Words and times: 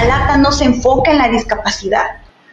Alata 0.00 0.38
no 0.38 0.50
se 0.50 0.64
enfoca 0.64 1.10
en 1.10 1.18
la 1.18 1.28
discapacidad. 1.28 2.06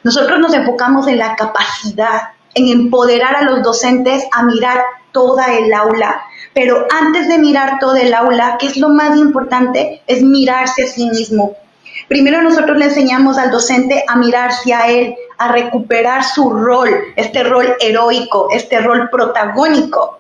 Nosotros 0.04 0.38
nos 0.38 0.54
enfocamos 0.54 1.08
en 1.08 1.18
la 1.18 1.34
capacidad, 1.38 2.32
en 2.54 2.68
empoderar 2.68 3.38
a 3.38 3.44
los 3.44 3.64
docentes 3.64 4.26
a 4.34 4.44
mirar 4.44 4.82
toda 5.14 5.54
el 5.54 5.74
aula. 5.74 6.24
Pero 6.54 6.86
antes 6.92 7.30
de 7.30 7.38
mirar 7.38 7.80
todo 7.80 7.96
el 7.96 8.14
aula, 8.14 8.58
que 8.60 8.68
es 8.68 8.76
lo 8.76 8.90
más 8.90 9.16
importante, 9.18 10.02
es 10.08 10.22
mirarse 10.22 10.84
a 10.84 10.88
sí 10.88 11.10
mismo. 11.10 11.56
Primero 12.10 12.42
nosotros 12.42 12.78
le 12.78 12.86
enseñamos 12.86 13.38
al 13.38 13.50
docente 13.50 14.04
a 14.10 14.18
mirarse 14.18 14.74
a 14.74 14.90
él, 14.90 15.16
a 15.38 15.48
recuperar 15.48 16.26
su 16.26 16.50
rol, 16.50 16.90
este 17.16 17.44
rol 17.44 17.78
heroico, 17.80 18.50
este 18.52 18.82
rol 18.82 19.10
protagónico 19.10 20.20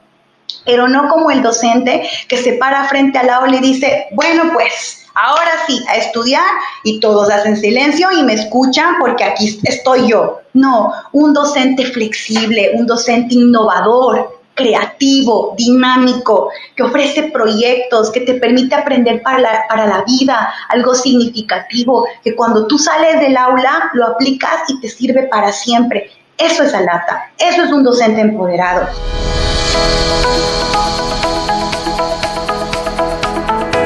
pero 0.66 0.88
no 0.90 1.08
como 1.08 1.32
el 1.32 1.42
docente 1.42 2.08
que 2.28 2.38
se 2.38 2.54
para 2.54 2.84
frente 2.86 3.18
al 3.18 3.30
aula 3.30 3.56
y 3.56 3.62
dice, 3.62 4.08
bueno, 4.12 4.52
pues 4.54 5.07
ahora 5.18 5.52
sí, 5.66 5.84
a 5.90 5.96
estudiar 5.96 6.46
y 6.84 7.00
todos 7.00 7.30
hacen 7.30 7.58
silencio 7.58 8.10
y 8.12 8.24
me 8.24 8.34
escuchan 8.34 8.96
porque 9.00 9.24
aquí 9.24 9.60
estoy 9.64 10.08
yo. 10.08 10.40
No, 10.54 10.92
un 11.12 11.34
docente 11.34 11.86
flexible, 11.86 12.72
un 12.76 12.86
docente 12.86 13.36
innovador, 13.36 14.38
creativo, 14.54 15.54
dinámico, 15.56 16.50
que 16.76 16.84
ofrece 16.84 17.24
proyectos, 17.32 18.12
que 18.12 18.22
te 18.22 18.36
permite 18.36 18.74
aprender 18.76 19.22
para 19.22 19.40
la, 19.40 19.66
para 19.70 19.86
la 19.86 20.04
vida, 20.04 20.52
algo 20.70 20.96
significativo, 20.96 22.08
que 22.24 22.36
cuando 22.36 22.66
tú 22.66 22.78
sales 22.78 23.20
del 23.20 23.38
aula 23.38 23.92
lo 23.94 24.08
aplicas 24.08 24.64
y 24.68 24.80
te 24.80 24.90
sirve 24.90 25.24
para 25.24 25.52
siempre. 25.52 26.10
Eso 26.38 26.64
es 26.64 26.74
Alata, 26.74 27.32
eso 27.38 27.64
es 27.64 27.72
un 27.72 27.84
docente 27.84 28.22
empoderado. 28.22 28.88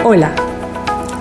Hola, 0.03 0.33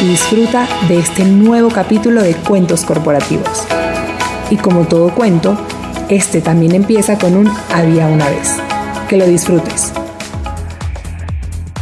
y 0.00 0.08
disfruta 0.08 0.68
de 0.88 0.98
este 0.98 1.24
nuevo 1.24 1.68
capítulo 1.68 2.22
de 2.22 2.34
Cuentos 2.34 2.84
Corporativos. 2.84 3.64
Y 4.50 4.56
como 4.56 4.86
todo 4.86 5.14
cuento, 5.14 5.58
este 6.08 6.40
también 6.40 6.74
empieza 6.74 7.18
con 7.18 7.36
un 7.36 7.50
había 7.72 8.06
una 8.06 8.28
vez. 8.28 8.54
Que 9.08 9.16
lo 9.16 9.26
disfrutes. 9.26 9.92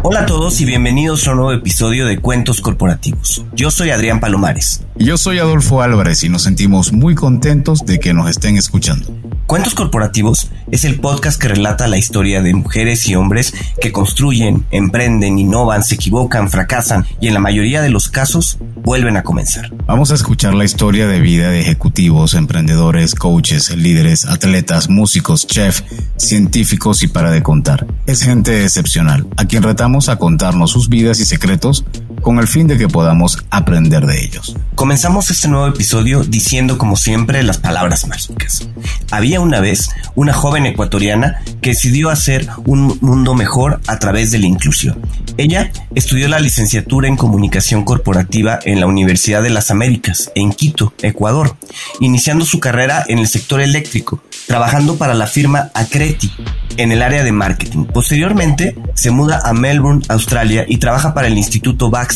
Hola 0.08 0.20
a 0.20 0.26
todos 0.28 0.62
y 0.62 0.66
bienvenidos 0.66 1.28
a 1.28 1.32
un 1.32 1.38
nuevo 1.38 1.52
episodio 1.52 2.06
de 2.06 2.20
Cuentos 2.20 2.62
Corporativos. 2.62 3.44
Yo 3.54 3.72
soy 3.72 3.90
Adrián 3.90 4.20
Palomares. 4.20 4.84
Y 5.00 5.06
yo 5.06 5.18
soy 5.18 5.40
Adolfo 5.40 5.82
Álvarez 5.82 6.24
y 6.24 6.30
nos 6.30 6.44
sentimos 6.44 6.94
muy 6.94 7.16
contentos 7.16 7.88
de 7.88 8.00
que 8.00 8.14
nos 8.14 8.30
estén 8.30 8.56
escuchando. 8.56 9.12
Cuentos 9.48 9.74
Corporativos 9.74 10.52
es 10.72 10.86
el 10.86 11.00
podcast 11.00 11.42
que 11.42 11.48
relata 11.48 11.88
la 11.88 11.98
historia 11.98 12.42
de 12.42 12.54
mujeres 12.54 13.08
y 13.08 13.16
hombres 13.16 13.54
que 13.82 13.92
construyen, 13.92 14.66
emprenden, 14.70 15.40
innovan, 15.40 15.84
se 15.84 15.96
equivocan, 15.96 16.50
fracasan 16.50 17.06
y 17.20 17.28
en 17.28 17.34
la 17.34 17.40
mayoría 17.40 17.82
de 17.82 17.90
los 17.90 18.08
casos 18.08 18.60
vuelven 18.84 19.18
a 19.18 19.24
comenzar. 19.24 19.72
Vamos 19.86 20.12
a 20.12 20.16
escuchar 20.16 20.54
la 20.54 20.66
historia 20.66 21.08
de 21.08 21.20
vida 21.20 21.50
de 21.50 21.62
ejecutivos, 21.62 22.34
emprendedores, 22.34 23.16
coaches, 23.16 23.76
líderes, 23.76 24.26
atletas, 24.26 24.90
músicos, 24.90 25.46
chefs, 25.46 25.84
científicos 26.18 27.04
y 27.04 27.08
para 27.08 27.32
de 27.32 27.44
contar. 27.44 27.86
Es 28.08 28.24
gente 28.24 28.64
excepcional, 28.64 29.28
a 29.38 29.46
quien 29.46 29.62
retamos 29.62 29.95
a 30.10 30.18
contarnos 30.18 30.72
sus 30.72 30.90
vidas 30.90 31.20
y 31.22 31.26
secretos 31.26 31.86
con 32.26 32.40
el 32.40 32.48
fin 32.48 32.66
de 32.66 32.76
que 32.76 32.88
podamos 32.88 33.38
aprender 33.52 34.08
de 34.08 34.26
ellos. 34.26 34.56
Comenzamos 34.74 35.30
este 35.30 35.48
nuevo 35.48 35.68
episodio 35.68 36.24
diciendo 36.24 36.80
como 36.80 36.96
siempre 36.96 37.44
las 37.44 37.60
palabras 37.60 38.08
mágicas. 38.08 38.68
Había 39.12 39.42
una 39.42 39.60
vez 39.60 39.92
una 40.16 40.34
joven 40.34 40.66
ecuatoriana 40.66 41.40
que 41.62 41.70
decidió 41.70 42.10
hacer 42.10 42.50
un 42.66 42.98
mundo 43.00 43.36
mejor 43.36 43.80
a 43.86 44.00
través 44.00 44.32
de 44.32 44.40
la 44.40 44.48
inclusión. 44.48 45.00
Ella 45.38 45.72
estudió 45.94 46.28
la 46.28 46.40
licenciatura 46.40 47.08
en 47.08 47.16
comunicación 47.16 47.84
corporativa 47.84 48.58
en 48.66 48.80
la 48.80 48.88
Universidad 48.88 49.44
de 49.44 49.52
las 49.52 49.70
Américas, 49.70 50.32
en 50.34 50.52
Quito, 50.52 50.94
Ecuador, 51.04 51.56
iniciando 52.00 52.44
su 52.44 52.60
carrera 52.60 53.06
en 53.08 53.20
el 53.20 53.28
sector 53.28 53.62
eléctrico, 53.62 54.24
trabajando 54.48 54.98
para 54.98 55.14
la 55.14 55.28
firma 55.28 55.70
Acreti 55.76 56.32
en 56.78 56.92
el 56.92 57.02
área 57.02 57.24
de 57.24 57.32
marketing. 57.32 57.86
Posteriormente 57.86 58.76
se 58.94 59.12
muda 59.12 59.42
a 59.44 59.54
Melbourne, 59.54 60.04
Australia 60.10 60.66
y 60.68 60.78
trabaja 60.78 61.14
para 61.14 61.28
el 61.28 61.38
Instituto 61.38 61.90
Baxter, 61.90 62.15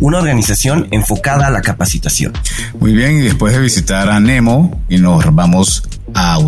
una 0.00 0.18
organización 0.18 0.88
enfocada 0.90 1.46
a 1.46 1.50
la 1.50 1.62
capacitación. 1.62 2.32
Muy 2.80 2.92
bien, 2.92 3.18
y 3.18 3.22
después 3.22 3.54
de 3.54 3.60
visitar 3.60 4.08
a 4.08 4.20
Nemo 4.20 4.82
y 4.88 4.98
nos 4.98 5.24
vamos 5.34 5.82
a 6.14 6.38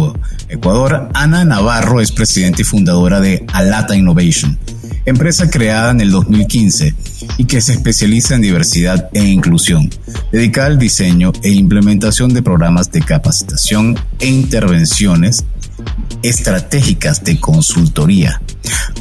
Ecuador, 0.49 1.11
Ana 1.15 1.45
Navarro 1.45 2.01
es 2.01 2.13
presidenta 2.13 2.63
y 2.63 2.65
fundadora 2.65 3.21
de 3.21 3.45
Alata 3.53 3.97
Innovation, 3.97 4.59
empresa 5.05 5.51
creada 5.51 5.91
en 5.91 6.01
el 6.01 6.11
2015 6.11 6.95
y 7.37 7.45
que 7.45 7.61
se 7.61 7.73
especializa 7.73 8.35
en 8.35 8.43
diversidad 8.43 9.09
e 9.13 9.25
inclusión, 9.25 9.91
dedicada 10.33 10.69
al 10.69 10.79
diseño 10.79 11.33
e 11.43 11.51
implementación 11.51 12.33
de 12.33 12.43
programas 12.43 12.91
de 12.93 13.03
capacitación 13.03 13.99
e 14.21 14.27
intervenciones 14.29 15.45
estratégicas 16.23 17.25
de 17.25 17.39
consultoría, 17.39 18.41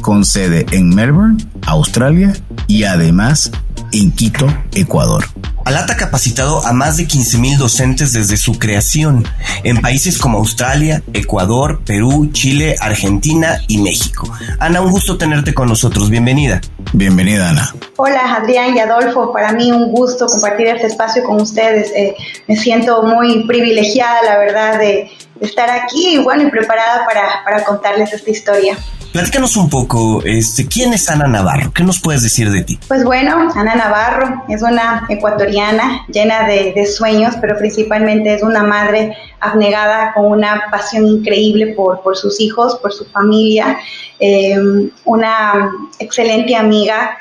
con 0.00 0.24
sede 0.24 0.66
en 0.72 0.90
Melbourne, 0.90 1.44
Australia 1.62 2.32
y 2.66 2.84
además 2.84 3.50
en 3.92 4.12
Quito, 4.12 4.46
Ecuador. 4.74 5.24
Alata 5.64 5.92
ha 5.92 5.96
capacitado 5.96 6.64
a 6.66 6.72
más 6.72 6.96
de 6.96 7.04
15.000 7.04 7.58
docentes 7.58 8.14
desde 8.14 8.38
su 8.38 8.58
creación 8.58 9.26
en 9.64 9.82
países 9.82 10.16
como 10.16 10.38
Australia, 10.38 11.02
Ecuador, 11.12 11.80
Perú, 11.84 12.30
Chile, 12.32 12.76
Argentina 12.80 13.60
y 13.68 13.78
México. 13.78 14.32
Ana, 14.60 14.80
un 14.80 14.90
gusto 14.90 15.18
tenerte 15.18 15.52
con 15.52 15.68
nosotros. 15.68 16.08
Bienvenida. 16.08 16.62
Bienvenida, 16.94 17.50
Ana. 17.50 17.74
Hola, 17.96 18.36
Adrián 18.36 18.74
y 18.74 18.80
Adolfo. 18.80 19.30
Para 19.30 19.52
mí 19.52 19.70
un 19.70 19.92
gusto 19.92 20.26
compartir 20.26 20.68
este 20.68 20.86
espacio 20.86 21.22
con 21.22 21.38
ustedes. 21.40 21.92
Eh, 21.94 22.16
me 22.46 22.56
siento 22.56 23.02
muy 23.02 23.46
privilegiada, 23.46 24.22
la 24.24 24.38
verdad, 24.38 24.78
de 24.78 25.10
estar 25.40 25.70
aquí 25.70 26.14
y 26.14 26.18
bueno, 26.18 26.44
y 26.44 26.50
preparada 26.50 27.04
para, 27.06 27.44
para 27.44 27.64
contarles 27.64 28.12
esta 28.12 28.30
historia. 28.30 28.76
Platícanos 29.12 29.56
un 29.56 29.70
poco, 29.70 30.22
este, 30.24 30.68
¿quién 30.68 30.92
es 30.92 31.08
Ana 31.08 31.26
Navarro? 31.26 31.72
¿Qué 31.74 31.82
nos 31.82 31.98
puedes 31.98 32.22
decir 32.22 32.50
de 32.50 32.62
ti? 32.62 32.78
Pues 32.88 33.04
bueno, 33.04 33.50
Ana 33.54 33.74
Navarro 33.74 34.44
es 34.48 34.62
una 34.62 35.06
ecuatoriana 35.08 36.04
llena 36.08 36.46
de, 36.46 36.86
sueños, 36.86 37.34
pero 37.40 37.56
principalmente 37.56 38.34
es 38.34 38.42
una 38.42 38.62
madre 38.62 39.16
abnegada 39.40 40.12
con 40.12 40.26
una 40.26 40.64
pasión 40.70 41.06
increíble 41.06 41.68
por, 41.68 42.02
por 42.02 42.18
sus 42.18 42.38
hijos, 42.38 42.76
por 42.76 42.92
su 42.92 43.06
familia, 43.06 43.78
eh, 44.20 44.58
una 45.04 45.70
excelente 45.98 46.54
amiga, 46.54 47.16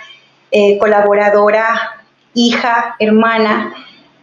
eh, 0.51 0.77
colaboradora, 0.79 2.03
hija, 2.33 2.95
hermana. 2.99 3.73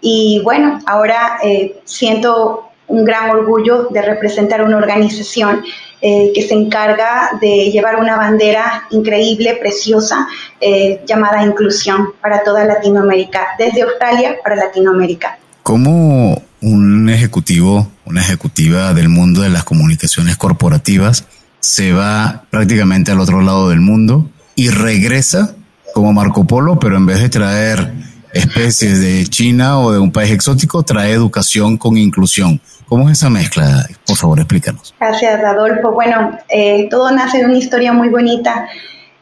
Y 0.02 0.43
bueno, 0.44 0.81
ahora 0.87 1.38
eh, 1.43 1.81
siento 1.87 2.69
un 2.88 3.04
gran 3.04 3.31
orgullo 3.31 3.88
de 3.90 4.02
representar 4.02 4.62
una 4.62 4.76
organización 4.76 5.62
eh, 6.00 6.32
que 6.34 6.42
se 6.42 6.54
encarga 6.54 7.31
de 7.40 7.70
llevar 7.70 7.96
una 7.96 8.16
bandera 8.16 8.84
increíble, 8.90 9.56
preciosa, 9.60 10.26
eh, 10.60 11.02
llamada 11.06 11.42
Inclusión 11.44 12.10
para 12.20 12.42
toda 12.42 12.64
Latinoamérica, 12.64 13.48
desde 13.58 13.82
Australia 13.82 14.36
para 14.42 14.56
Latinoamérica. 14.56 15.38
¿Cómo 15.62 16.42
un 16.60 17.08
ejecutivo, 17.08 17.88
una 18.04 18.20
ejecutiva 18.20 18.92
del 18.92 19.08
mundo 19.08 19.40
de 19.42 19.48
las 19.48 19.64
comunicaciones 19.64 20.36
corporativas 20.36 21.25
se 21.60 21.92
va 21.92 22.44
prácticamente 22.50 23.10
al 23.10 23.20
otro 23.20 23.40
lado 23.40 23.70
del 23.70 23.81
mundo 23.81 24.28
y 24.54 24.69
regresa 24.69 25.54
como 25.94 26.12
Marco 26.12 26.44
Polo, 26.44 26.78
pero 26.78 26.96
en 26.96 27.06
vez 27.06 27.20
de 27.20 27.31
traer 27.31 27.92
especies 28.34 29.00
de 29.00 29.26
China 29.26 29.78
o 29.78 29.92
de 29.92 29.98
un 29.98 30.12
país 30.12 30.32
exótico, 30.32 30.82
trae 30.82 31.12
educación 31.12 31.78
con 31.78 31.96
inclusión. 31.96 32.60
¿Cómo 32.88 33.08
es 33.08 33.19
esa 33.19 33.31
mezcla? 33.31 33.86
Por 34.06 34.16
favor, 34.16 34.38
explícanos. 34.38 34.94
Gracias, 35.00 35.42
Adolfo. 35.42 35.92
Bueno, 35.92 36.38
eh, 36.48 36.88
todo 36.90 37.10
nace 37.10 37.38
de 37.38 37.46
una 37.46 37.56
historia 37.56 37.92
muy 37.92 38.08
bonita. 38.08 38.69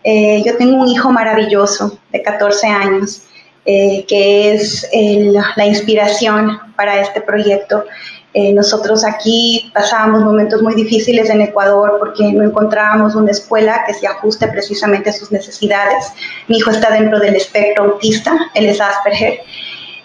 Eh, 0.04 0.42
yo 0.44 0.56
tengo 0.56 0.82
un 0.82 0.88
hijo 0.88 1.12
maravilloso 1.12 1.98
de 2.10 2.22
14 2.22 2.66
años, 2.66 3.22
eh, 3.64 4.04
que 4.08 4.54
es 4.54 4.88
la 5.54 5.66
inspiración 5.66 6.58
para 6.76 7.00
este 7.00 7.20
proyecto. 7.20 7.84
nosotros 8.34 9.04
aquí 9.04 9.70
pasábamos 9.74 10.22
momentos 10.22 10.62
muy 10.62 10.74
difíciles 10.74 11.28
en 11.28 11.42
Ecuador 11.42 11.96
porque 11.98 12.32
no 12.32 12.42
encontrábamos 12.42 13.14
una 13.14 13.30
escuela 13.30 13.84
que 13.86 13.92
se 13.92 14.06
ajuste 14.06 14.48
precisamente 14.48 15.10
a 15.10 15.12
sus 15.12 15.30
necesidades. 15.30 16.12
Mi 16.48 16.56
hijo 16.56 16.70
está 16.70 16.90
dentro 16.90 17.20
del 17.20 17.36
espectro 17.36 17.84
autista, 17.84 18.32
él 18.54 18.66
es 18.66 18.80
Asperger, 18.80 19.40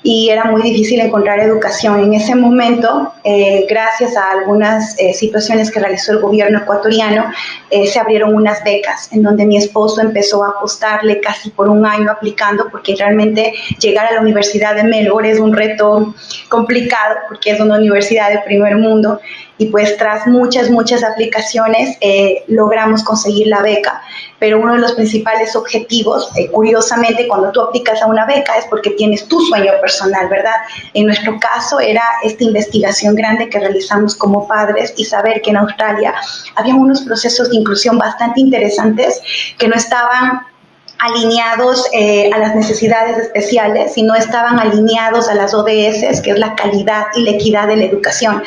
y 0.09 0.29
era 0.29 0.45
muy 0.45 0.61
difícil 0.61 1.01
encontrar 1.01 1.41
educación. 1.41 1.99
En 1.99 2.13
ese 2.13 2.33
momento, 2.33 3.11
eh, 3.25 3.65
gracias 3.69 4.15
a 4.15 4.31
algunas 4.31 4.97
eh, 4.97 5.13
situaciones 5.13 5.69
que 5.69 5.81
realizó 5.81 6.13
el 6.13 6.19
gobierno 6.19 6.59
ecuatoriano, 6.59 7.25
eh, 7.69 7.87
se 7.87 7.99
abrieron 7.99 8.33
unas 8.33 8.63
becas 8.63 9.11
en 9.11 9.21
donde 9.21 9.45
mi 9.45 9.57
esposo 9.57 9.99
empezó 9.99 10.45
a 10.45 10.51
apostarle 10.51 11.19
casi 11.19 11.49
por 11.49 11.67
un 11.67 11.85
año 11.85 12.09
aplicando 12.09 12.69
porque 12.71 12.95
realmente 12.95 13.53
llegar 13.81 14.05
a 14.05 14.13
la 14.13 14.21
Universidad 14.21 14.75
de 14.75 14.85
Melbourne 14.85 15.29
es 15.29 15.39
un 15.39 15.53
reto 15.53 16.15
complicado 16.47 17.15
porque 17.27 17.51
es 17.51 17.59
una 17.59 17.75
universidad 17.75 18.29
de 18.29 18.39
primer 18.45 18.77
mundo 18.77 19.19
y 19.57 19.67
pues 19.67 19.97
tras 19.97 20.27
muchas, 20.27 20.69
muchas 20.69 21.03
aplicaciones 21.03 21.97
eh, 22.01 22.43
logramos 22.47 23.03
conseguir 23.03 23.47
la 23.47 23.61
beca. 23.61 24.01
Pero 24.39 24.59
uno 24.59 24.73
de 24.73 24.79
los 24.79 24.93
principales 24.93 25.55
objetivos, 25.55 26.29
eh, 26.35 26.49
curiosamente, 26.51 27.27
cuando 27.27 27.51
tú 27.51 27.61
aplicas 27.61 28.01
a 28.01 28.05
una 28.05 28.25
beca 28.25 28.57
es 28.57 28.65
porque 28.65 28.91
tienes 28.91 29.27
tu 29.27 29.39
sueño 29.41 29.71
personal, 29.81 30.29
¿verdad? 30.29 30.55
En 30.93 31.07
nuestro 31.07 31.39
caso 31.39 31.79
era 31.79 32.03
esta 32.23 32.43
investigación 32.43 33.15
grande 33.15 33.49
que 33.49 33.59
realizamos 33.59 34.15
como 34.15 34.47
padres 34.47 34.93
y 34.95 35.05
saber 35.05 35.41
que 35.41 35.49
en 35.49 35.57
Australia 35.57 36.13
había 36.55 36.75
unos 36.75 37.01
procesos 37.01 37.49
de 37.49 37.57
inclusión 37.57 37.97
bastante 37.97 38.39
interesantes 38.41 39.21
que 39.57 39.67
no 39.67 39.75
estaban 39.75 40.41
alineados 40.99 41.87
eh, 41.93 42.29
a 42.33 42.39
las 42.39 42.55
necesidades 42.55 43.17
especiales, 43.17 43.93
sino 43.93 44.15
estaban 44.15 44.59
alineados 44.59 45.27
a 45.29 45.35
las 45.35 45.53
ODS, 45.53 46.21
que 46.21 46.31
es 46.31 46.39
la 46.39 46.55
calidad 46.55 47.05
y 47.15 47.23
la 47.23 47.31
equidad 47.31 47.67
de 47.67 47.77
la 47.77 47.85
educación, 47.85 48.43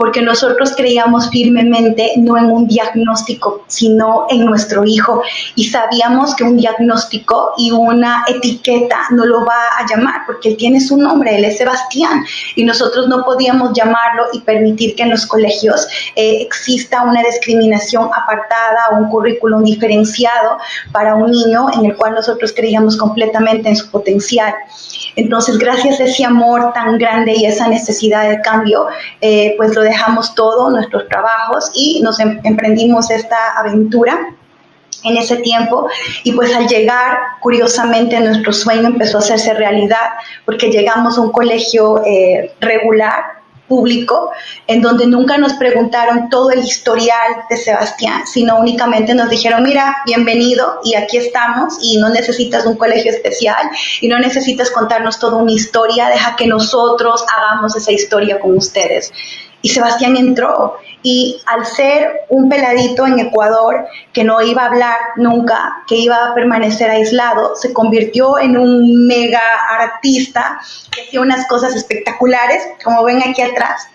porque 0.00 0.22
nosotros 0.22 0.72
creíamos 0.74 1.28
firmemente 1.28 2.14
no 2.16 2.38
en 2.38 2.46
un 2.46 2.66
diagnóstico, 2.66 3.64
sino 3.66 4.24
en 4.30 4.46
nuestro 4.46 4.82
hijo, 4.82 5.20
y 5.56 5.64
sabíamos 5.64 6.34
que 6.36 6.44
un 6.44 6.56
diagnóstico 6.56 7.52
y 7.58 7.70
una 7.70 8.24
etiqueta 8.26 8.96
no 9.10 9.26
lo 9.26 9.44
va 9.44 9.60
a 9.76 9.86
llamar, 9.86 10.22
porque 10.24 10.48
él 10.48 10.56
tiene 10.56 10.80
su 10.80 10.96
nombre, 10.96 11.36
él 11.36 11.44
es 11.44 11.58
Sebastián, 11.58 12.24
y 12.56 12.64
nosotros 12.64 13.08
no 13.08 13.22
podíamos 13.26 13.74
llamarlo 13.74 14.24
y 14.32 14.40
permitir 14.40 14.96
que 14.96 15.02
en 15.02 15.10
los 15.10 15.26
colegios 15.26 15.86
eh, 16.16 16.38
exista 16.40 17.02
una 17.02 17.22
discriminación 17.22 18.08
apartada 18.16 18.80
o 18.92 19.00
un 19.00 19.10
currículum 19.10 19.64
diferenciado 19.64 20.56
para 20.92 21.14
un 21.14 21.30
niño 21.30 21.66
en 21.74 21.84
el 21.84 21.96
cual 21.96 22.14
nosotros 22.14 22.54
creíamos 22.56 22.96
completamente 22.96 23.68
en 23.68 23.76
su 23.76 23.90
potencial. 23.90 24.54
Entonces, 25.16 25.58
gracias 25.58 26.00
a 26.00 26.04
ese 26.04 26.24
amor 26.24 26.72
tan 26.72 26.98
grande 26.98 27.32
y 27.36 27.44
esa 27.44 27.68
necesidad 27.68 28.28
de 28.28 28.40
cambio, 28.40 28.86
eh, 29.20 29.54
pues 29.56 29.74
lo 29.74 29.82
dejamos 29.82 30.34
todo, 30.34 30.70
nuestros 30.70 31.08
trabajos, 31.08 31.70
y 31.74 32.00
nos 32.02 32.20
em-, 32.20 32.40
emprendimos 32.44 33.10
esta 33.10 33.58
aventura 33.58 34.18
en 35.04 35.16
ese 35.16 35.36
tiempo. 35.36 35.88
Y 36.24 36.32
pues 36.32 36.54
al 36.54 36.66
llegar 36.66 37.18
curiosamente 37.40 38.20
nuestro 38.20 38.52
sueño 38.52 38.88
empezó 38.88 39.18
a 39.18 39.20
hacerse 39.20 39.54
realidad 39.54 40.10
porque 40.44 40.70
llegamos 40.70 41.18
a 41.18 41.22
un 41.22 41.32
colegio 41.32 42.02
eh, 42.04 42.52
regular 42.60 43.39
público, 43.70 44.32
en 44.66 44.82
donde 44.82 45.06
nunca 45.06 45.38
nos 45.38 45.52
preguntaron 45.52 46.28
todo 46.28 46.50
el 46.50 46.58
historial 46.58 47.44
de 47.48 47.56
Sebastián, 47.56 48.26
sino 48.26 48.58
únicamente 48.58 49.14
nos 49.14 49.30
dijeron, 49.30 49.62
mira, 49.62 49.98
bienvenido 50.04 50.80
y 50.82 50.96
aquí 50.96 51.18
estamos 51.18 51.78
y 51.80 51.98
no 51.98 52.08
necesitas 52.08 52.66
un 52.66 52.76
colegio 52.76 53.12
especial 53.12 53.70
y 54.00 54.08
no 54.08 54.18
necesitas 54.18 54.72
contarnos 54.72 55.20
toda 55.20 55.36
una 55.36 55.52
historia, 55.52 56.08
deja 56.08 56.34
que 56.34 56.48
nosotros 56.48 57.24
hagamos 57.32 57.76
esa 57.76 57.92
historia 57.92 58.40
con 58.40 58.56
ustedes. 58.56 59.12
Y 59.62 59.68
Sebastián 59.68 60.16
entró 60.16 60.78
y 61.02 61.40
al 61.46 61.64
ser 61.64 62.22
un 62.28 62.48
peladito 62.48 63.06
en 63.06 63.18
Ecuador 63.18 63.86
que 64.12 64.24
no 64.24 64.40
iba 64.42 64.62
a 64.62 64.66
hablar 64.66 64.96
nunca, 65.16 65.82
que 65.86 65.96
iba 65.96 66.26
a 66.26 66.34
permanecer 66.34 66.90
aislado, 66.90 67.56
se 67.56 67.72
convirtió 67.72 68.38
en 68.38 68.56
un 68.56 69.06
mega 69.06 69.40
artista 69.70 70.60
que 70.90 71.02
hacía 71.02 71.20
unas 71.20 71.46
cosas 71.48 71.74
espectaculares, 71.74 72.62
como 72.84 73.02
ven 73.04 73.22
aquí 73.22 73.42
atrás. 73.42 73.88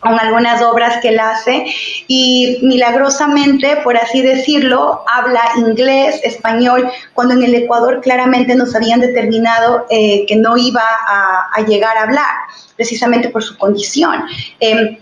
con 0.00 0.18
algunas 0.18 0.62
obras 0.62 0.96
que 1.02 1.08
él 1.08 1.20
hace 1.20 1.66
y 2.08 2.58
milagrosamente, 2.62 3.76
por 3.84 3.98
así 3.98 4.22
decirlo, 4.22 5.04
habla 5.06 5.42
inglés, 5.56 6.20
español, 6.24 6.90
cuando 7.12 7.34
en 7.34 7.42
el 7.42 7.54
Ecuador 7.54 8.00
claramente 8.00 8.54
nos 8.54 8.74
habían 8.74 9.00
determinado 9.00 9.84
eh, 9.90 10.24
que 10.26 10.36
no 10.36 10.56
iba 10.56 10.82
a, 10.82 11.60
llegar 11.68 11.98
a 11.98 12.04
hablar, 12.04 12.34
precisamente 12.76 13.28
por 13.28 13.42
su 13.42 13.58
condición. 13.58 14.24
Em, 14.58 14.96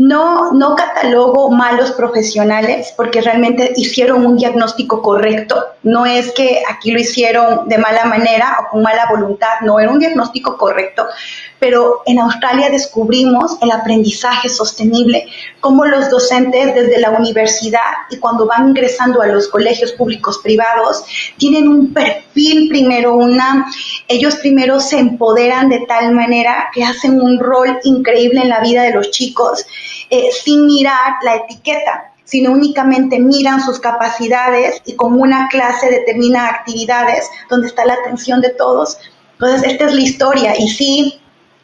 no, 0.00 0.52
no 0.52 0.74
catalogo 0.76 1.50
malos 1.50 1.92
profesionales 1.92 2.94
porque 2.96 3.20
realmente 3.20 3.74
hicieron 3.76 4.24
un 4.24 4.38
diagnóstico 4.38 5.02
correcto. 5.02 5.62
No 5.82 6.06
es 6.06 6.32
que 6.32 6.62
aquí 6.70 6.90
lo 6.90 6.98
hicieron 6.98 7.68
de 7.68 7.76
mala 7.76 8.06
manera 8.06 8.56
o 8.60 8.70
con 8.70 8.82
mala 8.82 9.06
voluntad, 9.10 9.60
no, 9.60 9.78
era 9.78 9.90
un 9.90 9.98
diagnóstico 9.98 10.56
correcto. 10.56 11.06
Pero 11.60 12.02
en 12.06 12.18
Australia 12.18 12.70
descubrimos 12.70 13.56
el 13.60 13.70
aprendizaje 13.70 14.48
sostenible, 14.48 15.26
como 15.60 15.84
los 15.84 16.10
docentes 16.10 16.74
desde 16.74 16.98
la 16.98 17.10
universidad 17.10 17.80
y 18.10 18.16
cuando 18.16 18.46
van 18.46 18.68
ingresando 18.68 19.22
a 19.22 19.26
los 19.26 19.48
colegios 19.48 19.92
públicos 19.92 20.38
privados, 20.42 21.04
tienen 21.36 21.68
un 21.68 21.92
perfil 21.92 22.68
primero, 22.68 23.14
una, 23.14 23.70
ellos 24.08 24.36
primero 24.36 24.80
se 24.80 24.98
empoderan 24.98 25.68
de 25.68 25.80
tal 25.86 26.12
manera 26.12 26.70
que 26.74 26.82
hacen 26.82 27.20
un 27.20 27.38
rol 27.38 27.78
increíble 27.84 28.40
en 28.40 28.48
la 28.48 28.60
vida 28.60 28.82
de 28.82 28.94
los 28.94 29.10
chicos 29.10 29.64
eh, 30.08 30.30
sin 30.32 30.66
mirar 30.66 31.16
la 31.22 31.36
etiqueta, 31.36 32.12
sino 32.24 32.52
únicamente 32.52 33.18
miran 33.18 33.60
sus 33.60 33.78
capacidades 33.78 34.82
y 34.84 34.94
como 34.94 35.20
una 35.22 35.48
clase 35.48 35.90
determina 35.90 36.48
actividades 36.48 37.28
donde 37.48 37.68
está 37.68 37.84
la 37.84 37.94
atención 37.94 38.40
de 38.40 38.50
todos. 38.50 38.98
Entonces, 39.32 39.72
esta 39.72 39.86
es 39.86 39.94
la 39.94 40.00
historia 40.00 40.54
y 40.58 40.68
sí, 40.68 41.20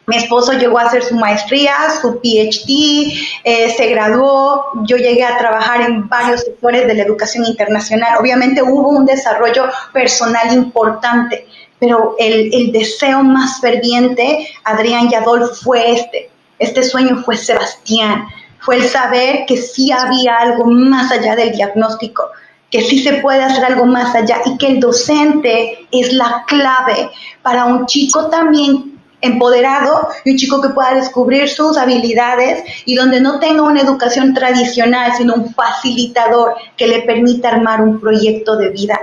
mi 0.06 0.16
esposo 0.16 0.52
llegó 0.52 0.78
a 0.78 0.82
hacer 0.82 1.02
su 1.02 1.16
maestría, 1.16 1.74
su 2.00 2.20
PhD, 2.20 3.12
eh, 3.42 3.74
se 3.76 3.86
graduó, 3.88 4.64
yo 4.84 4.96
llegué 4.96 5.24
a 5.24 5.36
trabajar 5.36 5.80
en 5.82 6.08
varios 6.08 6.42
sectores 6.42 6.86
de 6.86 6.94
la 6.94 7.02
educación 7.02 7.44
internacional. 7.44 8.16
Obviamente 8.20 8.62
hubo 8.62 8.90
un 8.90 9.04
desarrollo 9.04 9.64
personal 9.92 10.52
importante, 10.52 11.46
pero 11.80 12.14
el, 12.18 12.54
el 12.54 12.72
deseo 12.72 13.22
más 13.24 13.60
ferviente, 13.60 14.48
Adrián 14.64 15.08
y 15.10 15.14
Adolfo, 15.16 15.54
fue 15.54 15.92
este, 15.92 16.30
este 16.60 16.84
sueño 16.84 17.22
fue 17.24 17.36
Sebastián, 17.36 18.26
fue 18.60 18.76
el 18.76 18.84
saber 18.84 19.44
que 19.46 19.56
sí 19.56 19.90
había 19.90 20.36
algo 20.38 20.66
más 20.66 21.10
allá 21.10 21.34
del 21.34 21.52
diagnóstico, 21.52 22.30
que 22.70 22.80
sí 22.80 23.02
se 23.02 23.14
puede 23.14 23.42
hacer 23.42 23.64
algo 23.64 23.86
más 23.86 24.14
allá 24.14 24.40
y 24.44 24.56
que 24.56 24.68
el 24.68 24.80
docente 24.80 25.86
es 25.90 26.12
la 26.12 26.44
clave 26.46 27.10
para 27.42 27.64
un 27.64 27.86
chico 27.86 28.28
también 28.28 28.95
empoderado 29.26 30.08
y 30.24 30.30
un 30.32 30.36
chico 30.36 30.60
que 30.60 30.70
pueda 30.70 30.94
descubrir 30.94 31.48
sus 31.48 31.76
habilidades 31.76 32.62
y 32.84 32.94
donde 32.94 33.20
no 33.20 33.38
tenga 33.38 33.62
una 33.62 33.80
educación 33.80 34.34
tradicional, 34.34 35.12
sino 35.16 35.34
un 35.34 35.54
facilitador 35.54 36.54
que 36.76 36.86
le 36.86 37.02
permita 37.02 37.48
armar 37.48 37.82
un 37.82 38.00
proyecto 38.00 38.56
de 38.56 38.70
vida. 38.70 38.98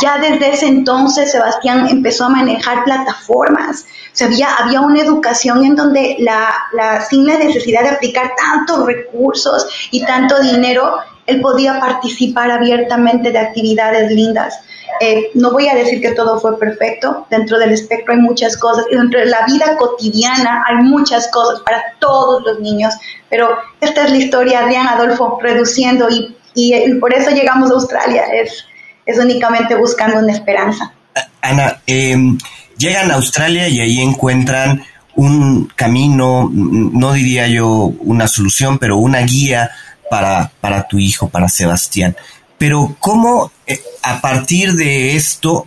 Ya 0.00 0.18
desde 0.18 0.52
ese 0.52 0.66
entonces 0.66 1.32
Sebastián 1.32 1.88
empezó 1.88 2.26
a 2.26 2.28
manejar 2.28 2.84
plataformas. 2.84 3.86
O 4.20 4.24
había, 4.24 4.54
había 4.56 4.80
una 4.80 5.00
educación 5.00 5.64
en 5.64 5.76
donde 5.76 6.16
la, 6.18 6.52
la, 6.72 7.00
sin 7.00 7.26
la 7.26 7.38
necesidad 7.38 7.82
de 7.82 7.90
aplicar 7.90 8.32
tantos 8.36 8.84
recursos 8.86 9.66
y 9.90 10.04
tanto 10.04 10.40
dinero, 10.40 10.98
él 11.26 11.40
podía 11.40 11.78
participar 11.78 12.50
abiertamente 12.50 13.32
de 13.32 13.38
actividades 13.38 14.10
lindas. 14.10 14.60
Eh, 15.00 15.30
no 15.34 15.52
voy 15.52 15.68
a 15.68 15.74
decir 15.74 16.00
que 16.00 16.12
todo 16.12 16.40
fue 16.40 16.58
perfecto, 16.58 17.26
dentro 17.30 17.58
del 17.58 17.72
espectro 17.72 18.14
hay 18.14 18.20
muchas 18.20 18.56
cosas 18.56 18.84
y 18.90 18.96
dentro 18.96 19.20
de 19.20 19.26
la 19.26 19.44
vida 19.46 19.76
cotidiana 19.76 20.64
hay 20.66 20.84
muchas 20.84 21.28
cosas 21.28 21.60
para 21.60 21.82
todos 22.00 22.42
los 22.44 22.60
niños, 22.60 22.94
pero 23.30 23.48
esta 23.80 24.04
es 24.04 24.10
la 24.10 24.16
historia, 24.16 24.66
de 24.66 24.76
Adolfo, 24.76 25.38
reduciendo 25.40 26.08
y, 26.10 26.36
y, 26.54 26.94
por 26.94 27.14
eso 27.14 27.30
llegamos 27.30 27.70
a 27.70 27.74
Australia, 27.74 28.24
es, 28.32 28.64
es 29.06 29.18
únicamente 29.18 29.76
buscando 29.76 30.18
una 30.18 30.32
esperanza. 30.32 30.92
Ana, 31.40 31.80
em, 31.86 32.38
llegan 32.76 33.10
a 33.10 33.14
Australia 33.14 33.68
y 33.68 33.80
ahí 33.80 34.00
encuentran 34.00 34.84
un 35.14 35.66
camino, 35.74 36.50
no 36.52 37.12
diría 37.12 37.48
yo 37.48 37.92
una 38.00 38.28
solución, 38.28 38.78
pero 38.78 38.96
una 38.98 39.20
guía 39.20 39.70
para, 40.10 40.50
para 40.60 40.86
tu 40.86 40.98
hijo, 40.98 41.28
para 41.28 41.48
Sebastián. 41.48 42.16
Pero 42.58 42.96
¿cómo 42.98 43.52
eh, 43.66 43.80
a 44.02 44.20
partir 44.20 44.72
de 44.72 45.16
esto 45.16 45.66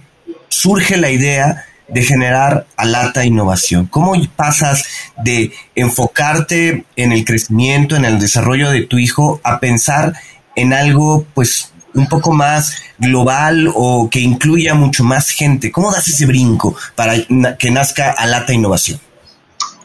surge 0.50 0.98
la 0.98 1.10
idea 1.10 1.66
de 1.88 2.04
generar 2.04 2.68
Alata 2.76 3.26
Innovación? 3.26 3.88
¿Cómo 3.88 4.14
pasas 4.36 4.86
de 5.24 5.52
enfocarte 5.76 6.86
en 6.96 7.12
el 7.12 7.26
crecimiento, 7.26 7.96
en 7.96 8.06
el 8.06 8.20
desarrollo 8.20 8.70
de 8.70 8.84
tu 8.84 8.98
hijo, 8.98 9.40
a 9.44 9.60
pensar 9.60 10.14
en 10.56 10.74
algo 10.74 11.26
pues 11.34 11.74
un 11.94 12.08
poco 12.08 12.32
más 12.32 12.78
global 12.98 13.72
o 13.74 14.10
que 14.10 14.20
incluya 14.20 14.74
mucho 14.74 15.04
más 15.04 15.30
gente? 15.30 15.72
¿Cómo 15.72 15.92
das 15.92 16.08
ese 16.08 16.26
brinco 16.26 16.76
para 16.96 17.16
que 17.58 17.72
nazca 17.72 18.12
Alata 18.12 18.54
Innovación? 18.54 19.00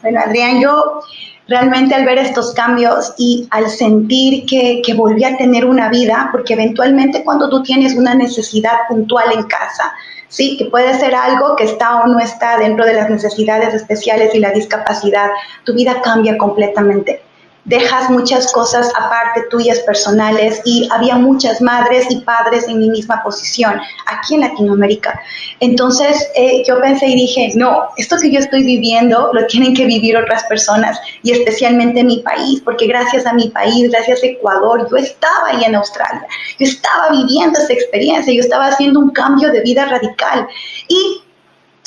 Bueno, 0.01 0.19
Adrián, 0.25 0.61
yo 0.61 1.01
realmente 1.47 1.95
al 1.95 2.05
ver 2.05 2.17
estos 2.17 2.53
cambios 2.53 3.13
y 3.17 3.47
al 3.51 3.69
sentir 3.69 4.45
que, 4.45 4.81
que 4.85 4.93
volví 4.93 5.23
a 5.23 5.37
tener 5.37 5.65
una 5.65 5.89
vida, 5.89 6.29
porque 6.31 6.53
eventualmente 6.53 7.23
cuando 7.23 7.49
tú 7.49 7.63
tienes 7.63 7.95
una 7.95 8.15
necesidad 8.15 8.87
puntual 8.87 9.31
en 9.33 9.43
casa, 9.43 9.93
sí, 10.27 10.57
que 10.57 10.65
puede 10.65 10.93
ser 10.99 11.15
algo 11.15 11.55
que 11.55 11.63
está 11.63 12.01
o 12.01 12.07
no 12.07 12.19
está 12.19 12.57
dentro 12.57 12.85
de 12.85 12.93
las 12.93 13.09
necesidades 13.09 13.73
especiales 13.73 14.33
y 14.35 14.39
la 14.39 14.51
discapacidad, 14.51 15.29
tu 15.63 15.73
vida 15.73 16.01
cambia 16.01 16.37
completamente 16.37 17.21
dejas 17.67 18.09
muchas 18.09 18.51
cosas 18.53 18.89
aparte 18.95 19.43
tuyas 19.49 19.79
personales 19.79 20.61
y 20.63 20.87
había 20.91 21.15
muchas 21.15 21.61
madres 21.61 22.07
y 22.09 22.21
padres 22.21 22.65
en 22.67 22.79
mi 22.79 22.89
misma 22.89 23.21
posición 23.21 23.79
aquí 24.05 24.35
en 24.35 24.41
Latinoamérica. 24.41 25.21
Entonces 25.59 26.27
eh, 26.35 26.63
yo 26.65 26.79
pensé 26.79 27.07
y 27.07 27.15
dije, 27.15 27.51
no, 27.55 27.89
esto 27.97 28.15
que 28.21 28.31
yo 28.31 28.39
estoy 28.39 28.63
viviendo 28.63 29.31
lo 29.33 29.45
tienen 29.47 29.75
que 29.75 29.85
vivir 29.85 30.15
otras 30.15 30.45
personas 30.45 30.97
y 31.23 31.31
especialmente 31.31 32.03
mi 32.05 32.19
país, 32.19 32.61
porque 32.63 32.87
gracias 32.87 33.25
a 33.25 33.33
mi 33.33 33.49
país, 33.49 33.91
gracias 33.91 34.23
a 34.23 34.27
Ecuador, 34.27 34.87
yo 34.89 34.95
estaba 34.95 35.49
ahí 35.49 35.65
en 35.65 35.75
Australia, 35.75 36.25
yo 36.57 36.65
estaba 36.65 37.09
viviendo 37.11 37.59
esa 37.59 37.73
experiencia, 37.73 38.33
yo 38.33 38.39
estaba 38.39 38.67
haciendo 38.67 39.01
un 39.01 39.09
cambio 39.09 39.51
de 39.51 39.59
vida 39.61 39.85
radical 39.85 40.47
y 40.87 41.21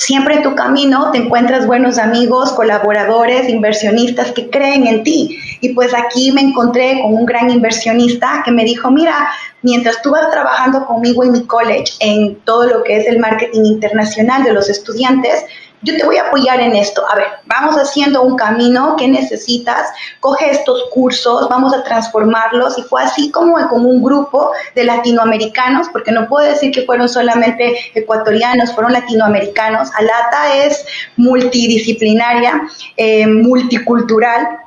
Siempre 0.01 0.33
en 0.33 0.41
tu 0.41 0.55
camino 0.55 1.11
te 1.11 1.19
encuentras 1.19 1.67
buenos 1.67 1.99
amigos, 1.99 2.53
colaboradores, 2.53 3.47
inversionistas 3.47 4.31
que 4.31 4.49
creen 4.49 4.87
en 4.87 5.03
ti. 5.03 5.37
Y 5.61 5.75
pues 5.75 5.93
aquí 5.93 6.31
me 6.31 6.41
encontré 6.41 6.99
con 7.03 7.13
un 7.13 7.23
gran 7.23 7.51
inversionista 7.51 8.41
que 8.43 8.49
me 8.49 8.63
dijo, 8.63 8.89
mira, 8.89 9.29
mientras 9.61 10.01
tú 10.01 10.09
vas 10.09 10.31
trabajando 10.31 10.87
conmigo 10.87 11.23
en 11.23 11.33
mi 11.33 11.45
college 11.45 11.93
en 11.99 12.33
todo 12.45 12.65
lo 12.65 12.83
que 12.83 12.97
es 12.97 13.05
el 13.05 13.19
marketing 13.19 13.63
internacional 13.63 14.43
de 14.43 14.53
los 14.53 14.69
estudiantes, 14.71 15.45
yo 15.83 15.97
te 15.97 16.05
voy 16.05 16.17
a 16.17 16.27
apoyar 16.27 16.59
en 16.59 16.75
esto. 16.75 17.03
A 17.09 17.15
ver, 17.15 17.27
vamos 17.45 17.75
haciendo 17.75 18.21
un 18.21 18.35
camino, 18.35 18.95
¿qué 18.97 19.07
necesitas? 19.07 19.89
Coge 20.19 20.51
estos 20.51 20.85
cursos, 20.91 21.49
vamos 21.49 21.73
a 21.73 21.83
transformarlos. 21.83 22.77
Y 22.77 22.83
fue 22.83 23.03
así 23.03 23.31
como, 23.31 23.55
como 23.67 23.89
un 23.89 24.03
grupo 24.03 24.51
de 24.75 24.83
latinoamericanos, 24.83 25.87
porque 25.91 26.11
no 26.11 26.27
puedo 26.27 26.47
decir 26.47 26.71
que 26.71 26.83
fueron 26.83 27.09
solamente 27.09 27.75
ecuatorianos, 27.95 28.73
fueron 28.73 28.93
latinoamericanos. 28.93 29.89
Alata 29.95 30.55
es 30.55 30.85
multidisciplinaria, 31.17 32.61
eh, 32.97 33.27
multicultural 33.27 34.61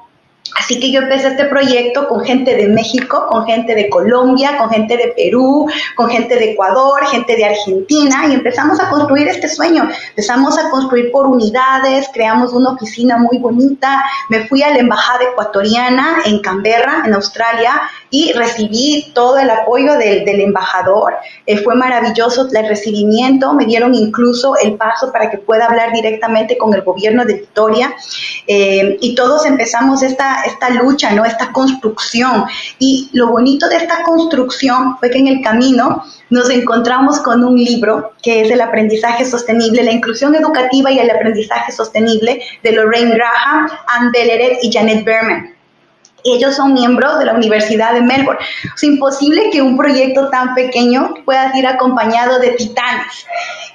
Así 0.55 0.79
que 0.79 0.93
yo 0.93 1.01
empecé 1.01 1.29
este 1.29 1.47
proyecto 1.47 2.09
con 2.09 2.25
gente 2.25 2.55
de 2.55 2.69
México, 2.69 3.27
con 3.29 3.45
gente 3.45 3.75
de 3.75 3.89
Colombia, 3.91 4.57
con 4.57 4.71
gente 4.71 4.97
de 4.97 5.09
Perú, 5.17 5.69
con 5.97 6.09
gente 6.09 6.37
de 6.37 6.53
Ecuador, 6.53 7.05
gente 7.07 7.37
de 7.37 7.45
Argentina 7.45 8.27
y 8.29 8.35
empezamos 8.35 8.79
a 8.81 8.89
construir 8.89 9.27
este 9.29 9.49
sueño. 9.49 9.89
Empezamos 10.11 10.57
a 10.57 10.71
construir 10.71 11.11
por 11.11 11.27
unidades, 11.27 12.09
creamos 12.13 12.53
una 12.53 12.71
oficina 12.71 13.17
muy 13.17 13.39
bonita. 13.39 14.03
Me 14.29 14.47
fui 14.47 14.63
a 14.63 14.71
la 14.71 14.79
embajada 14.79 15.25
ecuatoriana 15.25 16.19
en 16.25 16.41
Canberra, 16.41 17.03
en 17.05 17.15
Australia, 17.15 17.83
y 18.15 18.33
recibí 18.33 19.11
todo 19.13 19.39
el 19.39 19.51
apoyo 19.51 19.95
del, 19.99 20.41
embajador. 20.41 21.15
Eh, 21.47 21.59
fue 21.59 21.75
maravilloso 21.75 22.49
el 22.49 22.69
recibimiento, 22.69 23.53
me 23.55 23.65
dieron 23.65 23.93
incluso 23.93 24.55
el 24.57 24.75
paso 24.75 25.11
para 25.11 25.33
que 25.33 25.39
pueda 25.39 25.65
hablar 25.65 25.93
directamente 25.93 26.57
con 26.57 26.73
el 26.75 26.83
gobierno 26.83 27.25
de 27.25 27.35
Victoria 27.35 27.93
eh, 28.47 28.99
y 29.01 29.17
todos 29.17 29.45
empezamos 29.47 30.05
esta, 30.05 30.45
lucha, 30.81 31.11
¿no? 31.11 31.25
esta 31.25 31.51
construcción. 31.51 32.45
Y 32.79 33.11
lo 33.15 33.27
bonito 33.33 33.69
de 33.69 33.79
esta 33.79 34.05
construcción 34.05 34.97
fue 35.01 35.11
que 35.11 35.19
en 35.19 35.27
el 35.27 35.43
camino 35.43 36.05
nos 36.31 36.51
encontramos 36.51 37.19
con 37.19 37.43
un 37.43 37.57
libro 37.57 38.13
que 38.23 38.43
es 38.43 38.51
el 38.53 38.61
aprendizaje 38.61 39.25
sostenible, 39.25 39.83
la 39.83 39.93
inclusión 39.93 40.37
educativa 40.37 40.93
y 40.93 41.01
el 41.01 41.11
aprendizaje 41.11 41.73
sostenible 41.73 42.41
de 42.63 42.73
Lorraine 42.73 43.15
Graham, 43.15 43.69
Anne 43.89 44.11
Belleret 44.13 44.59
y 44.63 44.73
Janet 44.73 45.05
Berman 45.05 45.54
ellos 46.25 46.57
son 46.57 46.73
miembros 46.73 47.19
de 47.19 47.27
la 47.27 47.35
Universidad 47.35 47.93
de 47.93 48.01
Melbourne. 48.01 48.41
Es 48.75 48.83
imposible 48.83 49.51
que 49.51 49.61
un 49.61 49.77
proyecto 49.77 50.31
tan 50.31 50.55
pequeño 50.55 51.15
pueda 51.25 51.53
ir 51.55 51.67
acompañado 51.67 52.39
de 52.39 52.51
titanes. 52.51 53.27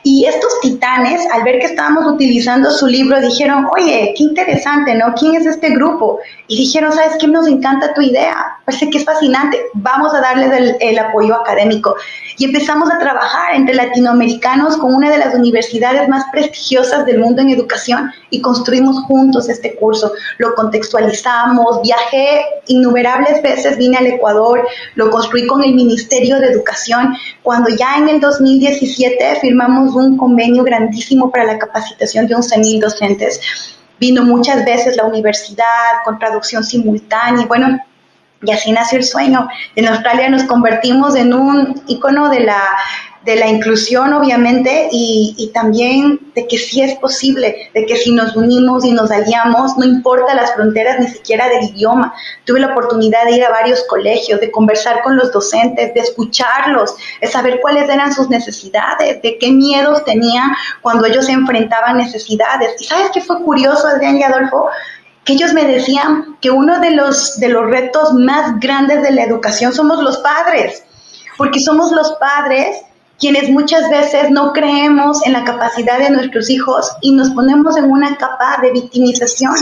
Y 0.04 0.26
estos 0.26 0.60
titanes, 0.62 1.22
al 1.32 1.44
ver 1.44 1.60
que 1.60 1.66
estábamos 1.66 2.06
utilizando 2.06 2.72
su 2.72 2.88
libro, 2.88 3.20
dijeron, 3.22 3.68
oye, 3.78 4.14
qué 4.18 4.24
interesante, 4.24 4.96
¿no? 4.96 5.14
¿Quién 5.14 5.36
es 5.36 5.46
este 5.46 5.70
grupo? 5.70 6.20
Y 6.48 6.58
dijeron, 6.58 6.92
¿sabes 6.92 7.18
qué? 7.20 7.28
Nos 7.28 7.48
encanta 7.48 7.94
tu 7.94 8.02
idea, 8.02 8.58
parece 8.66 8.90
que 8.90 8.98
es 8.98 9.06
fascinante, 9.06 9.60
vamos 9.74 10.14
a 10.14 10.22
darles 10.22 10.52
el, 10.52 10.76
el 10.80 10.98
apoyo 10.98 11.36
académico. 11.36 11.96
Y 12.38 12.46
empezamos 12.46 12.90
a 12.90 12.98
trabajar 12.98 13.56
entre 13.56 13.76
latinoamericanos 13.76 14.78
con 14.78 14.96
una 14.96 15.12
de 15.12 15.18
las 15.18 15.36
universidades 15.36 16.08
más 16.08 16.24
prestigiosas 16.32 17.06
del 17.06 17.20
mundo 17.20 17.42
en 17.42 17.50
educación 17.50 18.12
y 18.30 18.42
construimos 18.42 19.02
juntos 19.04 19.50
este 19.50 19.76
curso. 19.76 20.14
Lo 20.38 20.56
contextualizamos, 20.56 21.82
viajé 21.84 22.39
innumerables 22.68 23.42
veces, 23.42 23.78
vine 23.78 23.98
al 23.98 24.08
Ecuador, 24.08 24.68
lo 24.96 25.10
construí 25.10 25.48
con 25.48 25.64
el 25.64 25.74
Ministerio 25.74 26.40
de 26.40 26.48
Educación. 26.48 27.16
Cuando 27.44 27.70
ya 27.70 27.98
en 27.98 28.10
el 28.10 28.20
2017 28.20 29.40
firmamos 29.42 29.96
un 29.96 30.18
convenio 30.18 30.64
grandísimo 30.64 31.32
para 31.32 31.46
la 31.46 31.60
capacitación 31.60 32.28
de 32.28 32.36
11.000 32.36 32.80
docentes. 32.80 33.76
Vino 34.00 34.24
muchas 34.24 34.64
veces 34.66 34.96
la 34.96 35.06
universidad 35.06 36.04
con 36.06 36.20
traducción 36.20 36.64
simultánea. 36.64 37.46
Bueno, 37.46 37.80
y 38.42 38.52
así 38.52 38.72
nació 38.72 39.00
el 39.00 39.04
sueño. 39.04 39.48
En 39.76 39.88
Australia 39.88 40.30
nos 40.30 40.44
convertimos 40.44 41.16
en 41.16 41.34
un 41.34 41.84
icono 41.88 42.30
de 42.30 42.42
la 42.42 42.62
de 43.24 43.36
la 43.36 43.48
inclusión, 43.48 44.14
obviamente, 44.14 44.88
y, 44.92 45.52
también 45.54 46.32
de 46.36 46.48
que 46.48 46.58
sí 46.58 46.82
es 46.82 46.96
posible, 47.00 47.70
de 47.74 47.86
que 47.86 47.98
si 47.98 48.12
nos 48.12 48.36
unimos 48.36 48.86
y 48.86 48.92
nos 48.92 49.12
aliamos, 49.12 49.78
no 49.78 49.86
importa 49.86 50.34
las 50.34 50.54
fronteras 50.54 51.00
ni 51.00 51.08
siquiera 51.08 51.50
del 51.50 51.66
idioma. 51.66 52.14
Tuve 52.46 52.62
la 52.62 52.72
oportunidad 52.72 53.26
de 53.26 53.32
ir 53.34 53.44
a 53.44 53.50
varios 53.50 53.84
colegios, 53.86 54.40
de 54.40 54.52
conversar 54.52 55.02
con 55.04 55.18
los 55.18 55.34
docentes, 55.34 55.94
de 55.94 56.00
escucharlos, 56.00 56.96
de 57.20 57.28
saber 57.28 57.60
cuáles 57.62 57.90
eran 57.90 58.14
sus 58.14 58.30
necesidades, 58.30 59.22
de 59.22 59.38
qué 59.38 59.52
miedos 59.52 60.06
tenían 60.06 60.52
cuando 60.82 61.06
ellos 61.06 61.26
se 61.26 61.34
enfrentaban 61.34 61.98
necesidades. 61.98 62.76
¿Y 62.80 62.86
sabes 62.86 63.10
qué 63.14 63.22
fue 63.22 63.42
curioso, 63.44 63.88
Adrián 63.88 64.18
y 64.18 64.24
Adolfo? 64.24 64.70
que 65.26 65.34
ellos 65.34 65.54
me 65.54 65.66
decían 65.66 66.38
que 66.42 66.50
uno 66.50 66.80
de 66.80 66.90
los, 66.92 67.40
de 67.40 67.50
los 67.50 67.70
retos 67.70 68.14
más 68.14 68.60
grandes 68.60 69.04
de 69.04 69.12
la 69.12 69.26
educación 69.26 69.74
somos 69.74 70.02
los 70.02 70.18
padres, 70.20 70.84
porque 71.38 71.60
somos 71.60 71.92
los 71.92 72.14
padres 72.14 72.84
quienes 73.20 73.50
muchas 73.50 73.90
veces 73.90 74.32
no 74.32 74.54
creemos 74.54 75.26
en 75.26 75.34
la 75.34 75.44
capacidad 75.44 76.00
de 76.00 76.10
nuestros 76.10 76.50
hijos 76.50 76.90
y 77.02 77.12
nos 77.12 77.30
ponemos 77.32 77.78
en 77.78 77.92
una 77.92 78.16
capa 78.16 78.58
de 78.62 78.72
victimización. 78.72 79.54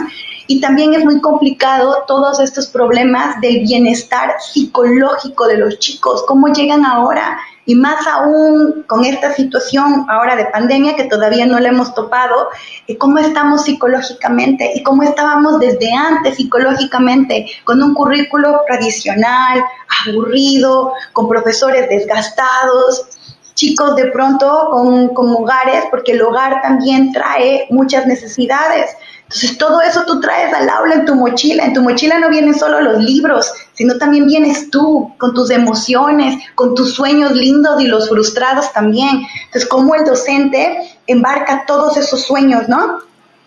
Y 0.48 0.62
también 0.62 0.94
es 0.94 1.04
muy 1.04 1.20
complicado 1.20 2.04
todos 2.08 2.40
estos 2.40 2.68
problemas 2.68 3.42
del 3.42 3.62
bienestar 3.62 4.36
psicológico 4.40 5.48
de 5.48 5.58
los 5.58 5.80
chicos, 5.80 6.24
cómo 6.28 6.48
llegan 6.48 6.86
ahora 6.86 7.38
y 7.68 7.76
más 7.76 8.08
aún 8.08 8.86
con 8.88 9.04
esta 9.04 9.34
situación 9.34 10.06
ahora 10.10 10.38
de 10.38 10.46
pandemia 10.46 10.96
que 10.96 11.04
todavía 11.04 11.46
no 11.46 11.60
la 11.60 11.68
hemos 11.68 11.94
topado, 11.94 12.48
cómo 12.98 13.20
estamos 13.20 13.66
psicológicamente 13.66 14.72
y 14.74 14.84
cómo 14.84 15.04
estábamos 15.04 15.60
desde 15.60 15.92
antes 15.94 16.38
psicológicamente, 16.38 17.46
con 17.66 17.84
un 17.84 17.94
currículo 17.94 18.62
tradicional, 18.66 19.62
aburrido, 20.08 20.94
con 21.12 21.28
profesores 21.28 21.90
desgastados, 21.90 23.17
chicos 23.58 23.96
de 23.96 24.06
pronto 24.12 24.70
con, 24.72 25.10
con 25.10 25.32
hogares, 25.32 25.84
porque 25.90 26.14
el 26.14 26.22
hogar 26.22 26.62
también 26.62 27.12
trae 27.12 27.66
muchas 27.70 28.06
necesidades. 28.06 28.92
Entonces 29.24 29.58
todo 29.58 29.82
eso 29.82 30.04
tú 30.06 30.22
traes 30.22 30.54
al 30.54 30.70
aula 30.70 30.96
en 30.96 31.06
tu 31.06 31.16
mochila. 31.16 31.66
En 31.66 31.74
tu 31.74 31.82
mochila 31.82 32.20
no 32.20 32.30
vienen 32.30 32.54
solo 32.54 32.80
los 32.80 33.04
libros, 33.04 33.52
sino 33.74 33.98
también 33.98 34.28
vienes 34.28 34.70
tú 34.70 35.12
con 35.18 35.34
tus 35.34 35.50
emociones, 35.50 36.42
con 36.56 36.76
tus 36.76 36.94
sueños 36.94 37.34
lindos 37.34 37.82
y 37.82 37.88
los 37.88 38.08
frustrados 38.08 38.72
también. 38.72 39.24
Entonces, 39.46 39.68
como 39.68 39.96
el 39.96 40.06
docente 40.06 40.98
embarca 41.08 41.66
todos 41.68 41.98
esos 41.98 42.22
sueños, 42.22 42.70
¿no? 42.70 43.00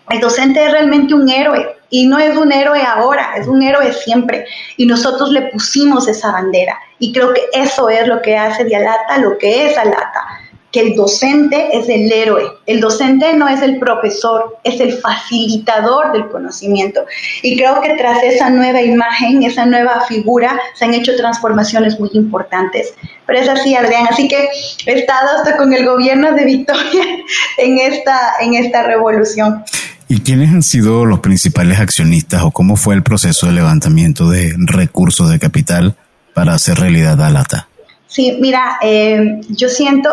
El 0.09 0.19
docente 0.19 0.63
es 0.63 0.71
realmente 0.71 1.13
un 1.13 1.29
héroe 1.29 1.65
y 1.89 2.05
no 2.05 2.19
es 2.19 2.37
un 2.37 2.51
héroe 2.51 2.83
ahora, 2.83 3.35
es 3.37 3.47
un 3.47 3.63
héroe 3.63 3.93
siempre. 3.93 4.45
Y 4.77 4.85
nosotros 4.85 5.31
le 5.31 5.43
pusimos 5.51 6.07
esa 6.07 6.31
bandera. 6.31 6.77
Y 7.01 7.11
creo 7.11 7.33
que 7.33 7.41
eso 7.51 7.89
es 7.89 8.07
lo 8.07 8.21
que 8.21 8.37
hace 8.37 8.63
de 8.63 8.77
Alata 8.77 9.17
lo 9.17 9.37
que 9.37 9.67
es 9.69 9.77
Alata 9.77 10.41
que 10.71 10.79
el 10.79 10.95
docente 10.95 11.77
es 11.77 11.89
el 11.89 12.11
héroe. 12.11 12.43
El 12.65 12.79
docente 12.79 13.33
no 13.33 13.47
es 13.47 13.61
el 13.61 13.77
profesor, 13.77 14.57
es 14.63 14.79
el 14.79 14.93
facilitador 14.93 16.13
del 16.13 16.29
conocimiento. 16.29 17.05
Y 17.41 17.57
creo 17.57 17.81
que 17.81 17.95
tras 17.95 18.23
esa 18.23 18.49
nueva 18.49 18.81
imagen, 18.81 19.43
esa 19.43 19.65
nueva 19.65 20.05
figura, 20.07 20.59
se 20.75 20.85
han 20.85 20.93
hecho 20.93 21.15
transformaciones 21.17 21.99
muy 21.99 22.09
importantes. 22.13 22.93
Pero 23.25 23.39
es 23.39 23.49
así, 23.49 23.75
Adrián. 23.75 24.07
Así 24.09 24.27
que 24.27 24.47
he 24.85 24.93
estado 24.93 25.37
hasta 25.37 25.57
con 25.57 25.73
el 25.73 25.85
gobierno 25.85 26.33
de 26.33 26.45
Victoria 26.45 27.03
en 27.57 27.77
esta, 27.77 28.17
en 28.39 28.53
esta 28.53 28.83
revolución. 28.83 29.63
¿Y 30.07 30.21
quiénes 30.21 30.51
han 30.51 30.63
sido 30.63 31.05
los 31.05 31.19
principales 31.19 31.79
accionistas 31.79 32.43
o 32.43 32.51
cómo 32.51 32.75
fue 32.75 32.95
el 32.95 33.03
proceso 33.03 33.47
de 33.47 33.53
levantamiento 33.53 34.29
de 34.29 34.53
recursos 34.57 35.29
de 35.29 35.39
capital 35.39 35.95
para 36.33 36.53
hacer 36.53 36.79
realidad 36.79 37.21
Alata? 37.21 37.67
Sí, 38.07 38.37
mira, 38.41 38.77
eh, 38.81 39.41
yo 39.49 39.69
siento 39.69 40.09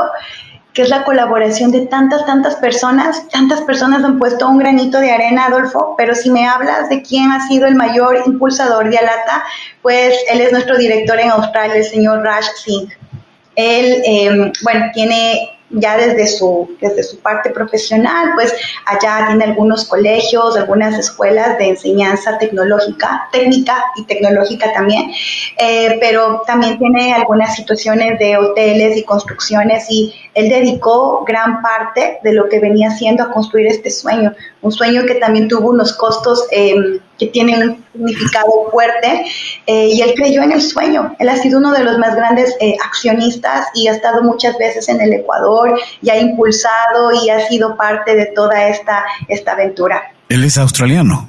que 0.78 0.82
es 0.82 0.90
la 0.90 1.02
colaboración 1.02 1.72
de 1.72 1.87
tantas, 1.87 2.25
tantas 2.25 2.54
personas. 2.54 3.28
Tantas 3.30 3.62
personas 3.62 4.04
han 4.04 4.16
puesto 4.16 4.48
un 4.48 4.58
granito 4.58 5.00
de 5.00 5.10
arena, 5.10 5.46
Adolfo, 5.46 5.96
pero 5.98 6.14
si 6.14 6.30
me 6.30 6.46
hablas 6.46 6.88
de 6.88 7.02
quién 7.02 7.32
ha 7.32 7.48
sido 7.48 7.66
el 7.66 7.75
mayor 7.75 8.22
impulsador 8.25 8.88
de 8.88 8.96
Alata, 8.96 9.42
pues 9.82 10.14
él 10.30 10.40
es 10.40 10.52
nuestro 10.52 10.78
director 10.78 11.18
en 11.18 11.30
Australia, 11.30 11.75
el 11.75 11.84
señor 11.84 12.22
Raj 12.22 12.44
Singh. 12.64 12.92
Él, 13.56 14.02
eh, 14.06 14.52
bueno, 14.62 14.87
tiene 14.94 15.57
ya 15.70 15.96
desde 15.96 16.26
su, 16.26 16.76
desde 16.80 17.02
su 17.02 17.18
parte 17.18 17.50
profesional, 17.50 18.30
pues 18.34 18.54
allá 18.87 19.26
tiene 19.28 19.44
algunos 19.44 19.84
colegios, 19.84 20.56
algunas 20.56 20.98
escuelas 20.98 21.58
de 21.58 21.68
enseñanza 21.68 22.38
tecnológica, 22.38 23.28
técnica 23.32 23.84
y 23.96 24.04
tecnológica 24.04 24.72
también, 24.72 25.10
eh, 25.58 25.98
pero 26.00 26.42
también 26.46 26.78
tiene 26.78 27.12
algunas 27.12 27.56
situaciones 27.56 28.18
de 28.18 28.37
hoteles 28.37 28.96
y 28.96 29.04
construcciones 29.04 29.87
y 29.90 30.14
él 30.34 30.48
dedicó 30.48 31.25
gran 31.26 31.60
parte 31.60 32.18
de 32.22 32.32
lo 32.32 32.48
que 32.48 32.60
venía 32.60 32.88
haciendo 32.88 33.25
a 33.25 33.30
construir 33.30 33.66
este 33.66 33.90
sueño, 33.90 34.32
un 34.60 34.72
sueño 34.72 35.06
que 35.06 35.14
también 35.16 35.48
tuvo 35.48 35.70
unos 35.70 35.92
costos 35.92 36.44
eh, 36.50 36.74
que 37.18 37.26
tienen 37.28 37.62
un 37.62 37.84
significado 37.92 38.68
fuerte 38.70 39.24
eh, 39.66 39.88
y 39.92 40.00
él 40.02 40.14
creyó 40.16 40.42
en 40.42 40.52
el 40.52 40.62
sueño. 40.62 41.14
Él 41.18 41.28
ha 41.28 41.36
sido 41.36 41.58
uno 41.58 41.72
de 41.72 41.84
los 41.84 41.98
más 41.98 42.14
grandes 42.16 42.56
eh, 42.60 42.76
accionistas 42.84 43.66
y 43.74 43.88
ha 43.88 43.92
estado 43.92 44.22
muchas 44.22 44.56
veces 44.58 44.88
en 44.88 45.00
el 45.00 45.12
Ecuador 45.12 45.78
y 46.02 46.10
ha 46.10 46.18
impulsado 46.18 47.12
y 47.22 47.30
ha 47.30 47.46
sido 47.48 47.76
parte 47.76 48.14
de 48.14 48.26
toda 48.26 48.68
esta, 48.68 49.04
esta 49.28 49.52
aventura. 49.52 50.02
¿Él 50.28 50.44
es 50.44 50.58
australiano? 50.58 51.28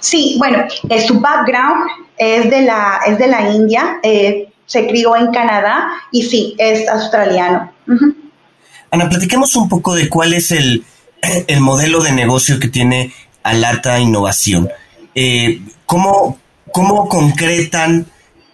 Sí, 0.00 0.36
bueno, 0.38 0.64
su 1.06 1.20
background 1.20 1.88
es 2.16 2.50
de 2.50 2.62
la, 2.62 3.00
es 3.06 3.18
de 3.18 3.28
la 3.28 3.50
India, 3.50 4.00
se 4.66 4.86
crió 4.86 5.14
en 5.14 5.30
Canadá 5.30 5.88
y 6.10 6.22
sí, 6.22 6.56
es 6.58 6.88
australiano. 6.88 7.70
Ana, 8.90 9.08
platiquemos 9.08 9.54
un 9.54 9.68
poco 9.68 9.94
de 9.94 10.08
cuál 10.08 10.32
es 10.32 10.50
el, 10.50 10.84
el 11.46 11.60
modelo 11.60 12.02
de 12.02 12.12
negocio 12.12 12.58
que 12.58 12.68
tiene 12.68 13.12
Alata 13.42 13.98
Innovación. 13.98 14.68
Eh, 15.14 15.60
¿cómo, 15.86 16.38
¿Cómo 16.72 17.08
concretan 17.08 18.06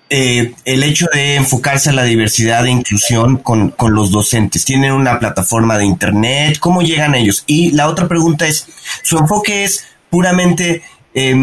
eh, 0.09 0.55
el 0.65 0.83
hecho 0.83 1.07
de 1.13 1.37
enfocarse 1.37 1.91
a 1.91 1.93
la 1.93 2.05
diversidad 2.05 2.65
e 2.67 2.71
inclusión 2.71 3.39
con, 3.39 3.71
con, 3.71 3.95
los 3.95 4.11
docentes? 4.11 4.65
¿Tienen 4.65 4.93
una 4.93 5.19
plataforma 5.19 5.77
de 5.77 5.85
internet? 5.85 6.59
¿Cómo 6.59 6.83
llegan 6.83 7.15
ellos? 7.15 7.45
Y 7.47 7.73
la 7.73 7.89
otra 7.89 8.09
pregunta 8.09 8.47
es, 8.47 8.67
¿su 9.03 9.19
enfoque 9.19 9.65
es 9.65 9.85
puramente, 10.11 10.83
eh, 11.13 11.35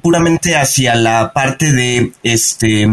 puramente 0.00 0.56
hacia 0.56 0.94
la 0.94 1.32
parte 1.32 1.72
de, 1.72 2.12
este, 2.22 2.88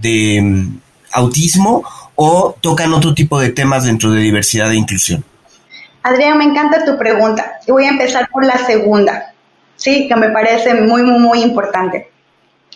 de 0.00 0.36
em, 0.36 0.80
autismo 1.12 1.82
o 2.14 2.56
tocan 2.60 2.92
otro 2.92 3.12
tipo 3.12 3.40
de 3.40 3.50
temas 3.50 3.84
dentro 3.84 4.12
de 4.12 4.20
diversidad 4.20 4.70
e 4.70 4.76
inclusión? 4.76 5.24
Adrián, 6.04 6.36
me 6.36 6.44
encanta 6.44 6.84
tu 6.84 6.98
pregunta 6.98 7.60
y 7.66 7.72
voy 7.72 7.86
a 7.86 7.88
empezar 7.88 8.28
por 8.30 8.44
la 8.44 8.58
segunda, 8.58 9.32
sí, 9.76 10.06
que 10.06 10.14
me 10.14 10.28
parece 10.28 10.74
muy, 10.74 11.02
muy, 11.02 11.18
muy 11.18 11.42
importante. 11.42 12.10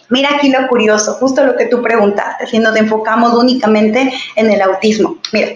Mira 0.09 0.31
aquí 0.35 0.51
lo 0.51 0.67
curioso, 0.67 1.13
justo 1.21 1.45
lo 1.45 1.55
que 1.55 1.67
tú 1.67 1.83
preguntaste, 1.83 2.47
si 2.47 2.59
nos 2.59 2.75
enfocamos 2.75 3.35
únicamente 3.35 4.11
en 4.35 4.51
el 4.51 4.63
autismo. 4.63 5.19
Mira, 5.35 5.49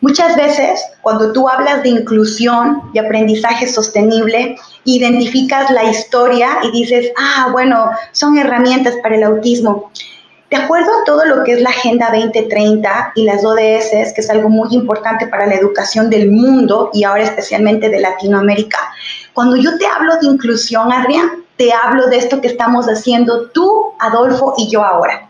muchas 0.00 0.34
veces 0.34 0.84
cuando 1.00 1.32
tú 1.32 1.48
hablas 1.48 1.84
de 1.84 1.90
inclusión 1.90 2.90
y 2.92 2.98
aprendizaje 2.98 3.68
sostenible, 3.68 4.56
identificas 4.84 5.70
la 5.70 5.84
historia 5.84 6.58
y 6.64 6.72
dices, 6.72 7.12
ah, 7.16 7.50
bueno, 7.52 7.88
son 8.10 8.36
herramientas 8.36 8.96
para 9.00 9.14
el 9.14 9.22
autismo. 9.22 9.92
De 10.48 10.56
acuerdo 10.56 10.92
a 10.92 11.04
todo 11.04 11.24
lo 11.24 11.42
que 11.42 11.54
es 11.54 11.60
la 11.60 11.70
Agenda 11.70 12.08
2030 12.12 13.12
y 13.16 13.24
las 13.24 13.44
ODS, 13.44 14.12
que 14.14 14.20
es 14.20 14.30
algo 14.30 14.48
muy 14.48 14.68
importante 14.70 15.26
para 15.26 15.46
la 15.46 15.56
educación 15.56 16.08
del 16.08 16.30
mundo 16.30 16.90
y 16.92 17.02
ahora 17.02 17.24
especialmente 17.24 17.88
de 17.88 17.98
Latinoamérica, 17.98 18.78
cuando 19.32 19.56
yo 19.56 19.76
te 19.76 19.86
hablo 19.86 20.16
de 20.20 20.26
inclusión, 20.26 20.92
Adrián, 20.92 21.44
te 21.56 21.72
hablo 21.72 22.06
de 22.06 22.18
esto 22.18 22.40
que 22.40 22.46
estamos 22.46 22.86
haciendo 22.86 23.48
tú, 23.48 23.94
Adolfo 23.98 24.54
y 24.56 24.70
yo 24.70 24.84
ahora. 24.84 25.28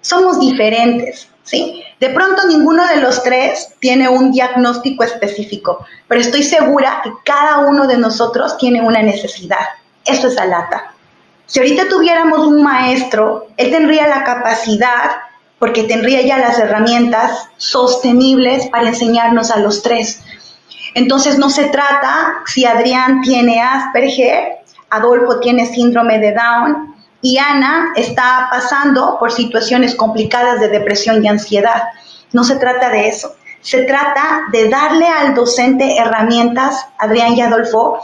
Somos 0.00 0.40
diferentes, 0.40 1.28
¿sí? 1.42 1.82
De 2.00 2.08
pronto 2.08 2.46
ninguno 2.46 2.86
de 2.86 3.02
los 3.02 3.22
tres 3.22 3.68
tiene 3.80 4.08
un 4.08 4.32
diagnóstico 4.32 5.04
específico, 5.04 5.84
pero 6.08 6.22
estoy 6.22 6.42
segura 6.42 7.00
que 7.04 7.12
cada 7.24 7.58
uno 7.58 7.86
de 7.86 7.98
nosotros 7.98 8.56
tiene 8.56 8.80
una 8.80 9.02
necesidad. 9.02 9.66
Eso 10.06 10.28
es 10.28 10.38
Alata. 10.38 10.93
Si 11.46 11.58
ahorita 11.58 11.88
tuviéramos 11.88 12.40
un 12.46 12.62
maestro, 12.62 13.48
él 13.56 13.70
tendría 13.70 14.06
la 14.08 14.24
capacidad, 14.24 15.10
porque 15.58 15.84
tendría 15.84 16.22
ya 16.22 16.38
las 16.38 16.58
herramientas 16.58 17.48
sostenibles 17.56 18.66
para 18.68 18.88
enseñarnos 18.88 19.50
a 19.50 19.58
los 19.58 19.82
tres. 19.82 20.22
Entonces 20.94 21.38
no 21.38 21.50
se 21.50 21.64
trata 21.64 22.42
si 22.46 22.64
Adrián 22.64 23.20
tiene 23.22 23.60
Asperger, 23.60 24.58
Adolfo 24.90 25.40
tiene 25.40 25.66
síndrome 25.66 26.18
de 26.18 26.32
Down 26.32 26.94
y 27.20 27.38
Ana 27.38 27.92
está 27.96 28.48
pasando 28.50 29.16
por 29.18 29.32
situaciones 29.32 29.94
complicadas 29.94 30.60
de 30.60 30.68
depresión 30.68 31.24
y 31.24 31.28
ansiedad. 31.28 31.84
No 32.32 32.44
se 32.44 32.56
trata 32.56 32.90
de 32.90 33.08
eso. 33.08 33.34
Se 33.60 33.84
trata 33.84 34.42
de 34.52 34.68
darle 34.68 35.08
al 35.08 35.34
docente 35.34 35.96
herramientas, 35.96 36.86
Adrián 36.98 37.32
y 37.32 37.40
Adolfo, 37.40 37.98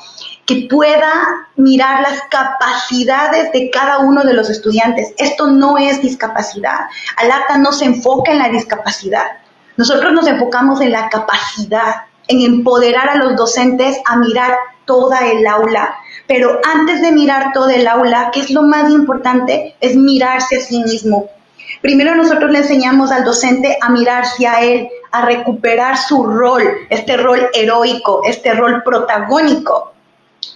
que 0.50 0.66
pueda 0.68 1.46
mirar 1.54 2.02
las 2.02 2.22
capacidades 2.28 3.52
de 3.52 3.70
cada 3.70 3.98
uno 3.98 4.24
de 4.24 4.34
los 4.34 4.50
estudiantes. 4.50 5.14
Esto 5.16 5.46
no 5.46 5.78
es 5.78 6.02
discapacidad. 6.02 6.86
Alata 7.16 7.56
no 7.56 7.70
se 7.70 7.84
enfoca 7.84 8.32
en 8.32 8.40
la 8.40 8.48
discapacidad. 8.48 9.26
Nosotros 9.76 10.12
nos 10.12 10.26
enfocamos 10.26 10.80
en 10.80 10.90
la 10.90 11.08
capacidad, 11.08 12.02
en 12.26 12.40
empoderar 12.40 13.10
a 13.10 13.14
los 13.14 13.36
docentes 13.36 14.00
a 14.04 14.16
mirar 14.16 14.56
toda 14.86 15.24
el 15.28 15.46
aula. 15.46 15.94
Pero 16.26 16.58
antes 16.64 17.00
de 17.00 17.12
mirar 17.12 17.52
todo 17.54 17.68
el 17.68 17.86
aula, 17.86 18.32
¿qué 18.32 18.40
es 18.40 18.50
lo 18.50 18.62
más 18.62 18.90
importante? 18.90 19.76
Es 19.80 19.94
mirarse 19.94 20.56
a 20.56 20.60
sí 20.60 20.82
mismo. 20.82 21.30
Primero 21.80 22.16
nosotros 22.16 22.50
le 22.50 22.58
enseñamos 22.58 23.12
al 23.12 23.22
docente 23.22 23.78
a 23.80 23.88
mirarse 23.88 24.48
a 24.48 24.62
él, 24.62 24.88
a 25.12 25.24
recuperar 25.24 25.96
su 25.96 26.24
rol, 26.24 26.64
este 26.90 27.16
rol 27.16 27.48
heroico, 27.54 28.22
este 28.24 28.52
rol 28.52 28.82
protagónico 28.82 29.89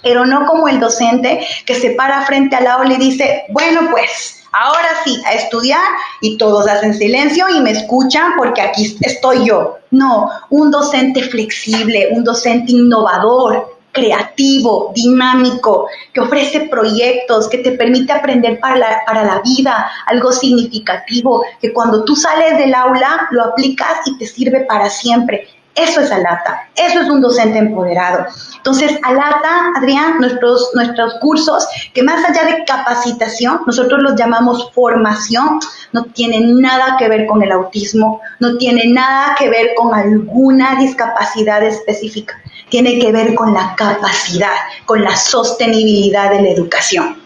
pero 0.04 0.24
no 0.24 0.46
como 0.46 0.68
el 0.68 0.78
docente 0.78 1.44
que 1.66 1.74
se 1.74 1.90
para 1.90 2.22
frente 2.22 2.54
al 2.54 2.66
aula 2.66 2.94
y 2.94 2.98
dice, 2.98 3.44
bueno, 3.48 3.88
pues 3.90 4.44
ahora 4.52 4.88
sí, 5.04 5.20
a 5.26 5.32
estudiar 5.32 5.80
y 6.20 6.36
todos 6.38 6.68
hacen 6.68 6.94
silencio 6.94 7.46
y 7.48 7.60
me 7.60 7.70
escuchan 7.70 8.34
porque 8.36 8.60
aquí 8.60 8.96
estoy 9.00 9.46
yo. 9.46 9.78
No, 9.90 10.30
un 10.50 10.70
docente 10.70 11.22
flexible, 11.22 12.08
un 12.12 12.22
docente 12.22 12.72
innovador, 12.72 13.74
creativo, 13.94 14.92
dinámico, 14.94 15.86
que 16.12 16.20
ofrece 16.20 16.68
proyectos, 16.68 17.48
que 17.48 17.58
te 17.58 17.72
permite 17.72 18.12
aprender 18.12 18.58
para 18.58 18.76
la, 18.76 19.02
para 19.06 19.24
la 19.24 19.40
vida, 19.40 19.88
algo 20.06 20.32
significativo, 20.32 21.44
que 21.60 21.72
cuando 21.72 22.04
tú 22.04 22.16
sales 22.16 22.58
del 22.58 22.74
aula 22.74 23.28
lo 23.30 23.44
aplicas 23.44 24.00
y 24.06 24.18
te 24.18 24.26
sirve 24.26 24.60
para 24.62 24.90
siempre. 24.90 25.48
Eso 25.74 26.00
es 26.00 26.12
Alata, 26.12 26.68
eso 26.76 27.00
es 27.00 27.10
un 27.10 27.20
docente 27.20 27.58
empoderado. 27.58 28.26
Entonces, 28.56 28.96
Alata, 29.02 29.72
Adrián, 29.76 30.18
nuestros, 30.20 30.70
nuestros 30.74 31.14
cursos, 31.14 31.66
que 31.92 32.02
más 32.02 32.24
allá 32.24 32.44
de 32.44 32.64
capacitación, 32.64 33.60
nosotros 33.66 34.00
los 34.00 34.14
llamamos 34.14 34.70
formación, 34.72 35.58
no 35.92 36.04
tienen 36.04 36.60
nada 36.60 36.96
que 36.96 37.08
ver 37.08 37.26
con 37.26 37.42
el 37.42 37.50
autismo, 37.50 38.20
no 38.38 38.56
tiene 38.56 38.86
nada 38.86 39.34
que 39.36 39.48
ver 39.50 39.70
con 39.76 39.92
alguna 39.92 40.76
discapacidad 40.76 41.62
específica, 41.64 42.40
tiene 42.68 43.00
que 43.00 43.10
ver 43.10 43.34
con 43.34 43.52
la 43.52 43.74
capacidad, 43.76 44.54
con 44.86 45.02
la 45.02 45.16
sostenibilidad 45.16 46.30
de 46.30 46.42
la 46.42 46.48
educación. 46.50 47.23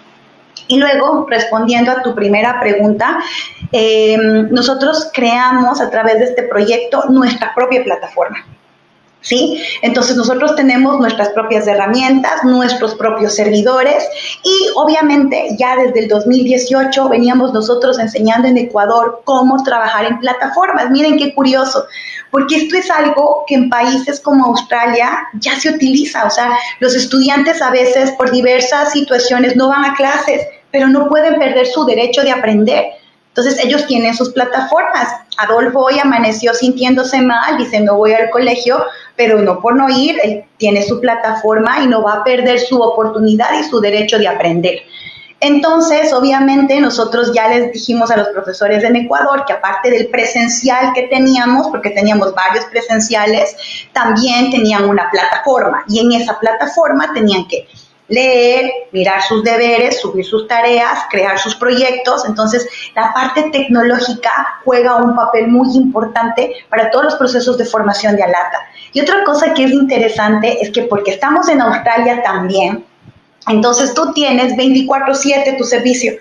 Y 0.68 0.76
luego, 0.76 1.26
respondiendo 1.28 1.90
a 1.90 2.02
tu 2.02 2.14
primera 2.14 2.60
pregunta, 2.60 3.18
em, 3.72 4.48
nosotros 4.50 5.10
creamos 5.12 5.80
a 5.80 5.90
través 5.90 6.18
de 6.18 6.24
este 6.26 6.42
proyecto 6.42 7.04
nuestra 7.08 7.54
propia 7.54 7.82
plataforma. 7.82 8.44
¿Sí? 9.20 9.60
Entonces 9.82 10.16
nosotros 10.16 10.54
tenemos 10.54 11.00
nuestras 11.00 11.30
propias 11.30 11.66
herramientas, 11.66 12.44
nuestros 12.44 12.94
propios 12.94 13.34
servidores 13.34 14.08
y 14.44 14.68
obviamente 14.76 15.56
ya 15.58 15.74
desde 15.76 16.04
el 16.04 16.08
2018 16.08 17.08
veníamos 17.08 17.52
nosotros 17.52 17.98
enseñando 17.98 18.46
en 18.46 18.56
Ecuador 18.56 19.22
cómo 19.24 19.60
trabajar 19.64 20.04
en 20.04 20.20
plataformas. 20.20 20.90
Miren 20.90 21.18
qué 21.18 21.34
curioso, 21.34 21.84
porque 22.30 22.56
esto 22.56 22.76
es 22.76 22.88
algo 22.92 23.44
que 23.48 23.56
en 23.56 23.68
países 23.68 24.20
como 24.20 24.46
Australia 24.46 25.26
ya 25.34 25.58
se 25.58 25.70
utiliza, 25.70 26.24
o 26.24 26.30
sea, 26.30 26.56
los 26.78 26.94
estudiantes 26.94 27.60
a 27.60 27.70
veces 27.70 28.12
por 28.12 28.30
diversas 28.30 28.92
situaciones 28.92 29.56
no 29.56 29.68
van 29.68 29.84
a 29.84 29.94
clases 29.94 30.46
pero 30.70 30.88
no 30.88 31.08
pueden 31.08 31.38
perder 31.38 31.66
su 31.66 31.84
derecho 31.84 32.22
de 32.22 32.30
aprender. 32.30 32.84
Entonces 33.28 33.64
ellos 33.64 33.86
tienen 33.86 34.14
sus 34.14 34.30
plataformas. 34.30 35.08
Adolfo 35.36 35.80
hoy 35.80 35.98
amaneció 36.02 36.52
sintiéndose 36.54 37.22
mal, 37.22 37.56
dice 37.56 37.80
no 37.80 37.96
voy 37.96 38.12
al 38.12 38.30
colegio, 38.30 38.84
pero 39.16 39.40
no 39.40 39.60
por 39.60 39.76
no 39.76 39.88
ir, 39.88 40.18
él 40.22 40.44
tiene 40.56 40.82
su 40.82 41.00
plataforma 41.00 41.80
y 41.82 41.86
no 41.86 42.02
va 42.02 42.14
a 42.14 42.24
perder 42.24 42.58
su 42.58 42.80
oportunidad 42.80 43.58
y 43.60 43.64
su 43.64 43.80
derecho 43.80 44.18
de 44.18 44.28
aprender. 44.28 44.80
Entonces, 45.40 46.12
obviamente, 46.12 46.80
nosotros 46.80 47.32
ya 47.32 47.48
les 47.48 47.72
dijimos 47.72 48.10
a 48.10 48.16
los 48.16 48.28
profesores 48.30 48.82
en 48.82 48.96
Ecuador 48.96 49.44
que 49.46 49.52
aparte 49.52 49.90
del 49.90 50.08
presencial 50.08 50.92
que 50.94 51.02
teníamos, 51.02 51.68
porque 51.68 51.90
teníamos 51.90 52.34
varios 52.34 52.64
presenciales, 52.64 53.56
también 53.92 54.50
tenían 54.50 54.88
una 54.88 55.08
plataforma 55.10 55.84
y 55.88 56.00
en 56.00 56.20
esa 56.20 56.38
plataforma 56.40 57.12
tenían 57.14 57.46
que 57.46 57.68
leer, 58.08 58.70
mirar 58.92 59.22
sus 59.22 59.44
deberes, 59.44 60.00
subir 60.00 60.24
sus 60.24 60.48
tareas, 60.48 61.00
crear 61.10 61.38
sus 61.38 61.54
proyectos. 61.54 62.24
Entonces, 62.26 62.66
la 62.94 63.12
parte 63.12 63.50
tecnológica 63.52 64.32
juega 64.64 64.96
un 64.96 65.14
papel 65.14 65.48
muy 65.48 65.68
importante 65.76 66.54
para 66.68 66.90
todos 66.90 67.04
los 67.04 67.14
procesos 67.16 67.58
de 67.58 67.64
formación 67.64 68.16
de 68.16 68.22
Alata. 68.22 68.60
Y 68.92 69.00
otra 69.00 69.22
cosa 69.24 69.54
que 69.54 69.64
es 69.64 69.72
interesante 69.72 70.58
es 70.60 70.70
que 70.70 70.82
porque 70.82 71.12
estamos 71.12 71.48
en 71.48 71.60
Australia 71.60 72.22
también, 72.22 72.84
entonces 73.46 73.94
tú 73.94 74.12
tienes 74.12 74.56
24/7 74.56 75.56
tu 75.56 75.64
servicio. 75.64 76.12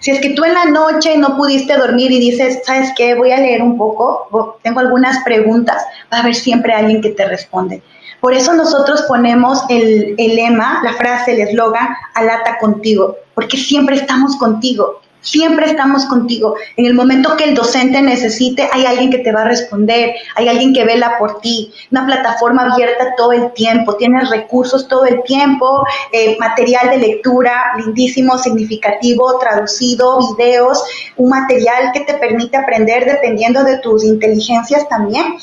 Si 0.00 0.10
es 0.10 0.20
que 0.20 0.30
tú 0.30 0.44
en 0.44 0.54
la 0.54 0.66
noche 0.66 1.16
no 1.16 1.36
pudiste 1.36 1.76
dormir 1.76 2.12
y 2.12 2.20
dices, 2.20 2.60
¿sabes 2.64 2.92
qué? 2.96 3.14
Voy 3.14 3.32
a 3.32 3.38
leer 3.38 3.62
un 3.62 3.76
poco, 3.76 4.58
tengo 4.62 4.80
algunas 4.80 5.22
preguntas, 5.24 5.84
va 6.12 6.18
a 6.18 6.20
haber 6.20 6.34
siempre 6.34 6.72
alguien 6.72 7.00
que 7.00 7.10
te 7.10 7.24
responde. 7.26 7.82
Por 8.20 8.34
eso 8.34 8.54
nosotros 8.54 9.02
ponemos 9.02 9.62
el, 9.68 10.16
lema, 10.16 10.80
la 10.82 10.94
frase, 10.94 11.32
el 11.32 11.40
eslogan, 11.48 11.88
alata 12.14 12.58
contigo, 12.58 13.16
porque 13.34 13.56
siempre 13.56 13.96
estamos 13.96 14.36
contigo, 14.36 15.00
siempre 15.20 15.66
estamos 15.66 16.06
contigo. 16.06 16.56
En 16.76 16.86
el 16.86 16.94
momento 16.94 17.36
que 17.36 17.44
el 17.44 17.54
docente 17.54 18.00
necesite, 18.00 18.68
hay 18.72 18.86
alguien 18.86 19.10
que 19.10 19.18
te 19.18 19.32
va 19.32 19.42
a 19.42 19.48
responder, 19.48 20.14
hay 20.34 20.48
alguien 20.48 20.72
que 20.72 20.84
vela 20.84 21.18
por 21.18 21.40
ti, 21.40 21.72
una 21.90 22.06
plataforma 22.06 22.72
abierta 22.72 23.14
todo 23.16 23.32
el 23.32 23.52
tiempo, 23.52 23.96
tienes 23.96 24.30
recursos 24.30 24.88
todo 24.88 25.04
el 25.04 25.22
tiempo, 25.24 25.84
eh, 26.12 26.36
material 26.38 26.90
de 26.90 26.98
lectura 26.98 27.74
lindísimo, 27.76 28.38
significativo, 28.38 29.38
traducido, 29.38 30.18
videos, 30.36 30.82
un 31.16 31.28
material 31.28 31.92
que 31.92 32.00
te 32.00 32.14
permite 32.14 32.56
aprender 32.56 33.04
dependiendo 33.04 33.62
de 33.62 33.78
tus 33.78 34.04
inteligencias 34.04 34.88
también. 34.88 35.36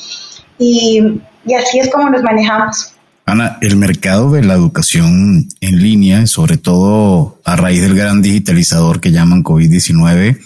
Y 0.58 1.20
y 1.46 1.54
así 1.54 1.78
es 1.78 1.90
como 1.90 2.10
nos 2.10 2.22
manejamos. 2.22 2.94
Ana, 3.26 3.58
el 3.62 3.76
mercado 3.76 4.32
de 4.32 4.42
la 4.42 4.54
educación 4.54 5.48
en 5.60 5.82
línea, 5.82 6.26
sobre 6.26 6.58
todo 6.58 7.40
a 7.44 7.56
raíz 7.56 7.80
del 7.80 7.94
gran 7.94 8.20
digitalizador 8.20 9.00
que 9.00 9.12
llaman 9.12 9.42
COVID-19, 9.42 10.40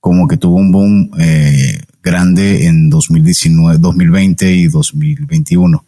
como 0.00 0.26
que 0.26 0.38
tuvo 0.38 0.56
un 0.56 0.72
boom 0.72 1.10
eh, 1.18 1.82
grande 2.02 2.66
en 2.66 2.88
2019, 2.88 3.78
2020 3.78 4.52
y 4.52 4.68
2021. 4.68 5.84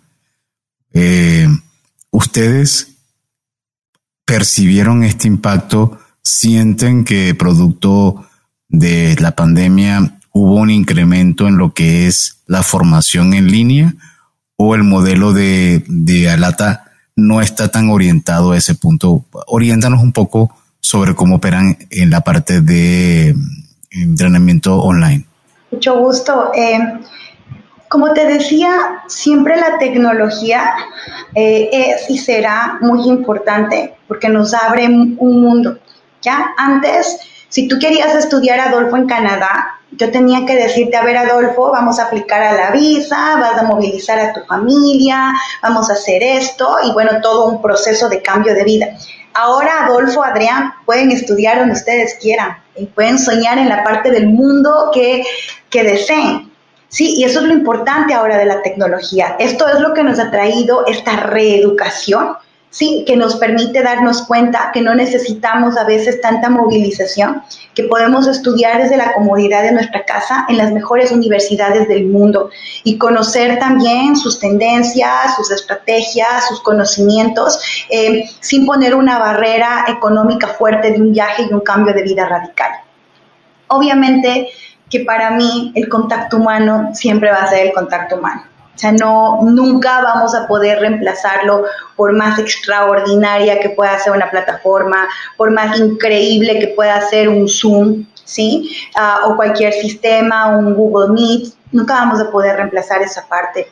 Eh, 0.92 1.48
¿Ustedes 2.10 2.96
percibieron 4.26 5.04
este 5.04 5.28
impacto? 5.28 5.98
¿Sienten 6.22 7.04
que 7.04 7.34
producto 7.34 8.26
de 8.68 9.16
la 9.20 9.36
pandemia 9.36 10.18
hubo 10.32 10.56
un 10.56 10.70
incremento 10.70 11.48
en 11.48 11.56
lo 11.56 11.72
que 11.72 12.06
es 12.06 12.42
la 12.46 12.62
formación 12.62 13.32
en 13.32 13.50
línea? 13.50 13.94
O 14.56 14.74
el 14.74 14.82
modelo 14.82 15.32
de, 15.32 15.84
de 15.86 16.30
Alata 16.30 16.92
no 17.14 17.40
está 17.40 17.68
tan 17.68 17.90
orientado 17.90 18.52
a 18.52 18.56
ese 18.56 18.74
punto. 18.74 19.24
Oriéntanos 19.46 20.02
un 20.02 20.12
poco 20.12 20.54
sobre 20.80 21.14
cómo 21.14 21.36
operan 21.36 21.76
en 21.90 22.10
la 22.10 22.20
parte 22.20 22.60
de 22.60 23.34
entrenamiento 23.90 24.78
online. 24.80 25.24
Mucho 25.70 25.98
gusto. 25.98 26.52
Eh, 26.54 26.78
como 27.88 28.12
te 28.12 28.26
decía, 28.26 29.02
siempre 29.08 29.56
la 29.56 29.78
tecnología 29.78 30.74
eh, 31.34 31.70
es 31.72 32.10
y 32.10 32.18
será 32.18 32.78
muy 32.80 33.08
importante 33.08 33.94
porque 34.06 34.28
nos 34.28 34.54
abre 34.54 34.86
un 34.86 35.40
mundo. 35.42 35.78
Ya 36.22 36.52
antes, 36.56 37.18
si 37.48 37.68
tú 37.68 37.78
querías 37.78 38.14
estudiar 38.14 38.60
Adolfo 38.60 38.96
en 38.96 39.06
Canadá, 39.06 39.76
yo 39.92 40.10
tenía 40.10 40.44
que 40.44 40.56
decirte, 40.56 40.96
a 40.96 41.04
ver 41.04 41.16
Adolfo, 41.16 41.70
vamos 41.70 41.98
a 41.98 42.04
aplicar 42.04 42.42
a 42.42 42.52
la 42.52 42.70
visa, 42.70 43.36
vas 43.38 43.56
a 43.56 43.62
movilizar 43.62 44.18
a 44.18 44.32
tu 44.32 44.40
familia, 44.44 45.32
vamos 45.62 45.88
a 45.88 45.94
hacer 45.94 46.22
esto 46.22 46.76
y 46.84 46.92
bueno, 46.92 47.20
todo 47.22 47.46
un 47.46 47.62
proceso 47.62 48.08
de 48.08 48.20
cambio 48.20 48.54
de 48.54 48.64
vida. 48.64 48.88
Ahora 49.34 49.84
Adolfo, 49.84 50.22
Adrián, 50.24 50.72
pueden 50.84 51.12
estudiar 51.12 51.58
donde 51.58 51.74
ustedes 51.74 52.16
quieran 52.20 52.58
y 52.74 52.86
pueden 52.86 53.18
soñar 53.18 53.58
en 53.58 53.68
la 53.68 53.84
parte 53.84 54.10
del 54.10 54.26
mundo 54.28 54.90
que, 54.92 55.24
que 55.70 55.82
deseen. 55.82 56.52
Sí, 56.88 57.14
y 57.16 57.24
eso 57.24 57.40
es 57.40 57.46
lo 57.46 57.52
importante 57.52 58.14
ahora 58.14 58.38
de 58.38 58.46
la 58.46 58.62
tecnología. 58.62 59.36
Esto 59.38 59.68
es 59.68 59.80
lo 59.80 59.92
que 59.92 60.02
nos 60.02 60.18
ha 60.18 60.30
traído 60.30 60.86
esta 60.86 61.16
reeducación 61.16 62.36
sí, 62.76 63.04
que 63.06 63.16
nos 63.16 63.36
permite 63.36 63.82
darnos 63.82 64.22
cuenta 64.22 64.70
que 64.70 64.82
no 64.82 64.94
necesitamos 64.94 65.78
a 65.78 65.84
veces 65.84 66.20
tanta 66.20 66.50
movilización, 66.50 67.42
que 67.74 67.84
podemos 67.84 68.26
estudiar 68.26 68.82
desde 68.82 68.98
la 68.98 69.14
comodidad 69.14 69.62
de 69.62 69.72
nuestra 69.72 70.04
casa 70.04 70.44
en 70.50 70.58
las 70.58 70.72
mejores 70.72 71.10
universidades 71.10 71.88
del 71.88 72.04
mundo 72.04 72.50
y 72.84 72.98
conocer 72.98 73.58
también 73.58 74.14
sus 74.14 74.38
tendencias, 74.38 75.36
sus 75.36 75.50
estrategias, 75.50 76.48
sus 76.48 76.60
conocimientos, 76.60 77.58
eh, 77.88 78.28
sin 78.40 78.66
poner 78.66 78.94
una 78.94 79.18
barrera 79.18 79.86
económica 79.88 80.48
fuerte 80.48 80.92
de 80.92 81.00
un 81.00 81.12
viaje 81.12 81.46
y 81.48 81.54
un 81.54 81.60
cambio 81.60 81.94
de 81.94 82.02
vida 82.02 82.28
radical. 82.28 82.72
Obviamente 83.68 84.50
que 84.90 85.00
para 85.00 85.30
mí 85.30 85.72
el 85.74 85.88
contacto 85.88 86.36
humano 86.36 86.90
siempre 86.92 87.30
va 87.30 87.38
a 87.38 87.48
ser 87.48 87.68
el 87.68 87.72
contacto 87.72 88.16
humano 88.16 88.55
o 88.76 88.78
sea, 88.78 88.92
no, 88.92 89.40
nunca 89.42 90.02
vamos 90.02 90.34
a 90.34 90.46
poder 90.46 90.80
reemplazarlo 90.80 91.64
por 91.96 92.12
más 92.12 92.38
extraordinaria 92.38 93.58
que 93.58 93.70
pueda 93.70 93.98
ser 93.98 94.12
una 94.12 94.30
plataforma, 94.30 95.08
por 95.38 95.50
más 95.50 95.80
increíble 95.80 96.58
que 96.58 96.68
pueda 96.68 97.00
ser 97.08 97.30
un 97.30 97.48
Zoom, 97.48 98.04
¿sí? 98.24 98.70
Ah, 98.94 99.22
o 99.28 99.36
cualquier 99.36 99.72
sistema, 99.72 100.58
un 100.58 100.74
Google 100.74 101.14
Meet, 101.14 101.54
nunca 101.72 101.94
vamos 101.94 102.20
a 102.20 102.30
poder 102.30 102.56
reemplazar 102.56 103.00
esa 103.00 103.26
parte. 103.26 103.66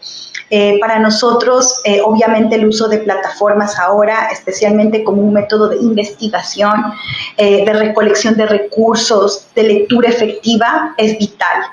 Eh, 0.48 0.78
para 0.80 0.98
nosotros, 0.98 1.82
eh, 1.84 2.00
obviamente, 2.00 2.56
el 2.56 2.66
uso 2.66 2.88
de 2.88 2.98
plataformas 2.98 3.78
ahora, 3.78 4.28
especialmente 4.32 5.04
como 5.04 5.20
un 5.20 5.34
método 5.34 5.68
de 5.68 5.76
investigación, 5.76 6.94
eh, 7.36 7.62
de 7.62 7.72
recolección 7.74 8.36
de 8.36 8.46
recursos, 8.46 9.48
de 9.54 9.64
lectura 9.64 10.08
efectiva, 10.08 10.94
es 10.96 11.18
vital 11.18 11.64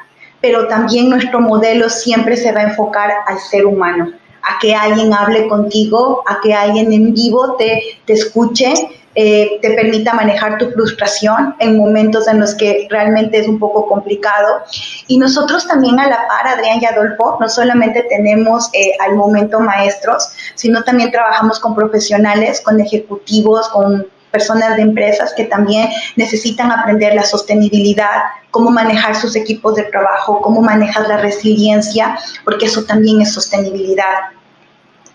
pero 0.41 0.67
también 0.67 1.09
nuestro 1.09 1.39
modelo 1.39 1.89
siempre 1.89 2.35
se 2.35 2.51
va 2.51 2.61
a 2.61 2.63
enfocar 2.63 3.11
al 3.27 3.39
ser 3.39 3.65
humano, 3.65 4.11
a 4.41 4.59
que 4.59 4.75
alguien 4.75 5.13
hable 5.13 5.47
contigo, 5.47 6.23
a 6.27 6.39
que 6.41 6.53
alguien 6.53 6.91
en 6.91 7.13
vivo 7.13 7.55
te, 7.57 7.81
te 8.05 8.13
escuche, 8.13 8.73
eh, 9.13 9.59
te 9.61 9.71
permita 9.71 10.13
manejar 10.13 10.57
tu 10.57 10.71
frustración 10.71 11.53
en 11.59 11.75
momentos 11.75 12.29
en 12.29 12.39
los 12.39 12.55
que 12.55 12.87
realmente 12.89 13.39
es 13.39 13.47
un 13.47 13.59
poco 13.59 13.85
complicado. 13.85 14.61
Y 15.07 15.17
nosotros 15.17 15.67
también 15.67 15.99
a 15.99 16.07
la 16.07 16.27
par, 16.27 16.47
Adrián 16.47 16.79
y 16.81 16.85
Adolfo, 16.85 17.37
no 17.39 17.49
solamente 17.49 18.03
tenemos 18.09 18.69
eh, 18.73 18.93
al 19.05 19.15
momento 19.15 19.59
maestros, 19.59 20.31
sino 20.55 20.83
también 20.83 21.11
trabajamos 21.11 21.59
con 21.59 21.75
profesionales, 21.75 22.61
con 22.61 22.79
ejecutivos, 22.79 23.67
con 23.69 24.07
personas 24.31 24.75
de 24.77 24.83
empresas 24.83 25.33
que 25.35 25.45
también 25.45 25.89
necesitan 26.15 26.71
aprender 26.71 27.13
la 27.13 27.23
sostenibilidad, 27.23 28.23
cómo 28.49 28.71
manejar 28.71 29.15
sus 29.15 29.35
equipos 29.35 29.75
de 29.75 29.83
trabajo, 29.83 30.41
cómo 30.41 30.61
manejar 30.61 31.07
la 31.07 31.17
resiliencia, 31.17 32.17
porque 32.43 32.65
eso 32.65 32.83
también 32.83 33.21
es 33.21 33.33
sostenibilidad. 33.33 34.31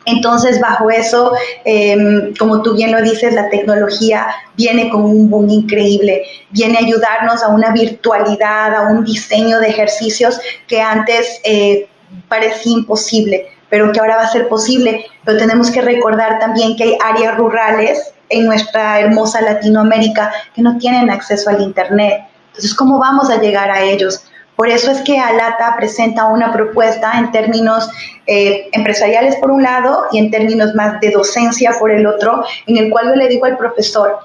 Entonces, 0.07 0.61
bajo 0.61 0.89
eso, 0.89 1.33
em, 1.65 2.33
como 2.37 2.63
tú 2.63 2.75
bien 2.75 2.93
lo 2.93 3.03
dices, 3.03 3.35
la 3.35 3.51
tecnología 3.51 4.29
viene 4.57 4.89
con 4.89 5.03
un 5.03 5.29
boom 5.29 5.51
increíble, 5.51 6.23
viene 6.51 6.79
a 6.79 6.83
ayudarnos 6.83 7.43
a 7.43 7.49
una 7.49 7.73
virtualidad, 7.73 8.75
a 8.75 8.83
un 8.83 9.05
diseño 9.05 9.59
de 9.59 9.69
ejercicios 9.69 10.39
que 10.69 10.81
antes 10.81 11.41
eh, 11.43 11.89
parecía 12.29 12.73
imposible, 12.73 13.49
pero 13.69 13.91
que 13.91 13.99
ahora 13.99 14.17
va 14.17 14.23
a 14.23 14.33
ser 14.33 14.49
posible. 14.49 15.07
Pero 15.25 15.39
tenemos 15.39 15.73
que 15.73 15.83
recordar 15.83 16.39
también 16.39 16.77
que 16.77 16.85
hay 16.85 16.99
áreas 17.05 17.37
rurales 17.37 18.15
en 18.29 18.47
nuestra 18.47 19.01
hermosa 19.01 19.41
Latinoamérica 19.41 20.33
que 20.55 20.63
no 20.63 20.79
tienen 20.79 21.11
acceso 21.11 21.51
al 21.51 21.61
Internet. 21.61 22.25
Entonces, 22.49 22.75
¿cómo 22.75 22.99
vamos 22.99 23.31
a 23.31 23.41
llegar 23.41 23.71
a 23.71 23.83
ellos? 23.83 24.25
Por 24.57 24.71
eso 24.71 24.91
es 24.91 25.03
que 25.03 25.19
Alata 25.19 25.77
presenta 25.77 26.27
una 26.27 26.51
propuesta 26.51 27.13
en 27.19 27.31
términos 27.31 27.91
eh, 28.27 28.71
empresariales 28.73 29.37
por 29.37 29.51
un 29.51 29.63
lado 29.63 30.07
y 30.13 30.19
en 30.19 30.31
términos 30.31 30.75
más 30.75 30.99
de 31.01 31.11
docencia 31.11 31.73
por 31.79 31.91
el 31.91 32.07
otro, 32.07 32.43
en 32.67 32.79
el 32.79 32.91
cual 32.91 33.09
yo 33.09 33.17
le 33.17 33.29
digo 33.29 33.45
al 33.45 33.59
profesor, 33.59 34.21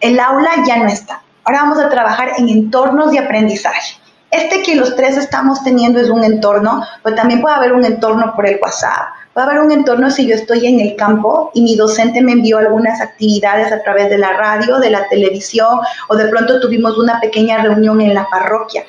el 0.00 0.20
aula 0.20 0.50
ya 0.64 0.76
no 0.76 0.86
está. 0.86 1.22
Ahora 1.42 1.62
vamos 1.62 1.78
a 1.78 1.90
trabajar 1.90 2.32
en 2.38 2.48
entornos 2.48 3.10
de 3.10 3.18
aprendizaje. 3.18 3.96
Este 4.34 4.64
que 4.64 4.74
los 4.74 4.96
tres 4.96 5.16
estamos 5.16 5.62
teniendo 5.62 6.00
es 6.00 6.10
un 6.10 6.24
entorno, 6.24 6.84
pero 7.04 7.14
también 7.14 7.40
puede 7.40 7.54
haber 7.54 7.72
un 7.72 7.84
entorno 7.84 8.34
por 8.34 8.48
el 8.48 8.58
WhatsApp, 8.60 9.10
puede 9.32 9.46
haber 9.46 9.60
un 9.60 9.70
entorno 9.70 10.10
si 10.10 10.26
yo 10.26 10.34
estoy 10.34 10.66
en 10.66 10.80
el 10.80 10.96
campo 10.96 11.52
y 11.54 11.62
mi 11.62 11.76
docente 11.76 12.20
me 12.20 12.32
envió 12.32 12.58
algunas 12.58 13.00
actividades 13.00 13.70
a 13.70 13.80
través 13.84 14.10
de 14.10 14.18
la 14.18 14.32
radio, 14.32 14.80
de 14.80 14.90
la 14.90 15.06
televisión 15.08 15.78
o 16.08 16.16
de 16.16 16.26
pronto 16.26 16.58
tuvimos 16.58 16.98
una 16.98 17.20
pequeña 17.20 17.62
reunión 17.62 18.00
en 18.00 18.12
la 18.12 18.28
parroquia. 18.28 18.82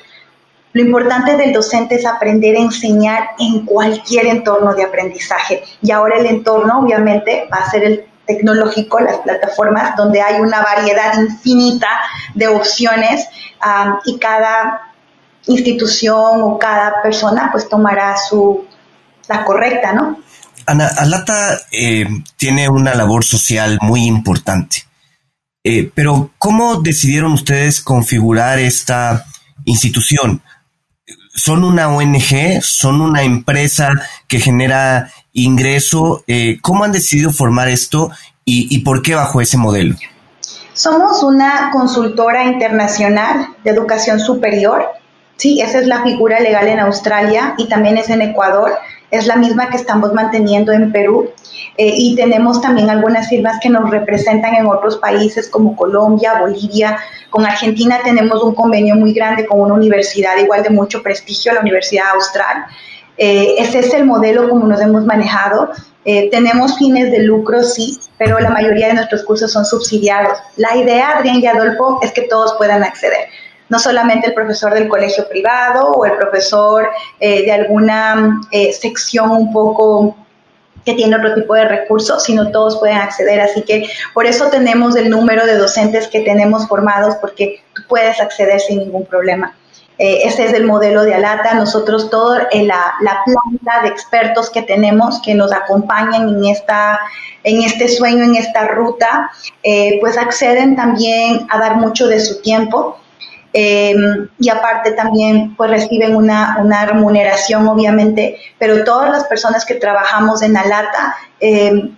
Lo 0.72 0.82
importante 0.82 1.36
del 1.36 1.52
docente 1.52 1.94
es 1.94 2.06
aprender 2.06 2.56
a 2.56 2.60
enseñar 2.60 3.28
en 3.38 3.64
cualquier 3.64 4.26
entorno 4.26 4.74
de 4.74 4.82
aprendizaje. 4.82 5.62
Y 5.80 5.92
ahora 5.92 6.18
el 6.18 6.26
entorno, 6.26 6.80
obviamente, 6.80 7.48
va 7.52 7.58
a 7.58 7.70
ser 7.70 7.84
el 7.84 8.04
tecnológico, 8.26 8.98
las 8.98 9.18
plataformas, 9.18 9.94
donde 9.96 10.20
hay 10.20 10.40
una 10.40 10.60
variedad 10.60 11.14
infinita 11.18 11.88
de 12.34 12.48
opciones 12.48 13.28
y 14.04 14.18
cada 14.18 14.92
institución 15.46 16.42
o 16.42 16.58
cada 16.58 17.02
persona 17.02 17.48
pues 17.52 17.68
tomará 17.68 18.16
su 18.16 18.64
la 19.28 19.44
correcta, 19.44 19.92
¿no? 19.92 20.18
Ana, 20.66 20.88
Alata 20.98 21.58
eh, 21.70 22.06
tiene 22.36 22.68
una 22.68 22.94
labor 22.94 23.24
social 23.24 23.78
muy 23.82 24.04
importante. 24.04 24.84
Eh, 25.64 25.90
pero, 25.94 26.30
¿cómo 26.38 26.76
decidieron 26.76 27.32
ustedes 27.32 27.80
configurar 27.80 28.58
esta 28.58 29.24
institución? 29.64 30.42
son 31.36 31.64
una 31.64 31.88
ONG, 31.94 32.62
son 32.62 33.00
una 33.00 33.22
empresa 33.22 33.90
que 34.26 34.40
genera 34.40 35.10
ingreso. 35.32 36.24
Eh, 36.26 36.58
¿Cómo 36.62 36.82
han 36.82 36.92
decidido 36.92 37.30
formar 37.30 37.68
esto 37.68 38.10
y, 38.44 38.78
por 38.78 39.02
qué 39.02 39.14
bajo 39.14 39.40
ese 39.40 39.56
modelo? 39.56 39.96
Somos 40.72 41.22
una 41.22 41.70
consultora 41.72 42.44
internacional 42.44 43.48
de 43.64 43.70
educación 43.70 44.20
superior. 44.20 44.86
Sí, 45.36 45.60
esa 45.60 45.80
es 45.80 45.86
la 45.86 46.02
figura 46.02 46.40
legal 46.40 46.66
en 46.66 46.80
Australia 46.80 47.54
y 47.58 47.68
también 47.68 47.98
es 47.98 48.08
en 48.08 48.22
Ecuador. 48.22 48.72
Es 49.10 49.26
la 49.26 49.36
misma 49.36 49.68
que 49.68 49.76
estamos 49.76 50.12
manteniendo 50.12 50.72
en 50.72 50.90
Perú. 50.90 51.30
Eh, 51.76 51.92
y 51.94 52.16
tenemos 52.16 52.60
también 52.62 52.88
algunas 52.88 53.28
firmas 53.28 53.58
que 53.60 53.68
nos 53.68 53.90
representan 53.90 54.54
en 54.54 54.66
otros 54.66 54.96
países 54.96 55.48
como 55.50 55.76
Colombia, 55.76 56.40
Bolivia. 56.40 56.98
Con 57.28 57.44
Argentina 57.44 58.00
tenemos 58.02 58.42
un 58.42 58.54
convenio 58.54 58.96
muy 58.96 59.12
grande 59.12 59.44
con 59.44 59.60
una 59.60 59.74
universidad 59.74 60.38
igual 60.38 60.62
de 60.62 60.70
mucho 60.70 61.02
prestigio, 61.02 61.52
la 61.52 61.60
Universidad 61.60 62.14
Austral. 62.14 62.64
Eh, 63.18 63.56
ese 63.58 63.80
es 63.80 63.92
el 63.92 64.06
modelo 64.06 64.48
como 64.48 64.66
nos 64.66 64.80
hemos 64.80 65.04
manejado. 65.04 65.70
Eh, 66.06 66.30
tenemos 66.30 66.78
fines 66.78 67.10
de 67.10 67.18
lucro, 67.20 67.62
sí, 67.62 67.98
pero 68.16 68.40
la 68.40 68.48
mayoría 68.48 68.88
de 68.88 68.94
nuestros 68.94 69.22
cursos 69.24 69.52
son 69.52 69.66
subsidiados. 69.66 70.38
La 70.56 70.76
idea, 70.76 71.18
Adrián 71.18 71.40
y 71.40 71.46
Adolfo, 71.46 71.98
es 72.02 72.12
que 72.12 72.22
todos 72.22 72.54
puedan 72.54 72.82
acceder 72.84 73.28
no 73.68 73.78
solamente 73.78 74.28
el 74.28 74.34
profesor 74.34 74.72
del 74.74 74.88
colegio 74.88 75.28
privado 75.28 75.92
o 75.92 76.04
el 76.06 76.12
profesor 76.12 76.88
de 77.20 77.50
alguna 77.52 78.40
sección 78.72 79.30
un 79.30 79.52
poco 79.52 80.16
que 80.86 80.94
tiene 80.94 81.16
otro 81.16 81.34
tipo 81.34 81.52
de 81.54 81.66
recursos, 81.66 82.22
sino 82.22 82.50
todos 82.52 82.78
pueden 82.78 82.96
acceder. 82.96 83.40
Así 83.40 83.62
que 83.62 83.90
por 84.14 84.24
eso 84.24 84.46
tenemos 84.46 84.94
el 84.94 85.10
número 85.10 85.44
de 85.44 85.58
docentes 85.58 86.06
que 86.06 86.20
tenemos 86.20 86.66
formados, 86.68 87.16
porque 87.16 87.60
tú 87.74 87.82
puedes 87.88 88.20
acceder 88.20 88.60
sin 88.60 88.78
ningún 88.78 89.04
problema. 89.04 89.54
Eh, 89.98 90.20
ese 90.24 90.44
es 90.44 90.52
el 90.52 90.64
modelo 90.64 91.02
de 91.02 91.14
Alata. 91.14 91.54
Nosotros, 91.54 92.08
toda 92.08 92.48
eh, 92.52 92.62
la, 92.62 92.94
la, 93.00 93.22
planta 93.24 93.82
de 93.82 93.88
expertos 93.88 94.50
que 94.50 94.62
tenemos 94.62 95.20
que 95.22 95.34
nos 95.34 95.52
acompañan 95.52 96.28
en, 96.28 96.44
esta, 96.44 97.00
en 97.42 97.62
este 97.62 97.88
sueño, 97.88 98.22
en 98.22 98.36
esta 98.36 98.68
ruta, 98.68 99.30
eh, 99.62 99.98
pues 100.00 100.16
acceden 100.16 100.76
también 100.76 101.46
a 101.50 101.58
dar 101.58 101.76
mucho 101.76 102.06
de 102.06 102.20
su 102.20 102.40
tiempo. 102.42 102.98
Em, 103.52 104.28
y 104.38 104.48
aparte 104.50 104.92
también 104.92 105.56
pues 105.56 105.70
reciben 105.70 106.14
una, 106.14 106.86
remuneración 106.86 107.66
obviamente, 107.68 108.38
pero 108.58 108.84
todas 108.84 109.10
las 109.10 109.24
personas 109.24 109.64
que 109.64 109.74
trabajamos 109.74 110.42
en 110.42 110.56
Alata, 110.56 111.16
em, 111.40 111.96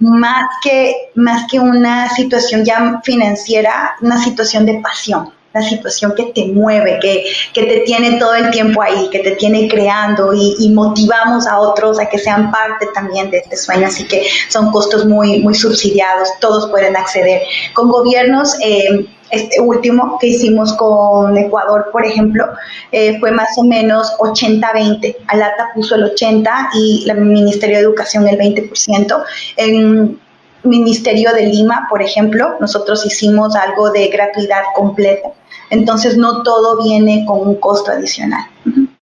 más, 0.00 0.46
que, 0.62 0.94
más 1.14 1.46
que 1.50 1.60
una 1.60 2.08
situación 2.10 2.64
ya 2.64 3.00
financiera, 3.04 3.96
una 4.00 4.22
situación 4.22 4.66
de 4.66 4.80
pasión 4.80 5.32
una 5.54 5.66
situación 5.66 6.14
que 6.14 6.24
te 6.24 6.46
mueve, 6.46 6.98
que, 7.00 7.24
que, 7.54 7.62
te 7.64 7.80
tiene 7.80 8.18
todo 8.18 8.34
el 8.34 8.50
tiempo 8.50 8.82
ahí, 8.82 9.08
que 9.10 9.20
te 9.20 9.32
tiene 9.32 9.68
creando 9.68 10.32
y, 10.34 10.70
motivamos 10.74 11.46
a 11.46 11.58
otros 11.58 11.98
a 11.98 12.06
que 12.06 12.18
sean 12.18 12.50
parte 12.50 12.86
también 12.94 13.30
de 13.30 13.38
este 13.38 13.56
sueño. 13.56 13.86
Así 13.86 14.06
que 14.06 14.26
son 14.48 14.70
costos 14.70 15.06
muy, 15.06 15.40
muy 15.40 15.54
subsidiados, 15.54 16.28
todos 16.40 16.70
pueden 16.70 16.96
acceder. 16.96 17.42
Con 17.72 17.88
gobiernos, 17.88 18.56
eh, 18.62 19.06
este 19.30 19.60
último 19.60 20.18
que 20.20 20.28
hicimos 20.28 20.72
con 20.74 21.36
Ecuador, 21.36 21.88
por 21.92 22.04
ejemplo, 22.04 22.46
eh, 22.92 23.18
fue 23.20 23.30
más 23.30 23.48
o 23.56 23.64
menos 23.64 24.12
80-20. 24.18 25.16
Alata 25.26 25.70
puso 25.74 25.94
el 25.94 26.04
80 26.04 26.70
y 26.74 27.08
el 27.08 27.20
Ministerio 27.20 27.76
de 27.76 27.82
Educación 27.82 28.26
el 28.28 28.38
20%. 28.38 29.22
En 29.56 30.18
Ministerio 30.64 31.32
de 31.32 31.46
Lima, 31.46 31.86
por 31.88 32.02
ejemplo, 32.02 32.56
nosotros 32.60 33.04
hicimos 33.06 33.54
algo 33.56 33.90
de 33.90 34.08
gratuidad 34.08 34.62
completa. 34.74 35.28
Entonces 35.70 36.16
no 36.16 36.42
todo 36.42 36.82
viene 36.82 37.24
con 37.26 37.46
un 37.46 37.56
costo 37.56 37.90
adicional. 37.90 38.46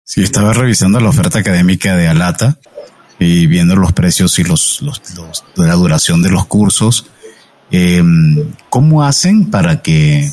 Sí, 0.04 0.21
estaba 0.21 0.54
revisando 0.54 0.99
la 0.99 1.10
oferta 1.10 1.39
académica 1.39 1.95
de 1.95 2.08
Alata 2.08 2.58
y 3.19 3.47
viendo 3.47 3.75
los 3.75 3.93
precios 3.93 4.38
y 4.39 4.43
los, 4.43 4.82
los, 4.82 5.01
la 5.56 5.73
duración 5.73 6.21
de 6.21 6.30
los 6.30 6.45
cursos. 6.45 7.08
Eh, 7.71 8.04
¿Cómo 8.69 9.04
hacen 9.04 9.49
para 9.49 9.82
que, 9.82 10.32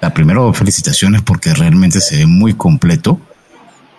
la 0.00 0.12
primero 0.12 0.52
felicitaciones 0.52 1.22
porque 1.22 1.54
realmente 1.54 2.00
se 2.00 2.18
ve 2.18 2.26
muy 2.26 2.54
completo, 2.54 3.20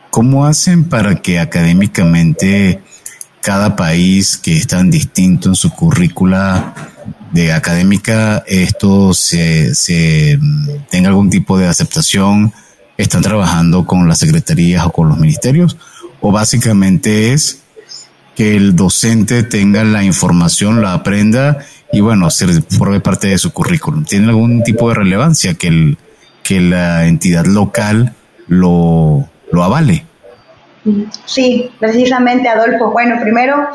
¿cómo 0.09 0.45
hacen 0.45 0.85
para 0.85 1.15
que 1.21 1.39
académicamente 1.39 2.81
cada 3.41 3.75
país 3.75 4.37
que 4.37 4.57
es 4.57 4.67
tan 4.67 4.89
distinto 4.89 5.49
en 5.49 5.55
su 5.55 5.71
currícula 5.71 6.73
de 7.31 7.51
académica, 7.51 8.43
esto 8.47 9.13
se, 9.13 9.73
se 9.75 10.39
tenga 10.89 11.09
algún 11.09 11.29
tipo 11.29 11.57
de 11.57 11.67
aceptación? 11.67 12.53
¿Están 12.97 13.21
trabajando 13.21 13.85
con 13.85 14.07
las 14.07 14.19
secretarías 14.19 14.85
o 14.85 14.91
con 14.91 15.09
los 15.09 15.17
ministerios? 15.17 15.77
¿O 16.21 16.31
básicamente 16.31 17.33
es 17.33 17.59
que 18.35 18.55
el 18.55 18.75
docente 18.75 19.43
tenga 19.43 19.83
la 19.83 20.03
información, 20.03 20.81
la 20.81 20.93
aprenda 20.93 21.59
y 21.93 22.01
bueno, 22.01 22.29
ser, 22.31 22.49
forme 22.63 22.99
parte 22.99 23.27
de 23.27 23.37
su 23.37 23.53
currículum. 23.53 24.03
¿Tiene 24.03 24.27
algún 24.29 24.63
tipo 24.63 24.89
de 24.89 24.95
relevancia 24.95 25.53
que, 25.53 25.67
el, 25.67 25.97
que 26.41 26.59
la 26.59 27.05
entidad 27.05 27.45
local 27.45 28.13
lo, 28.47 29.29
lo 29.51 29.63
avale? 29.63 30.03
Sí, 31.25 31.69
precisamente, 31.79 32.49
Adolfo. 32.49 32.91
Bueno, 32.91 33.15
primero 33.21 33.69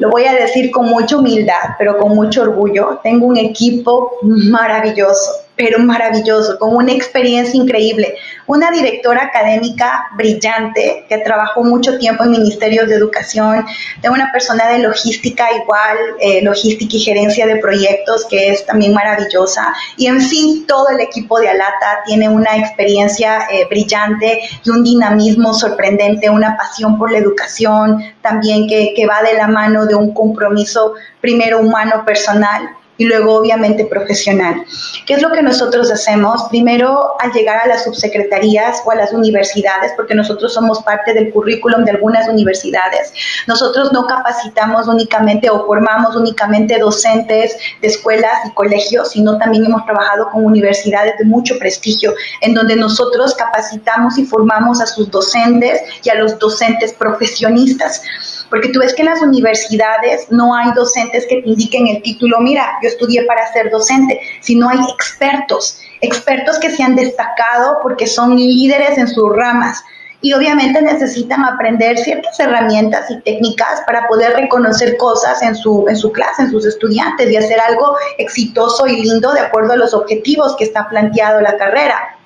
lo 0.00 0.10
voy 0.10 0.24
a 0.24 0.34
decir 0.34 0.72
con 0.72 0.90
mucha 0.90 1.16
humildad, 1.16 1.76
pero 1.78 1.96
con 1.96 2.14
mucho 2.14 2.42
orgullo. 2.42 3.00
Tengo 3.04 3.26
un 3.26 3.36
equipo 3.36 4.18
maravilloso, 4.22 5.30
pero 5.54 5.78
maravilloso, 5.78 6.58
con 6.58 6.74
una 6.74 6.92
experiencia 6.92 7.56
increíble. 7.56 8.14
Una 8.50 8.72
directora 8.72 9.26
académica 9.26 10.08
brillante 10.16 11.04
que 11.08 11.18
trabajó 11.18 11.62
mucho 11.62 11.96
tiempo 11.98 12.24
en 12.24 12.32
ministerios 12.32 12.88
de 12.88 12.96
educación, 12.96 13.64
tengo 14.02 14.16
una 14.16 14.32
persona 14.32 14.68
de 14.68 14.80
logística 14.80 15.46
igual, 15.62 15.96
eh, 16.18 16.42
logística 16.42 16.96
y 16.96 16.98
gerencia 16.98 17.46
de 17.46 17.56
proyectos 17.58 18.26
que 18.28 18.50
es 18.50 18.66
también 18.66 18.92
maravillosa. 18.92 19.72
Y 19.96 20.08
en 20.08 20.20
fin 20.20 20.66
todo 20.66 20.88
el 20.88 20.98
equipo 20.98 21.38
de 21.38 21.48
Alata 21.48 22.00
tiene 22.04 22.28
una 22.28 22.56
experiencia 22.56 23.46
eh, 23.52 23.66
brillante 23.70 24.40
y 24.64 24.70
un 24.70 24.82
dinamismo 24.82 25.54
sorprendente, 25.54 26.28
una 26.28 26.56
pasión 26.56 26.98
por 26.98 27.12
la 27.12 27.18
educación 27.18 28.02
también 28.20 28.66
que, 28.66 28.94
que 28.96 29.06
va 29.06 29.22
de 29.22 29.34
la 29.34 29.46
mano 29.46 29.86
de 29.86 29.94
un 29.94 30.12
compromiso 30.12 30.94
primero 31.20 31.60
humano 31.60 32.04
personal 32.04 32.79
y 33.00 33.06
luego 33.06 33.36
obviamente 33.36 33.86
profesional. 33.86 34.62
¿Qué 35.06 35.14
es 35.14 35.22
lo 35.22 35.32
que 35.32 35.42
nosotros 35.42 35.90
hacemos? 35.90 36.42
Primero, 36.50 37.16
al 37.18 37.32
llegar 37.32 37.62
a 37.64 37.66
las 37.66 37.84
subsecretarías 37.84 38.82
o 38.84 38.90
a 38.90 38.94
las 38.94 39.14
universidades, 39.14 39.92
porque 39.96 40.14
nosotros 40.14 40.52
somos 40.52 40.82
parte 40.82 41.14
del 41.14 41.32
currículum 41.32 41.86
de 41.86 41.92
algunas 41.92 42.28
universidades, 42.28 43.10
nosotros 43.46 43.90
no 43.94 44.06
capacitamos 44.06 44.86
únicamente 44.86 45.48
o 45.48 45.64
formamos 45.64 46.14
únicamente 46.14 46.78
docentes 46.78 47.56
de 47.80 47.88
escuelas 47.88 48.34
y 48.44 48.52
colegios, 48.52 49.12
sino 49.12 49.38
también 49.38 49.64
hemos 49.64 49.82
trabajado 49.86 50.28
con 50.30 50.44
universidades 50.44 51.16
de 51.16 51.24
mucho 51.24 51.58
prestigio, 51.58 52.12
en 52.42 52.52
donde 52.52 52.76
nosotros 52.76 53.34
capacitamos 53.34 54.18
y 54.18 54.26
formamos 54.26 54.82
a 54.82 54.86
sus 54.86 55.10
docentes 55.10 55.80
y 56.04 56.10
a 56.10 56.16
los 56.16 56.38
docentes 56.38 56.92
profesionistas. 56.92 58.02
Porque 58.50 58.68
tú 58.68 58.80
ves 58.80 58.92
que 58.94 59.02
en 59.02 59.08
las 59.08 59.22
universidades 59.22 60.26
no 60.30 60.54
hay 60.54 60.72
docentes 60.74 61.24
que 61.28 61.40
te 61.40 61.48
indiquen 61.48 61.86
el 61.86 62.02
título, 62.02 62.40
mira, 62.40 62.78
yo 62.82 62.88
estudié 62.88 63.24
para 63.24 63.50
ser 63.52 63.70
docente, 63.70 64.20
sino 64.40 64.68
hay 64.68 64.78
expertos, 64.92 65.80
expertos 66.00 66.58
que 66.58 66.70
se 66.70 66.82
han 66.82 66.96
destacado 66.96 67.78
porque 67.82 68.06
son 68.06 68.36
líderes 68.36 68.98
en 68.98 69.08
sus 69.08 69.34
ramas 69.34 69.82
y 70.22 70.32
obviamente 70.34 70.82
necesitan 70.82 71.44
aprender 71.44 71.96
ciertas 71.96 72.38
herramientas 72.40 73.10
y 73.10 73.20
técnicas 73.20 73.82
para 73.86 74.06
poder 74.06 74.34
reconocer 74.34 74.96
cosas 74.96 75.40
en 75.42 75.54
su, 75.54 75.86
en 75.88 75.96
su 75.96 76.12
clase, 76.12 76.42
en 76.42 76.50
sus 76.50 76.66
estudiantes 76.66 77.30
y 77.30 77.36
hacer 77.36 77.58
algo 77.60 77.96
exitoso 78.18 78.86
y 78.86 79.02
lindo 79.02 79.32
de 79.32 79.40
acuerdo 79.40 79.72
a 79.72 79.76
los 79.76 79.94
objetivos 79.94 80.56
que 80.56 80.64
está 80.64 80.88
planteado 80.88 81.40
la 81.40 81.56
carrera. 81.56 82.16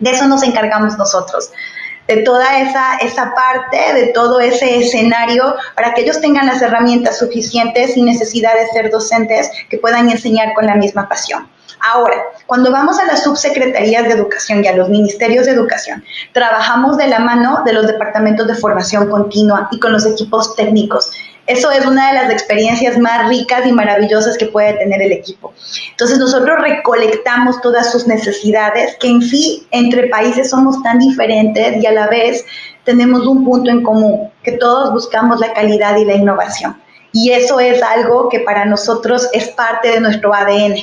De 0.00 0.10
eso 0.10 0.26
nos 0.26 0.42
encargamos 0.42 0.98
nosotros 0.98 1.50
de 2.08 2.22
toda 2.22 2.58
esa, 2.60 2.96
esa 2.96 3.34
parte, 3.34 3.94
de 3.94 4.06
todo 4.08 4.40
ese 4.40 4.78
escenario, 4.78 5.54
para 5.76 5.94
que 5.94 6.00
ellos 6.00 6.20
tengan 6.20 6.46
las 6.46 6.62
herramientas 6.62 7.18
suficientes 7.18 7.94
sin 7.94 8.06
necesidad 8.06 8.54
de 8.54 8.66
ser 8.68 8.90
docentes 8.90 9.50
que 9.68 9.78
puedan 9.78 10.10
enseñar 10.10 10.54
con 10.54 10.66
la 10.66 10.74
misma 10.74 11.08
pasión. 11.08 11.48
Ahora, 11.80 12.16
cuando 12.46 12.72
vamos 12.72 12.98
a 12.98 13.04
las 13.04 13.22
subsecretarías 13.22 14.04
de 14.04 14.12
educación 14.12 14.64
y 14.64 14.68
a 14.68 14.74
los 14.74 14.88
ministerios 14.88 15.46
de 15.46 15.52
educación, 15.52 16.02
trabajamos 16.32 16.96
de 16.96 17.06
la 17.06 17.20
mano 17.20 17.62
de 17.64 17.72
los 17.72 17.86
departamentos 17.86 18.46
de 18.48 18.54
formación 18.54 19.08
continua 19.08 19.68
y 19.70 19.78
con 19.78 19.92
los 19.92 20.04
equipos 20.04 20.56
técnicos 20.56 21.10
eso 21.48 21.70
es 21.70 21.86
una 21.86 22.08
de 22.08 22.14
las 22.14 22.30
experiencias 22.30 22.98
más 22.98 23.26
ricas 23.26 23.66
y 23.66 23.72
maravillosas 23.72 24.36
que 24.36 24.46
puede 24.46 24.74
tener 24.74 25.00
el 25.00 25.12
equipo. 25.12 25.54
Entonces 25.90 26.18
nosotros 26.18 26.60
recolectamos 26.60 27.60
todas 27.62 27.90
sus 27.90 28.06
necesidades, 28.06 28.96
que 29.00 29.08
en 29.08 29.22
sí 29.22 29.66
entre 29.70 30.08
países 30.08 30.50
somos 30.50 30.82
tan 30.82 30.98
diferentes 30.98 31.82
y 31.82 31.86
a 31.86 31.92
la 31.92 32.06
vez 32.06 32.44
tenemos 32.84 33.26
un 33.26 33.46
punto 33.46 33.70
en 33.70 33.82
común, 33.82 34.30
que 34.42 34.52
todos 34.52 34.92
buscamos 34.92 35.40
la 35.40 35.54
calidad 35.54 35.96
y 35.96 36.04
la 36.04 36.16
innovación. 36.16 36.80
Y 37.12 37.30
eso 37.32 37.58
es 37.60 37.82
algo 37.82 38.28
que 38.28 38.40
para 38.40 38.66
nosotros 38.66 39.30
es 39.32 39.48
parte 39.48 39.88
de 39.88 40.00
nuestro 40.00 40.34
ADN. 40.34 40.76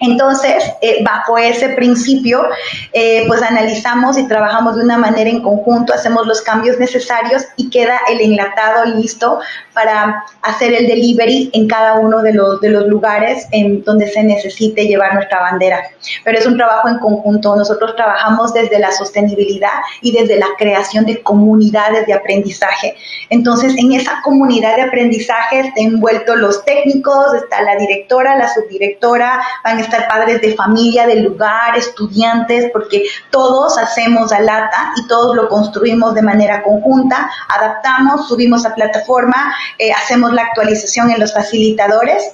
Entonces, 0.00 0.64
eh, 0.80 1.04
bajo 1.04 1.36
ese 1.36 1.70
principio, 1.70 2.46
eh, 2.92 3.24
pues 3.28 3.42
analizamos 3.42 4.16
y 4.18 4.26
trabajamos 4.26 4.76
de 4.76 4.84
una 4.84 4.96
manera 4.96 5.28
en 5.28 5.42
conjunto, 5.42 5.92
hacemos 5.92 6.26
los 6.26 6.40
cambios 6.40 6.78
necesarios 6.78 7.44
y 7.56 7.68
queda 7.70 8.00
el 8.08 8.20
enlatado 8.20 8.86
listo 8.86 9.40
para 9.74 10.24
hacer 10.42 10.72
el 10.72 10.86
delivery 10.86 11.50
en 11.52 11.68
cada 11.68 11.94
uno 11.94 12.22
de 12.22 12.32
los, 12.32 12.60
de 12.60 12.70
los 12.70 12.86
lugares 12.86 13.46
en 13.52 13.84
donde 13.84 14.08
se 14.08 14.22
necesite 14.22 14.86
llevar 14.86 15.14
nuestra 15.14 15.40
bandera. 15.40 15.82
Pero 16.24 16.38
es 16.38 16.46
un 16.46 16.56
trabajo 16.56 16.88
en 16.88 16.98
conjunto. 16.98 17.54
Nosotros 17.54 17.94
trabajamos 17.94 18.54
desde 18.54 18.78
la 18.78 18.92
sostenibilidad 18.92 19.80
y 20.00 20.12
desde 20.12 20.38
la 20.38 20.46
creación 20.58 21.04
de 21.04 21.22
comunidades 21.22 22.06
de 22.06 22.14
aprendizaje. 22.14 22.94
Entonces, 23.28 23.74
en 23.76 23.92
esa 23.92 24.20
comunidad 24.22 24.76
de 24.76 24.82
aprendizaje 24.82 25.60
están 25.60 25.84
envueltos 25.84 26.36
los 26.38 26.64
técnicos, 26.64 27.34
está 27.34 27.62
la 27.62 27.76
directora, 27.76 28.36
la 28.36 28.52
subdirectora, 28.52 29.40
van 29.64 29.78
a 29.78 29.80
estar 29.90 30.08
padres 30.08 30.40
de 30.40 30.54
familia, 30.54 31.06
del 31.06 31.24
lugar, 31.24 31.76
estudiantes, 31.76 32.70
porque 32.72 33.04
todos 33.30 33.76
hacemos 33.78 34.32
a 34.32 34.40
lata 34.40 34.92
y 34.96 35.06
todos 35.06 35.36
lo 35.36 35.48
construimos 35.48 36.14
de 36.14 36.22
manera 36.22 36.62
conjunta, 36.62 37.30
adaptamos, 37.48 38.28
subimos 38.28 38.64
a 38.64 38.74
plataforma, 38.74 39.54
eh, 39.78 39.92
hacemos 39.92 40.32
la 40.32 40.42
actualización 40.42 41.10
en 41.10 41.20
los 41.20 41.32
facilitadores 41.34 42.32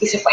y 0.00 0.06
se 0.06 0.18
fue. 0.18 0.32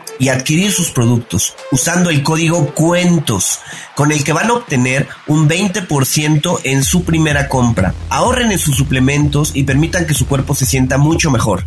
y 0.21 0.29
adquirir 0.29 0.71
sus 0.71 0.91
productos 0.91 1.55
usando 1.71 2.11
el 2.11 2.21
código 2.21 2.75
cuentos 2.75 3.57
con 3.95 4.11
el 4.11 4.23
que 4.23 4.33
van 4.33 4.51
a 4.51 4.53
obtener 4.53 5.07
un 5.25 5.49
20% 5.49 6.59
en 6.63 6.83
su 6.83 7.03
primera 7.03 7.49
compra. 7.49 7.95
Ahorren 8.09 8.51
en 8.51 8.59
sus 8.59 8.77
suplementos 8.77 9.53
y 9.55 9.63
permitan 9.63 10.05
que 10.05 10.13
su 10.13 10.27
cuerpo 10.27 10.53
se 10.53 10.67
sienta 10.67 10.99
mucho 10.99 11.31
mejor. 11.31 11.65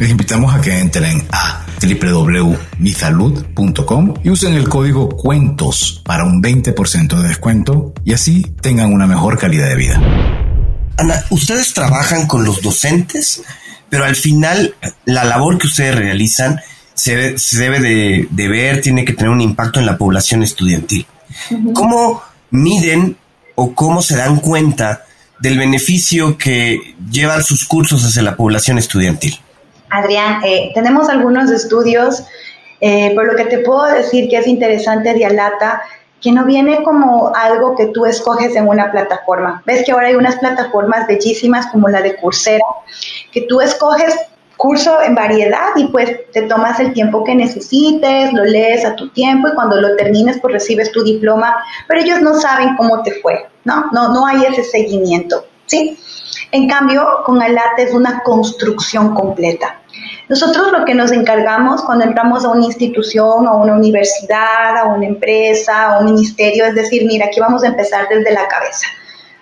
Les 0.00 0.10
invitamos 0.10 0.52
a 0.52 0.60
que 0.60 0.80
entren 0.80 1.28
a 1.30 1.64
www.misalud.com 1.80 4.14
y 4.24 4.30
usen 4.30 4.54
el 4.54 4.68
código 4.68 5.08
cuentos 5.08 6.02
para 6.04 6.24
un 6.24 6.42
20% 6.42 7.22
de 7.22 7.28
descuento 7.28 7.94
y 8.04 8.14
así 8.14 8.42
tengan 8.60 8.92
una 8.92 9.06
mejor 9.06 9.38
calidad 9.38 9.68
de 9.68 9.76
vida. 9.76 10.02
Ana, 10.96 11.24
ustedes 11.30 11.72
trabajan 11.72 12.26
con 12.26 12.44
los 12.44 12.62
docentes, 12.62 13.44
pero 13.88 14.04
al 14.04 14.16
final 14.16 14.74
la 15.04 15.22
labor 15.22 15.58
que 15.58 15.68
ustedes 15.68 15.94
realizan 15.94 16.60
se, 16.94 17.36
debe 17.58 17.80
de, 17.80 18.48
ver, 18.48 18.80
tiene 18.80 19.04
que 19.04 19.12
tener 19.12 19.30
un 19.30 19.40
impacto 19.40 19.80
en 19.80 19.86
la 19.86 19.96
población 19.96 20.42
estudiantil. 20.42 21.06
¿Cómo 21.74 22.22
miden 22.50 23.16
o 23.54 23.74
cómo 23.74 24.02
se 24.02 24.16
dan 24.16 24.40
cuenta 24.40 25.04
del 25.40 25.58
beneficio 25.58 26.38
que 26.38 26.94
llevan 27.10 27.42
sus 27.42 27.66
cursos 27.66 28.04
hacia 28.04 28.22
la 28.22 28.36
población 28.36 28.78
estudiantil? 28.78 29.38
Adrián, 29.90 30.42
eh, 30.44 30.70
tenemos 30.74 31.08
algunos 31.08 31.50
estudios, 31.50 32.24
eh, 32.80 33.12
por 33.14 33.26
lo 33.26 33.36
que 33.36 33.44
te 33.44 33.58
puedo 33.58 33.84
decir 33.84 34.28
que 34.28 34.38
es 34.38 34.46
interesante 34.46 35.12
de 35.12 35.26
Alata, 35.26 35.82
que 36.20 36.30
no 36.30 36.44
viene 36.44 36.82
como 36.84 37.32
algo 37.34 37.74
que 37.76 37.86
tú 37.86 38.06
escoges 38.06 38.54
en 38.54 38.68
una 38.68 38.92
plataforma. 38.92 39.62
Ves 39.66 39.84
que 39.84 39.92
ahora 39.92 40.06
hay 40.06 40.14
unas 40.14 40.36
plataformas 40.36 41.06
bellísimas 41.08 41.66
como 41.66 41.88
la 41.88 42.00
de 42.00 42.16
Coursera, 42.16 42.64
que 43.32 43.42
tú 43.42 43.60
escoges 43.60 44.14
curso 44.62 45.02
en 45.02 45.16
variedad 45.16 45.74
y 45.74 45.88
pues 45.88 46.30
te 46.30 46.42
tomas 46.42 46.78
el 46.78 46.92
tiempo 46.92 47.24
que 47.24 47.34
necesites, 47.34 48.32
lo 48.32 48.44
lees 48.44 48.84
a 48.84 48.94
tu 48.94 49.08
tiempo 49.08 49.48
y 49.48 49.54
cuando 49.56 49.80
lo 49.80 49.96
termines 49.96 50.38
pues 50.40 50.52
recibes 50.54 50.92
tu 50.92 51.02
diploma, 51.02 51.56
pero 51.88 52.00
ellos 52.00 52.20
no 52.20 52.34
saben 52.34 52.76
cómo 52.76 53.02
te 53.02 53.10
fue, 53.20 53.44
¿no? 53.64 53.86
No, 53.90 54.14
no 54.14 54.24
hay 54.24 54.44
ese 54.44 54.62
seguimiento, 54.62 55.44
¿sí? 55.66 55.98
En 56.52 56.68
cambio, 56.68 57.24
con 57.26 57.42
ALATA 57.42 57.82
es 57.82 57.92
una 57.92 58.22
construcción 58.22 59.16
completa. 59.16 59.80
Nosotros 60.28 60.70
lo 60.70 60.84
que 60.84 60.94
nos 60.94 61.10
encargamos 61.10 61.82
cuando 61.82 62.04
entramos 62.04 62.44
a 62.44 62.50
una 62.50 62.64
institución, 62.64 63.48
a 63.48 63.54
una 63.54 63.74
universidad, 63.74 64.76
a 64.78 64.84
una 64.84 65.06
empresa, 65.06 65.86
a 65.86 65.98
un 65.98 66.04
ministerio, 66.04 66.66
es 66.66 66.76
decir, 66.76 67.04
mira, 67.04 67.26
aquí 67.26 67.40
vamos 67.40 67.64
a 67.64 67.66
empezar 67.66 68.06
desde 68.08 68.32
la 68.32 68.46
cabeza. 68.46 68.86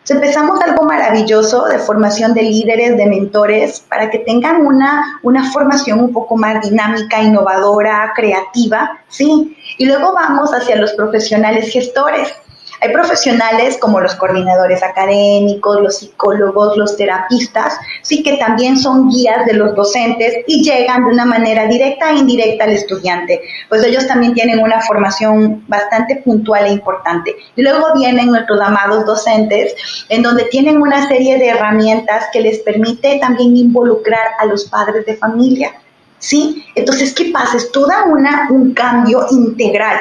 Empezamos 0.08 0.60
algo 0.60 0.84
maravilloso 0.84 1.66
de 1.66 1.78
formación 1.78 2.34
de 2.34 2.42
líderes, 2.42 2.96
de 2.96 3.06
mentores, 3.06 3.80
para 3.88 4.10
que 4.10 4.18
tengan 4.20 4.66
una, 4.66 5.20
una 5.22 5.50
formación 5.52 6.00
un 6.00 6.12
poco 6.12 6.36
más 6.36 6.68
dinámica, 6.68 7.22
innovadora, 7.22 8.12
creativa, 8.14 8.98
¿sí? 9.08 9.56
Y 9.78 9.86
luego 9.86 10.12
vamos 10.14 10.52
hacia 10.52 10.76
los 10.76 10.92
profesionales 10.92 11.72
gestores 11.72 12.34
hay 12.80 12.92
profesionales 12.92 13.76
como 13.78 14.00
los 14.00 14.14
coordinadores 14.14 14.82
académicos, 14.82 15.80
los 15.80 15.98
psicólogos, 15.98 16.76
los 16.76 16.96
terapistas, 16.96 17.78
sí 18.02 18.22
que 18.22 18.38
también 18.38 18.78
son 18.78 19.10
guías 19.10 19.44
de 19.46 19.52
los 19.52 19.74
docentes 19.74 20.34
y 20.46 20.62
llegan 20.62 21.04
de 21.04 21.12
una 21.12 21.26
manera 21.26 21.66
directa 21.66 22.10
e 22.10 22.16
indirecta 22.16 22.64
al 22.64 22.70
estudiante, 22.70 23.42
pues 23.68 23.84
ellos 23.84 24.06
también 24.06 24.32
tienen 24.32 24.60
una 24.60 24.80
formación 24.80 25.62
bastante 25.68 26.16
puntual 26.16 26.66
e 26.66 26.72
importante. 26.72 27.36
Y 27.54 27.62
luego 27.62 27.86
vienen 27.94 28.28
nuestros 28.28 28.60
amados 28.60 29.04
docentes, 29.04 29.74
en 30.08 30.22
donde 30.22 30.44
tienen 30.44 30.80
una 30.80 31.06
serie 31.06 31.38
de 31.38 31.48
herramientas 31.48 32.26
que 32.32 32.40
les 32.40 32.60
permite 32.60 33.18
también 33.18 33.56
involucrar 33.56 34.28
a 34.38 34.46
los 34.46 34.64
padres 34.64 35.04
de 35.06 35.16
familia. 35.16 35.72
¿Sí? 36.18 36.66
Entonces, 36.74 37.14
¿qué 37.14 37.30
pasa? 37.32 37.56
Es 37.56 37.72
toda 37.72 38.04
una, 38.04 38.46
un 38.50 38.74
cambio 38.74 39.26
integral 39.30 39.98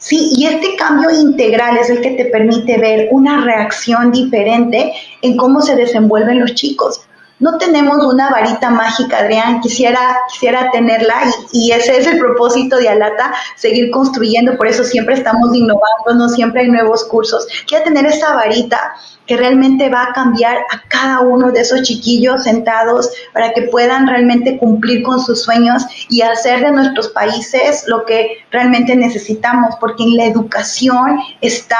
Sí, 0.00 0.32
y 0.34 0.46
este 0.46 0.76
cambio 0.76 1.10
integral 1.10 1.76
es 1.76 1.90
el 1.90 2.00
que 2.00 2.12
te 2.12 2.24
permite 2.24 2.78
ver 2.78 3.08
una 3.10 3.44
reacción 3.44 4.10
diferente 4.10 4.94
en 5.20 5.36
cómo 5.36 5.60
se 5.60 5.76
desenvuelven 5.76 6.40
los 6.40 6.54
chicos. 6.54 7.02
No 7.40 7.58
tenemos 7.58 8.04
una 8.04 8.30
varita 8.30 8.70
mágica, 8.70 9.18
Adrián, 9.18 9.60
quisiera, 9.60 10.18
quisiera 10.30 10.70
tenerla 10.70 11.14
y, 11.52 11.68
y 11.68 11.72
ese 11.72 11.96
es 11.96 12.06
el 12.06 12.18
propósito 12.18 12.76
de 12.76 12.88
Alata, 12.88 13.32
seguir 13.56 13.90
construyendo, 13.90 14.56
por 14.56 14.66
eso 14.66 14.84
siempre 14.84 15.14
estamos 15.14 15.54
innovando, 15.54 16.14
no 16.14 16.28
siempre 16.28 16.62
hay 16.62 16.68
nuevos 16.68 17.04
cursos. 17.04 17.46
Quiero 17.66 17.84
tener 17.84 18.06
esa 18.06 18.34
varita 18.34 18.94
que 19.30 19.36
realmente 19.36 19.88
va 19.88 20.06
a 20.06 20.12
cambiar 20.12 20.58
a 20.58 20.82
cada 20.88 21.20
uno 21.20 21.52
de 21.52 21.60
esos 21.60 21.82
chiquillos 21.82 22.42
sentados 22.42 23.10
para 23.32 23.52
que 23.52 23.62
puedan 23.62 24.08
realmente 24.08 24.58
cumplir 24.58 25.04
con 25.04 25.20
sus 25.20 25.44
sueños 25.44 25.84
y 26.08 26.22
hacer 26.22 26.60
de 26.62 26.72
nuestros 26.72 27.10
países 27.10 27.84
lo 27.86 28.04
que 28.04 28.38
realmente 28.50 28.96
necesitamos, 28.96 29.76
porque 29.78 30.02
en 30.02 30.16
la 30.16 30.24
educación 30.24 31.20
está 31.40 31.78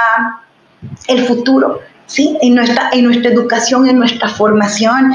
el 1.08 1.26
futuro, 1.26 1.80
¿sí? 2.06 2.38
En 2.40 2.54
nuestra, 2.54 2.90
en 2.92 3.06
nuestra 3.06 3.32
educación, 3.32 3.88
en 3.88 3.98
nuestra 3.98 4.28
formación. 4.28 5.12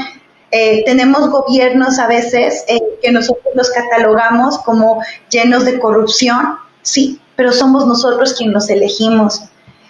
Eh, 0.50 0.84
tenemos 0.84 1.28
gobiernos 1.30 1.98
a 1.98 2.06
veces 2.06 2.64
eh, 2.68 2.80
que 3.02 3.10
nosotros 3.10 3.54
los 3.54 3.70
catalogamos 3.70 4.58
como 4.58 5.02
llenos 5.28 5.64
de 5.64 5.78
corrupción, 5.78 6.56
sí, 6.82 7.20
pero 7.34 7.52
somos 7.52 7.86
nosotros 7.86 8.34
quienes 8.34 8.54
los 8.54 8.70
elegimos. 8.70 9.42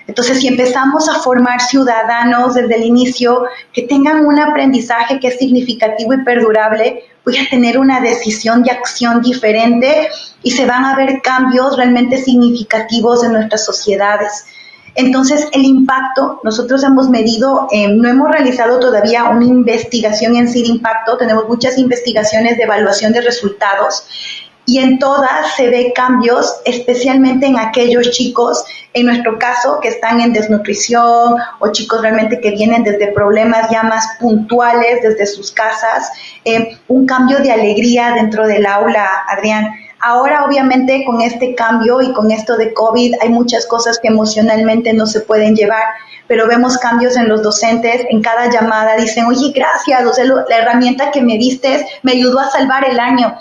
Entonces, 0.07 0.41
si 0.41 0.47
empezamos 0.47 1.09
a 1.09 1.17
formar 1.17 1.61
ciudadanos 1.61 2.55
desde 2.55 2.77
el 2.77 2.85
inicio 2.85 3.45
que 3.73 3.83
tengan 3.83 4.25
un 4.25 4.39
aprendizaje 4.39 5.19
que 5.19 5.29
es 5.29 5.39
significativo 5.39 6.15
y 6.15 6.23
perdurable, 6.23 7.05
voy 7.25 7.37
a 7.39 7.49
tener 7.51 7.77
una 7.77 8.01
decisión 8.01 8.63
de 8.63 8.71
acción 8.71 9.21
diferente 9.21 10.09
y 10.43 10.53
se 10.53 10.65
van 10.65 10.85
a 10.85 10.95
ver 10.95 11.21
cambios 11.23 11.77
realmente 11.77 12.19
significativos 12.19 13.25
en 13.25 13.33
nuestras 13.33 13.65
sociedades. 13.65 14.47
Entonces, 14.97 15.47
el 15.53 15.65
impacto, 15.65 16.41
nosotros 16.43 16.83
hemos 16.83 17.09
medido, 17.11 17.69
eh, 17.71 17.89
no 17.89 18.09
hemos 18.09 18.31
realizado 18.31 18.81
todavía 18.81 19.25
una 19.25 19.45
investigación 19.45 20.37
en 20.37 20.49
sí 20.49 20.63
de 20.63 20.69
impacto, 20.69 21.17
tenemos 21.19 21.47
muchas 21.49 21.79
investigaciones 21.79 22.57
de 22.57 22.65
evaluación 22.65 23.13
de 23.13 23.21
resultados 23.21 24.07
y 24.67 24.79
en 24.79 24.99
todas 24.99 25.55
se 25.57 25.71
ve 25.71 25.93
cambios, 25.95 26.57
especialmente 26.65 27.47
en 27.47 27.59
aquellos 27.59 28.11
chicos, 28.11 28.65
en 28.95 29.07
nuestro 29.07 29.39
caso, 29.39 29.79
que 29.81 29.89
están 29.89 30.21
en 30.21 30.33
desnutrición 30.33 31.37
o 31.61 31.73
chicos 31.73 32.03
realmente 32.03 32.41
que 32.41 32.51
vienen 32.51 32.83
desde 32.83 33.13
problemas 33.13 33.71
ya 33.71 33.85
más 33.85 34.05
puntuales 34.19 35.03
desde 35.03 35.27
sus 35.27 35.53
casas, 35.53 36.11
eh, 36.45 36.77
un 36.89 37.07
cambio 37.07 37.39
de 37.39 37.53
alegría 37.53 38.13
dentro 38.13 38.47
del 38.47 38.67
aula, 38.67 39.09
Adrián. 39.29 39.73
Ahora, 40.01 40.45
obviamente, 40.45 41.05
con 41.07 41.23
este 41.23 41.55
cambio 41.55 42.03
y 42.03 42.13
con 42.13 42.31
esto 42.31 42.57
de 42.57 42.75
COVID, 42.75 43.15
hay 43.21 43.29
muchas 43.31 43.67
cosas 43.67 43.99
que 43.99 44.09
emocionalmente 44.09 44.93
no 44.93 45.07
se 45.07 45.21
pueden 45.21 45.57
llevar, 45.57 45.85
pero 46.29 46.47
vemos 46.47 46.77
cambios 46.79 47.17
en 47.17 47.29
los 47.29 47.43
docentes. 47.43 48.07
En 48.11 48.21
cada 48.23 48.51
llamada 48.51 48.97
dicen, 48.97 49.25
oye, 49.25 49.53
gracias, 49.55 50.05
o 50.05 50.45
la 50.49 50.57
herramienta 50.57 51.11
que 51.11 51.23
me 51.23 51.39
diste 51.39 51.87
me 52.03 52.13
ayudó 52.13 52.41
a 52.41 52.51
salvar 52.51 52.89
el 52.89 53.01
año. 53.01 53.39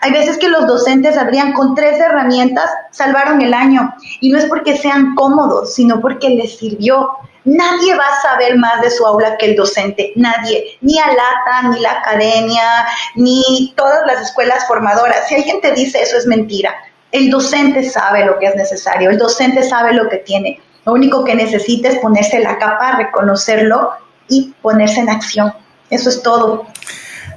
Hay 0.00 0.12
veces 0.12 0.38
que 0.38 0.48
los 0.48 0.66
docentes 0.66 1.16
habrían 1.16 1.52
con 1.52 1.74
tres 1.74 1.98
herramientas 1.98 2.70
salvaron 2.90 3.42
el 3.42 3.52
año 3.52 3.94
y 4.20 4.30
no 4.30 4.38
es 4.38 4.44
porque 4.46 4.76
sean 4.76 5.14
cómodos, 5.14 5.74
sino 5.74 6.00
porque 6.00 6.30
les 6.30 6.56
sirvió. 6.56 7.10
Nadie 7.48 7.94
va 7.94 8.04
a 8.04 8.22
saber 8.22 8.58
más 8.58 8.82
de 8.82 8.90
su 8.90 9.06
aula 9.06 9.36
que 9.38 9.46
el 9.46 9.56
docente, 9.56 10.12
nadie, 10.16 10.76
ni 10.82 10.98
Alata, 10.98 11.68
ni 11.70 11.80
la 11.80 11.92
academia, 11.92 12.86
ni 13.14 13.72
todas 13.74 14.06
las 14.06 14.22
escuelas 14.22 14.66
formadoras. 14.66 15.28
Si 15.28 15.34
alguien 15.34 15.60
te 15.62 15.72
dice 15.72 16.02
eso 16.02 16.18
es 16.18 16.26
mentira. 16.26 16.74
El 17.10 17.30
docente 17.30 17.88
sabe 17.88 18.26
lo 18.26 18.38
que 18.38 18.46
es 18.46 18.54
necesario, 18.54 19.08
el 19.08 19.16
docente 19.16 19.62
sabe 19.62 19.94
lo 19.94 20.08
que 20.10 20.18
tiene. 20.18 20.60
Lo 20.84 20.92
único 20.92 21.24
que 21.24 21.34
necesita 21.34 21.88
es 21.88 21.98
ponerse 21.98 22.38
la 22.40 22.58
capa, 22.58 22.96
reconocerlo 22.96 23.92
y 24.28 24.52
ponerse 24.60 25.00
en 25.00 25.08
acción. 25.08 25.54
Eso 25.88 26.10
es 26.10 26.22
todo. 26.22 26.66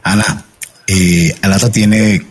Ana, 0.03 0.43
eh, 0.87 1.33
Alata 1.41 1.69
tiene 1.69 2.25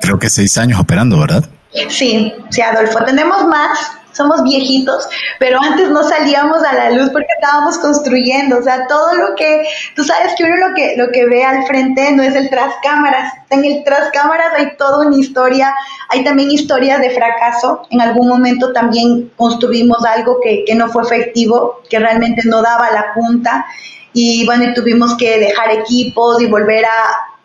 creo 0.00 0.18
que 0.18 0.30
seis 0.30 0.56
años 0.58 0.78
operando, 0.78 1.18
¿verdad? 1.18 1.44
Sí, 1.88 2.32
sí, 2.50 2.62
Adolfo, 2.62 3.04
tenemos 3.04 3.44
más, 3.46 3.90
somos 4.16 4.42
viejitos, 4.42 5.08
pero 5.38 5.60
antes 5.60 5.90
no 5.90 6.02
salíamos 6.02 6.62
a 6.64 6.74
la 6.74 6.90
luz 6.90 7.10
porque 7.10 7.28
estábamos 7.38 7.78
construyendo, 7.78 8.58
o 8.58 8.62
sea, 8.62 8.86
todo 8.86 9.14
lo 9.14 9.34
que, 9.36 9.66
tú 9.94 10.04
sabes 10.04 10.34
que 10.36 10.44
uno 10.44 10.56
lo 10.68 10.74
que, 10.74 10.96
lo 10.96 11.10
que 11.12 11.26
ve 11.26 11.44
al 11.44 11.66
frente 11.66 12.12
no 12.12 12.22
es 12.22 12.34
el 12.34 12.48
tras 12.48 12.74
cámaras, 12.82 13.32
en 13.50 13.64
el 13.64 13.84
tras 13.84 14.10
cámaras 14.10 14.52
hay 14.56 14.76
toda 14.76 15.06
una 15.06 15.16
historia, 15.16 15.74
hay 16.08 16.24
también 16.24 16.50
historias 16.50 17.00
de 17.00 17.10
fracaso, 17.10 17.82
en 17.90 18.00
algún 18.00 18.28
momento 18.28 18.72
también 18.72 19.30
construimos 19.36 20.04
algo 20.04 20.40
que, 20.42 20.64
que 20.64 20.74
no 20.74 20.88
fue 20.88 21.02
efectivo, 21.02 21.82
que 21.90 21.98
realmente 21.98 22.42
no 22.46 22.62
daba 22.62 22.90
la 22.90 23.12
punta, 23.14 23.66
y 24.12 24.46
bueno, 24.46 24.64
y 24.64 24.72
tuvimos 24.72 25.14
que 25.18 25.38
dejar 25.38 25.70
equipos 25.72 26.40
y 26.40 26.46
volver 26.46 26.86
a, 26.86 27.35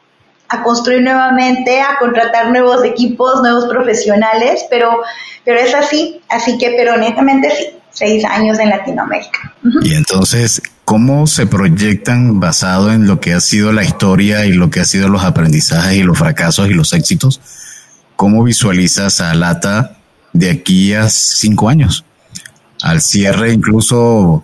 a 0.52 0.64
construir 0.64 1.02
nuevamente, 1.02 1.82
a 1.82 1.98
contratar 1.98 2.52
nuevos 2.52 2.84
equipos, 2.84 3.42
nuevos 3.42 3.66
profesionales, 3.66 4.66
pero, 4.70 5.02
pero 5.46 5.60
es 5.60 5.74
así, 5.74 6.22
así 6.30 6.58
que, 6.58 6.74
pero 6.78 6.96
honestamente 6.96 7.50
sí, 7.50 7.68
seis 7.92 8.26
años 8.26 8.60
en 8.60 8.70
Latinoamérica. 8.70 9.54
Y 9.82 9.94
entonces, 9.94 10.62
¿cómo 10.84 11.26
se 11.26 11.48
proyectan 11.48 12.42
basado 12.42 12.92
en 12.92 13.08
lo 13.08 13.22
que 13.22 13.34
ha 13.34 13.40
sido 13.40 13.72
la 13.72 13.84
historia 13.84 14.46
y 14.46 14.52
lo 14.52 14.70
que 14.70 14.82
ha 14.82 14.86
sido 14.86 15.08
los 15.08 15.24
aprendizajes 15.24 15.98
y 15.98 16.04
los 16.04 16.18
fracasos 16.18 16.68
y 16.68 16.74
los 16.74 16.92
éxitos? 16.92 17.40
¿Cómo 18.18 18.44
visualizas 18.44 19.22
a 19.22 19.34
Lata 19.34 19.96
de 20.34 20.50
aquí 20.50 20.94
a 20.94 21.10
cinco 21.10 21.70
años? 21.70 22.04
Al 22.82 23.00
cierre, 23.00 23.54
incluso 23.54 24.44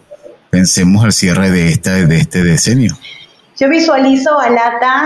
pensemos 0.49 1.03
al 1.03 1.11
cierre 1.11 1.51
de, 1.51 1.69
esta, 1.69 1.91
de 1.93 2.17
este 2.17 2.43
decenio. 2.43 2.97
Yo 3.59 3.67
visualizo 3.69 4.39
a 4.39 4.49
Lata 4.49 5.05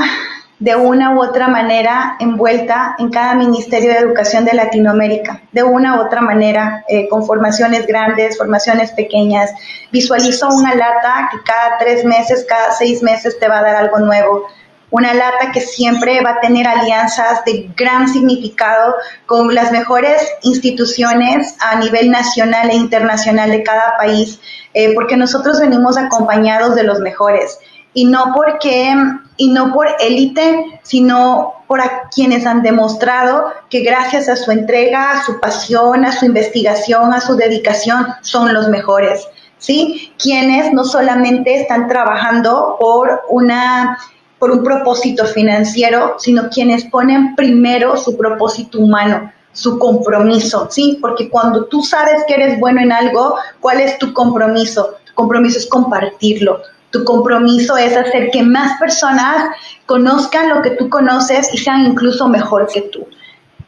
de 0.62 0.76
una 0.76 1.16
u 1.16 1.24
otra 1.24 1.48
manera 1.48 2.18
envuelta 2.20 2.96
en 3.00 3.10
cada 3.10 3.34
Ministerio 3.34 3.94
de 3.94 3.98
Educación 3.98 4.46
de 4.46 4.54
Latinoamérica, 4.54 5.42
de 5.52 5.64
una 5.64 5.98
u 5.98 6.06
otra 6.06 6.22
manera, 6.22 6.86
eh, 6.88 7.10
con 7.10 7.26
formaciones 7.26 7.88
grandes, 7.88 8.38
formaciones 8.38 8.92
pequeñas. 8.92 9.50
Visualizo 9.92 10.50
una 10.50 10.76
lata 10.76 11.30
que 11.32 11.40
cada 11.44 11.80
tres 11.80 12.06
meses, 12.06 12.46
cada 12.48 12.74
seis 12.74 13.02
meses 13.02 13.40
te 13.40 13.48
va 13.48 13.58
a 13.58 13.64
dar 13.64 13.76
algo 13.76 13.98
nuevo. 14.02 14.46
Una 14.92 15.16
lata 15.16 15.52
que 15.52 15.62
siempre 15.62 16.22
va 16.22 16.34
a 16.34 16.40
tener 16.42 16.68
alianzas 16.68 17.44
de 17.44 17.72
gran 17.76 18.08
significado 18.08 18.94
con 19.26 19.56
las 19.56 19.72
mejores 19.72 20.22
instituciones 20.44 21.56
a 21.60 21.78
nivel 21.78 22.12
nacional 22.12 22.70
e 22.70 22.76
internacional 22.76 23.50
de 23.50 23.64
cada 23.64 23.98
país, 23.98 24.40
eh, 24.76 24.94
porque 24.94 25.18
nosotros 25.18 25.60
venimos 25.60 25.98
acompañados 25.98 26.76
de 26.76 26.84
los 26.84 27.00
mejores 27.00 27.58
y 27.96 28.06
no 28.06 28.32
porque 28.36 28.94
y 29.38 29.50
no 29.50 29.74
por 29.74 29.88
élite, 30.00 30.80
sino 30.84 31.54
por 31.68 31.82
quienes 32.14 32.46
han 32.46 32.62
demostrado 32.62 33.46
que 33.70 33.82
gracias 33.82 34.30
a 34.30 34.36
su 34.36 34.52
entrega, 34.52 35.12
a 35.12 35.24
su 35.24 35.40
pasión, 35.40 36.06
a 36.06 36.12
su 36.12 36.26
investigación, 36.26 37.14
a 37.14 37.22
su 37.22 37.36
dedicación, 37.36 38.08
son 38.22 38.54
los 38.54 38.68
mejores. 38.68 39.28
¿Sí? 39.58 40.12
Quienes 40.18 40.74
no 40.74 40.84
solamente 40.84 41.62
están 41.62 41.88
trabajando 41.88 42.78
por 42.80 43.22
una 43.30 43.98
por 44.42 44.50
un 44.50 44.64
propósito 44.64 45.28
financiero, 45.28 46.16
sino 46.18 46.50
quienes 46.50 46.86
ponen 46.86 47.36
primero 47.36 47.96
su 47.96 48.18
propósito 48.18 48.80
humano, 48.80 49.32
su 49.54 49.78
compromiso, 49.78 50.68
¿sí? 50.72 50.98
Porque 51.00 51.30
cuando 51.30 51.66
tú 51.66 51.84
sabes 51.84 52.24
que 52.28 52.34
eres 52.34 52.60
bueno 52.60 52.82
en 52.82 52.92
algo, 52.92 53.36
¿cuál 53.60 53.82
es 53.82 54.00
tu 54.00 54.12
compromiso? 54.14 54.96
Tu 55.06 55.14
compromiso 55.14 55.60
es 55.60 55.68
compartirlo, 55.68 56.60
Tu 56.92 57.04
compromiso 57.04 57.78
es 57.78 57.96
hacer 57.96 58.32
que 58.32 58.44
más 58.44 58.80
personas 58.80 59.56
conozcan 59.86 60.50
lo 60.50 60.62
que 60.62 60.72
tú 60.72 60.90
conoces 60.90 61.54
y 61.54 61.58
sean 61.58 61.86
incluso 61.86 62.28
mejor 62.28 62.68
que 62.72 62.82
tú. 62.82 63.08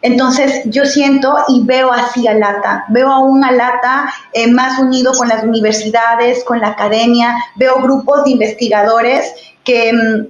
Entonces 0.03 0.63
yo 0.65 0.85
siento 0.85 1.33
y 1.47 1.63
veo 1.65 1.91
así 1.91 2.27
a 2.27 2.33
Lata, 2.33 2.83
veo 2.89 3.09
a 3.09 3.19
un 3.19 3.43
Alata 3.43 4.13
eh, 4.33 4.51
más 4.51 4.77
unido 4.77 5.13
con 5.13 5.29
las 5.29 5.45
universidades, 5.45 6.43
con 6.43 6.59
la 6.59 6.69
academia, 6.69 7.37
veo 7.55 7.81
grupos 7.81 8.25
de 8.25 8.31
investigadores 8.31 9.33
que 9.63 9.93
mm, 9.93 10.27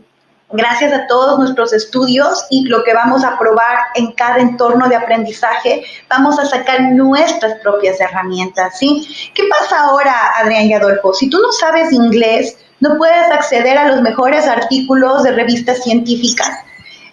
gracias 0.54 0.94
a 0.94 1.08
todos 1.08 1.40
nuestros 1.40 1.74
estudios 1.74 2.46
y 2.52 2.68
lo 2.68 2.84
que 2.84 2.94
vamos 2.94 3.24
a 3.24 3.38
probar 3.40 3.80
en 3.96 4.12
cada 4.12 4.38
entorno 4.38 4.88
de 4.88 4.96
aprendizaje, 4.96 5.84
vamos 6.08 6.38
a 6.40 6.46
sacar 6.46 6.82
nuestras 6.92 7.60
propias 7.62 8.00
herramientas, 8.00 8.78
¿sí? 8.78 9.08
¿Qué 9.34 9.44
pasa 9.50 9.82
ahora, 9.82 10.14
Adrián 10.38 10.66
y 10.66 10.74
Adolfo? 10.76 11.14
Si 11.14 11.30
tú 11.32 11.40
no 11.42 11.52
sabes 11.52 11.92
inglés, 11.92 12.58
no 12.84 12.98
puedes 12.98 13.32
acceder 13.32 13.78
a 13.78 13.88
los 13.88 14.02
mejores 14.02 14.46
artículos 14.46 15.24
de 15.24 15.32
revistas 15.32 15.82
científicas. 15.84 16.50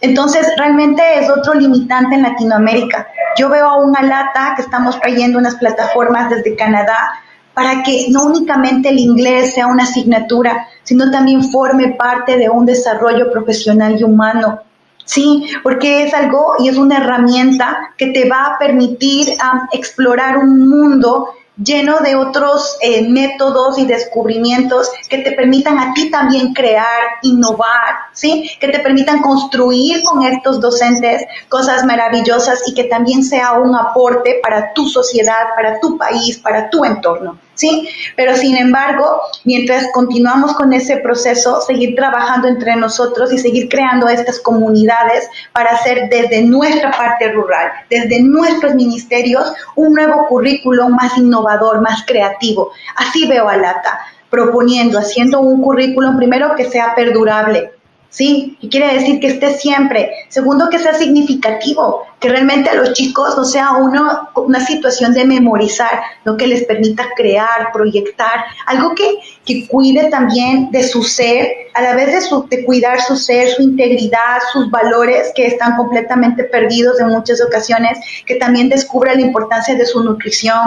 Entonces, 0.00 0.44
realmente 0.56 1.00
es 1.20 1.30
otro 1.30 1.54
limitante 1.54 2.16
en 2.16 2.22
Latinoamérica. 2.22 3.06
Yo 3.38 3.48
veo 3.48 3.68
a 3.68 3.76
una 3.76 4.02
lata 4.02 4.54
que 4.56 4.62
estamos 4.62 4.98
trayendo 4.98 5.38
unas 5.38 5.54
plataformas 5.54 6.28
desde 6.28 6.56
Canadá 6.56 7.12
para 7.54 7.84
que 7.84 8.06
no 8.10 8.24
únicamente 8.24 8.88
el 8.88 8.98
inglés 8.98 9.54
sea 9.54 9.68
una 9.68 9.84
asignatura, 9.84 10.66
sino 10.82 11.08
también 11.12 11.44
forme 11.52 11.94
parte 11.96 12.36
de 12.36 12.48
un 12.48 12.66
desarrollo 12.66 13.30
profesional 13.30 13.96
y 13.96 14.02
humano. 14.02 14.62
Sí, 15.04 15.46
porque 15.62 16.02
es 16.02 16.14
algo 16.14 16.54
y 16.58 16.68
es 16.68 16.78
una 16.78 16.96
herramienta 16.96 17.92
que 17.96 18.08
te 18.08 18.28
va 18.28 18.46
a 18.46 18.58
permitir 18.58 19.36
explorar 19.72 20.36
un 20.36 20.68
mundo 20.68 21.28
lleno 21.62 22.00
de 22.00 22.16
otros 22.16 22.76
eh, 22.80 23.08
métodos 23.08 23.78
y 23.78 23.84
descubrimientos 23.84 24.90
que 25.08 25.18
te 25.18 25.32
permitan 25.32 25.78
a 25.78 25.92
ti 25.94 26.10
también 26.10 26.54
crear, 26.54 27.18
innovar, 27.22 27.96
¿sí? 28.12 28.50
Que 28.58 28.68
te 28.68 28.80
permitan 28.80 29.20
construir 29.20 30.02
con 30.02 30.24
estos 30.24 30.60
docentes 30.60 31.22
cosas 31.48 31.84
maravillosas 31.84 32.62
y 32.66 32.74
que 32.74 32.84
también 32.84 33.22
sea 33.22 33.52
un 33.52 33.74
aporte 33.76 34.40
para 34.42 34.72
tu 34.72 34.86
sociedad, 34.88 35.54
para 35.54 35.78
tu 35.80 35.98
país, 35.98 36.38
para 36.38 36.70
tu 36.70 36.84
entorno. 36.84 37.38
¿Sí? 37.60 37.88
Pero 38.16 38.34
sin 38.36 38.56
embargo, 38.56 39.20
mientras 39.44 39.86
continuamos 39.92 40.54
con 40.54 40.72
ese 40.72 40.96
proceso, 40.96 41.60
seguir 41.60 41.94
trabajando 41.94 42.48
entre 42.48 42.74
nosotros 42.76 43.32
y 43.32 43.38
seguir 43.38 43.68
creando 43.68 44.08
estas 44.08 44.40
comunidades 44.40 45.28
para 45.52 45.72
hacer 45.72 46.08
desde 46.08 46.42
nuestra 46.42 46.90
parte 46.90 47.30
rural, 47.32 47.70
desde 47.90 48.22
nuestros 48.22 48.74
ministerios, 48.74 49.52
un 49.76 49.92
nuevo 49.92 50.26
currículo 50.26 50.88
más 50.88 51.16
innovador, 51.18 51.82
más 51.82 52.04
creativo. 52.06 52.72
Así 52.96 53.28
veo 53.28 53.48
a 53.48 53.56
Lata 53.56 54.00
proponiendo, 54.30 54.98
haciendo 54.98 55.40
un 55.40 55.60
currículum 55.60 56.16
primero 56.16 56.54
que 56.54 56.70
sea 56.70 56.94
perdurable, 56.94 57.72
¿sí? 58.08 58.56
Y 58.60 58.68
quiere 58.68 58.94
decir 58.94 59.18
que 59.18 59.26
esté 59.26 59.54
siempre. 59.54 60.12
Segundo, 60.28 60.70
que 60.70 60.78
sea 60.78 60.94
significativo, 60.94 62.06
que 62.20 62.28
realmente 62.28 62.68
a 62.68 62.74
los 62.74 62.92
chicos 62.92 63.36
no 63.36 63.44
sea 63.44 63.72
uno, 63.72 64.28
una 64.36 64.64
situación 64.64 65.14
de 65.14 65.24
memorizar, 65.24 66.02
lo 66.24 66.36
que 66.36 66.46
les 66.46 66.64
permita 66.64 67.08
crear, 67.16 67.72
proyectar, 67.72 68.44
algo 68.66 68.94
que, 68.94 69.18
que 69.44 69.66
cuide 69.66 70.10
también 70.10 70.70
de 70.70 70.82
su 70.82 71.02
ser, 71.02 71.48
a 71.74 71.82
la 71.82 71.94
vez 71.94 72.12
de, 72.12 72.20
su, 72.20 72.46
de 72.48 72.64
cuidar 72.64 73.00
su 73.00 73.16
ser, 73.16 73.48
su 73.48 73.62
integridad, 73.62 74.38
sus 74.52 74.70
valores 74.70 75.32
que 75.34 75.46
están 75.46 75.76
completamente 75.76 76.44
perdidos 76.44 77.00
en 77.00 77.08
muchas 77.08 77.40
ocasiones, 77.40 77.98
que 78.26 78.34
también 78.34 78.68
descubra 78.68 79.14
la 79.14 79.22
importancia 79.22 79.74
de 79.74 79.86
su 79.86 80.02
nutrición, 80.02 80.58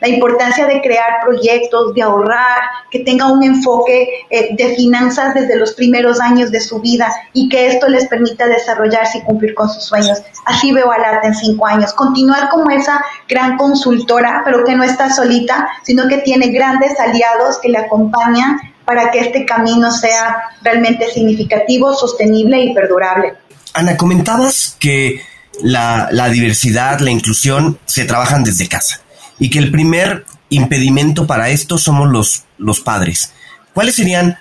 la 0.00 0.08
importancia 0.08 0.66
de 0.66 0.80
crear 0.80 1.20
proyectos, 1.22 1.94
de 1.94 2.02
ahorrar, 2.02 2.60
que 2.90 3.00
tenga 3.00 3.30
un 3.30 3.42
enfoque 3.42 4.08
eh, 4.30 4.54
de 4.56 4.74
finanzas 4.74 5.34
desde 5.34 5.56
los 5.56 5.74
primeros 5.74 6.20
años 6.20 6.50
de 6.50 6.60
su 6.60 6.80
vida 6.80 7.12
y 7.32 7.48
que 7.48 7.66
esto 7.66 7.88
les 7.88 8.06
permita 8.06 8.46
desarrollarse 8.46 9.18
y 9.18 9.22
cumplir 9.22 9.54
con 9.54 9.68
sus 9.68 9.84
sueños. 9.84 10.22
Así 10.46 10.72
veo 10.72 10.93
en 11.22 11.34
cinco 11.34 11.66
años, 11.66 11.92
continuar 11.92 12.48
como 12.48 12.70
esa 12.70 13.04
gran 13.28 13.56
consultora, 13.56 14.42
pero 14.44 14.64
que 14.64 14.74
no 14.74 14.84
está 14.84 15.12
solita, 15.12 15.68
sino 15.82 16.08
que 16.08 16.18
tiene 16.18 16.48
grandes 16.48 16.98
aliados 16.98 17.58
que 17.62 17.68
le 17.68 17.78
acompañan 17.78 18.58
para 18.84 19.10
que 19.10 19.20
este 19.20 19.44
camino 19.44 19.90
sea 19.90 20.36
realmente 20.62 21.10
significativo, 21.10 21.94
sostenible 21.94 22.60
y 22.60 22.74
perdurable. 22.74 23.34
Ana, 23.72 23.96
comentabas 23.96 24.76
que 24.78 25.20
la, 25.62 26.08
la 26.10 26.28
diversidad, 26.28 27.00
la 27.00 27.10
inclusión 27.10 27.78
se 27.86 28.04
trabajan 28.04 28.44
desde 28.44 28.68
casa 28.68 29.00
y 29.38 29.50
que 29.50 29.58
el 29.58 29.70
primer 29.70 30.24
impedimento 30.50 31.26
para 31.26 31.48
esto 31.48 31.78
somos 31.78 32.08
los, 32.08 32.44
los 32.58 32.80
padres. 32.80 33.32
¿Cuáles 33.72 33.96
serían 33.96 34.38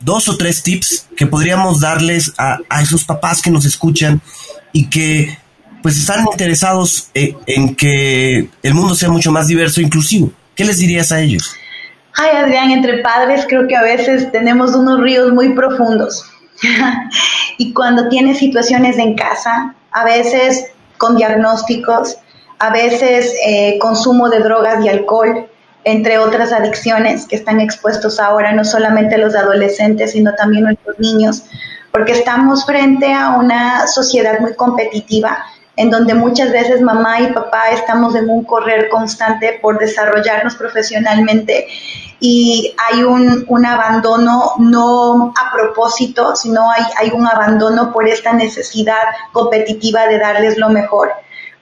dos 0.00 0.28
o 0.28 0.36
tres 0.36 0.62
tips 0.62 1.08
que 1.16 1.26
podríamos 1.26 1.80
darles 1.80 2.32
a, 2.38 2.58
a 2.68 2.82
esos 2.82 3.04
papás 3.04 3.42
que 3.42 3.50
nos 3.50 3.64
escuchan 3.64 4.20
y 4.72 4.88
que 4.88 5.38
pues 5.82 5.96
están 5.96 6.24
interesados 6.30 7.10
eh, 7.14 7.34
en, 7.46 7.74
que 7.74 8.48
el 8.62 8.74
mundo 8.74 8.94
sea 8.94 9.08
mucho 9.08 9.30
más 9.30 9.46
diverso 9.46 9.80
e 9.80 9.84
inclusivo. 9.84 10.30
¿Qué 10.54 10.64
les 10.64 10.78
dirías 10.78 11.12
a 11.12 11.20
ellos? 11.20 11.54
Ay, 12.14 12.36
Adrián, 12.36 12.70
entre 12.70 12.98
padres 12.98 13.44
creo 13.48 13.68
que 13.68 13.76
a 13.76 13.82
veces 13.82 14.32
tenemos 14.32 14.74
unos 14.74 15.00
ríos 15.00 15.32
muy 15.32 15.54
profundos. 15.54 16.24
y 17.58 17.72
cuando 17.72 18.08
tienes 18.08 18.38
situaciones 18.38 18.98
en 18.98 19.14
casa, 19.14 19.74
a 19.92 20.04
veces 20.04 20.66
con 20.96 21.16
diagnósticos, 21.16 22.16
a 22.58 22.70
veces 22.70 23.32
eh, 23.46 23.78
consumo 23.78 24.28
de 24.28 24.40
drogas 24.40 24.84
y 24.84 24.88
alcohol, 24.88 25.48
entre 25.84 26.18
otras 26.18 26.52
adicciones 26.52 27.26
que 27.26 27.36
están 27.36 27.60
expuestos 27.60 28.18
ahora 28.18 28.52
no 28.52 28.64
solamente 28.64 29.16
los 29.16 29.34
adolescentes, 29.34 30.12
sino 30.12 30.34
también 30.34 30.64
nuestros 30.64 30.98
niños, 30.98 31.44
porque 31.92 32.12
estamos 32.12 32.66
frente 32.66 33.14
a 33.14 33.30
una 33.30 33.86
sociedad 33.86 34.40
muy 34.40 34.54
competitiva 34.54 35.38
en 35.78 35.90
donde 35.90 36.12
muchas 36.12 36.50
veces 36.50 36.80
mamá 36.80 37.20
y 37.20 37.32
papá 37.32 37.70
estamos 37.70 38.16
en 38.16 38.28
un 38.28 38.42
correr 38.44 38.88
constante 38.88 39.60
por 39.62 39.78
desarrollarnos 39.78 40.56
profesionalmente 40.56 41.68
y 42.18 42.74
hay 42.90 43.04
un, 43.04 43.44
un 43.46 43.64
abandono 43.64 44.54
no 44.58 45.32
a 45.40 45.52
propósito, 45.52 46.34
sino 46.34 46.68
hay, 46.68 46.82
hay 46.98 47.10
un 47.14 47.24
abandono 47.28 47.92
por 47.92 48.08
esta 48.08 48.32
necesidad 48.32 49.02
competitiva 49.32 50.08
de 50.08 50.18
darles 50.18 50.58
lo 50.58 50.68
mejor 50.68 51.12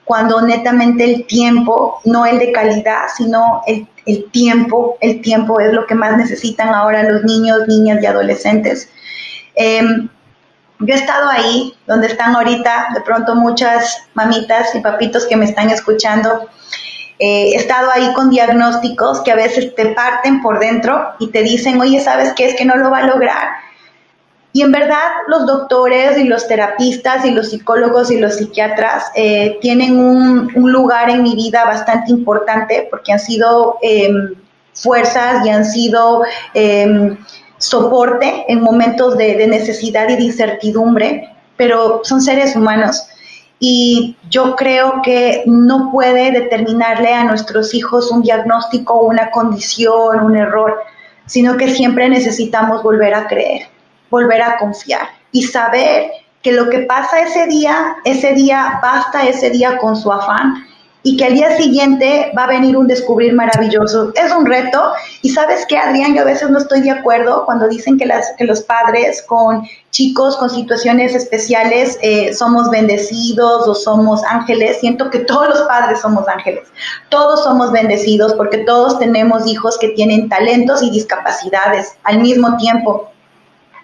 cuando 0.03 0.41
netamente 0.41 1.03
el 1.03 1.27
tiempo, 1.27 1.99
no 2.05 2.25
el 2.25 2.39
de 2.39 2.51
calidad, 2.51 3.01
sino 3.15 3.61
el, 3.67 3.85
el, 4.07 4.31
tiempo, 4.31 4.97
el 5.01 5.21
tiempo 5.21 5.59
es 5.59 5.73
lo 5.73 5.85
que 5.85 5.95
más 5.95 6.17
necesitan 6.17 6.73
ahora 6.73 7.03
los 7.03 7.23
niños, 7.23 7.67
niñas 7.67 8.01
y 8.01 8.05
adolescentes. 8.05 8.89
Eh, 9.53 9.81
yo 10.79 10.93
he 10.93 10.97
estado 10.97 11.29
ahí, 11.29 11.73
donde 11.87 12.07
están 12.07 12.35
ahorita 12.35 12.89
de 12.93 13.01
pronto 13.01 13.35
muchas 13.35 13.97
mamitas 14.13 14.75
y 14.75 14.79
papitos 14.79 15.25
que 15.25 15.35
me 15.35 15.45
están 15.45 15.69
escuchando. 15.69 16.47
Eh, 17.19 17.51
he 17.53 17.55
estado 17.55 17.89
ahí 17.91 18.13
con 18.13 18.29
diagnósticos 18.29 19.21
que 19.21 19.31
a 19.31 19.35
veces 19.35 19.73
te 19.73 19.87
parten 19.87 20.41
por 20.41 20.59
dentro 20.59 21.13
y 21.19 21.31
te 21.31 21.41
dicen, 21.41 21.81
oye, 21.81 21.99
¿sabes 21.99 22.33
qué? 22.33 22.45
Es 22.45 22.55
que 22.55 22.65
no 22.65 22.75
lo 22.75 22.91
va 22.91 22.99
a 22.99 23.07
lograr. 23.07 23.49
Y 24.53 24.61
en 24.61 24.71
verdad 24.71 25.01
los 25.27 25.45
doctores 25.45 26.17
y 26.17 26.23
los 26.23 26.47
terapistas 26.47 27.25
y 27.25 27.31
los 27.31 27.49
psicólogos 27.49 28.11
y 28.11 28.19
los 28.19 28.37
psiquiatras 28.37 29.11
eh, 29.15 29.57
tienen 29.61 29.99
un, 29.99 30.51
lugar 30.55 31.09
en 31.09 31.23
mi 31.23 31.35
vida 31.35 31.65
bastante 31.65 32.11
importante 32.11 32.87
porque 32.89 33.13
han 33.13 33.19
sido 33.19 33.77
em, 33.81 34.33
fuerzas 34.73 35.45
y 35.45 35.49
han 35.49 35.65
sido 35.65 36.23
em, 36.53 37.17
soporte 37.57 38.45
en 38.47 38.61
momentos 38.61 39.17
de, 39.17 39.47
necesidad 39.47 40.09
y 40.09 40.15
de 40.15 40.23
incertidumbre, 40.23 41.29
pero 41.55 42.01
son 42.03 42.21
seres 42.21 42.55
humanos. 42.55 43.07
Y 43.59 44.15
yo 44.29 44.55
creo 44.55 45.01
que 45.03 45.43
no 45.47 45.91
puede 45.91 46.31
determinarle 46.31 47.13
a 47.13 47.23
nuestros 47.23 47.73
hijos 47.73 48.11
un 48.11 48.21
diagnóstico, 48.21 49.01
una 49.01 49.31
condición, 49.31 50.23
un 50.23 50.37
error, 50.37 50.77
sino 51.25 51.57
que 51.57 51.73
siempre 51.73 52.07
necesitamos 52.07 52.83
volver 52.83 53.15
a 53.15 53.27
creer, 53.27 53.67
volver 54.11 54.41
a 54.43 54.57
confiar 54.57 55.07
y 55.31 55.43
saber 55.43 56.11
que 56.43 56.51
lo 56.51 56.69
que 56.69 56.79
pasa 56.79 57.21
ese 57.21 57.47
día, 57.47 57.95
ese 58.05 58.33
día 58.33 58.79
basta 58.81 59.27
ese 59.27 59.49
día 59.49 59.77
con 59.79 59.95
su 59.95 60.11
afán 60.11 60.63
y 61.07 61.15
que 61.15 61.23
al 61.23 61.35
día 61.35 61.55
siguiente 61.55 62.33
va 62.37 62.43
a 62.43 62.47
venir 62.47 62.75
un 62.75 62.85
descubrir 62.85 63.33
maravilloso. 63.33 64.11
Es 64.13 64.29
un 64.33 64.45
reto 64.45 64.91
y 65.21 65.29
sabes 65.29 65.65
que 65.65 65.77
Adrián, 65.77 66.13
yo 66.13 66.23
a 66.23 66.25
veces 66.25 66.49
no 66.49 66.57
estoy 66.57 66.81
de 66.81 66.91
acuerdo 66.91 67.45
cuando 67.45 67.69
dicen 67.69 67.97
que, 67.97 68.05
las, 68.05 68.33
que 68.37 68.43
los 68.43 68.59
padres 68.59 69.23
con 69.25 69.65
chicos 69.91 70.35
con 70.35 70.49
situaciones 70.49 71.15
especiales 71.15 71.97
eh, 72.01 72.33
somos 72.33 72.69
bendecidos 72.69 73.69
o 73.69 73.73
somos 73.73 74.21
ángeles. 74.25 74.81
Siento 74.81 75.09
que 75.09 75.19
todos 75.19 75.47
los 75.47 75.61
padres 75.61 76.01
somos 76.01 76.27
ángeles, 76.27 76.67
todos 77.07 77.41
somos 77.41 77.71
bendecidos 77.71 78.33
porque 78.33 78.57
todos 78.57 78.99
tenemos 78.99 79.47
hijos 79.47 79.77
que 79.77 79.87
tienen 79.89 80.27
talentos 80.27 80.83
y 80.83 80.89
discapacidades 80.89 81.93
al 82.03 82.19
mismo 82.19 82.57
tiempo. 82.57 83.09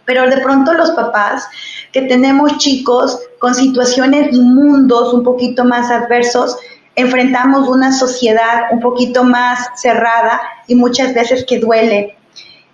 Pero 0.04 0.30
de 0.30 0.40
pronto 0.40 0.74
los 0.74 0.92
papás 0.92 1.48
que 1.94 2.02
tenemos 2.02 2.58
chicos 2.58 3.18
con 3.40 3.56
situaciones 3.56 4.34
y 4.34 4.42
mundos 4.42 5.14
un 5.14 5.24
poquito 5.24 5.64
más 5.64 5.90
adversos, 5.90 6.58
enfrentamos 6.96 7.68
una 7.68 7.92
sociedad 7.92 8.68
un 8.72 8.80
poquito 8.80 9.24
más 9.24 9.70
cerrada 9.76 10.42
y 10.68 10.76
muchas 10.76 11.14
veces 11.14 11.46
que 11.48 11.60
duele. 11.60 12.18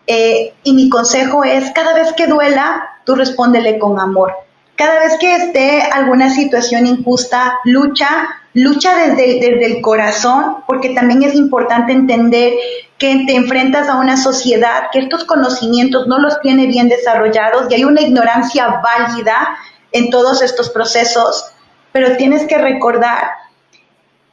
Eh, 0.07 0.53
y 0.63 0.73
mi 0.73 0.89
consejo 0.89 1.43
es, 1.43 1.71
cada 1.71 1.93
vez 1.93 2.13
que 2.13 2.27
duela, 2.27 2.97
tú 3.05 3.15
respóndele 3.15 3.77
con 3.77 3.99
amor. 3.99 4.33
Cada 4.75 4.99
vez 4.99 5.17
que 5.19 5.35
esté 5.35 5.81
alguna 5.81 6.29
situación 6.29 6.87
injusta, 6.87 7.59
lucha, 7.65 8.27
lucha 8.53 8.95
desde, 8.95 9.39
desde 9.39 9.65
el 9.65 9.81
corazón, 9.81 10.63
porque 10.65 10.95
también 10.95 11.23
es 11.23 11.35
importante 11.35 11.91
entender 11.91 12.53
que 12.97 13.23
te 13.27 13.35
enfrentas 13.35 13.87
a 13.87 13.97
una 13.97 14.17
sociedad 14.17 14.85
que 14.91 14.99
estos 14.99 15.25
conocimientos 15.25 16.07
no 16.07 16.17
los 16.17 16.39
tiene 16.41 16.67
bien 16.67 16.89
desarrollados 16.89 17.67
y 17.69 17.75
hay 17.75 17.83
una 17.83 18.01
ignorancia 18.01 18.81
válida 18.81 19.57
en 19.91 20.09
todos 20.09 20.41
estos 20.41 20.69
procesos, 20.69 21.45
pero 21.91 22.17
tienes 22.17 22.45
que 22.47 22.57
recordar 22.57 23.31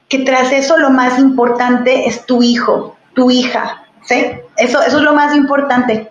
que 0.09 0.19
tras 0.21 0.53
eso 0.53 0.79
lo 0.79 0.91
más 0.91 1.19
importante 1.19 2.09
es 2.09 2.27
tu 2.27 2.43
hijo, 2.43 2.97
tu 3.15 3.31
hija, 3.31 3.83
¿sí? 4.07 4.25
Eso, 4.57 4.83
eso 4.83 4.99
es 4.99 5.03
lo 5.03 5.15
más 5.15 5.35
importante. 5.35 6.11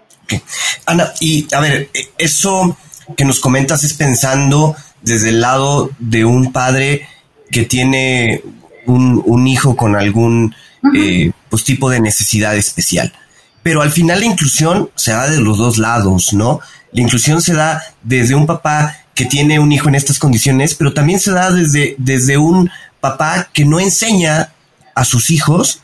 Ana, 0.85 1.11
y 1.19 1.47
a 1.53 1.59
ver, 1.59 1.89
eso 2.17 2.77
que 3.15 3.25
nos 3.25 3.39
comentas 3.39 3.83
es 3.83 3.93
pensando 3.93 4.75
desde 5.01 5.29
el 5.29 5.41
lado 5.41 5.91
de 5.99 6.25
un 6.25 6.51
padre 6.51 7.07
que 7.51 7.63
tiene 7.63 8.41
un, 8.87 9.47
hijo 9.47 9.75
con 9.75 9.95
algún 9.95 10.55
eh, 10.95 11.31
pues, 11.49 11.63
tipo 11.63 11.89
de 11.89 11.99
necesidad 11.99 12.55
especial. 12.55 13.13
Pero 13.63 13.81
al 13.81 13.91
final 13.91 14.19
la 14.19 14.25
inclusión 14.25 14.89
se 14.95 15.11
da 15.11 15.29
de 15.29 15.39
los 15.39 15.57
dos 15.57 15.77
lados, 15.77 16.33
¿no? 16.33 16.59
La 16.91 17.01
inclusión 17.01 17.41
se 17.41 17.53
da 17.53 17.81
desde 18.03 18.35
un 18.35 18.45
papá 18.45 18.97
que 19.13 19.25
tiene 19.25 19.59
un 19.59 19.71
hijo 19.71 19.89
en 19.89 19.95
estas 19.95 20.19
condiciones, 20.19 20.75
pero 20.75 20.93
también 20.93 21.19
se 21.19 21.31
da 21.31 21.51
desde, 21.51 21.95
desde 21.97 22.37
un 22.37 22.69
papá 23.05 23.49
que 23.53 23.65
no 23.65 23.79
enseña 23.79 24.49
a 24.95 25.05
sus 25.05 25.29
hijos 25.29 25.83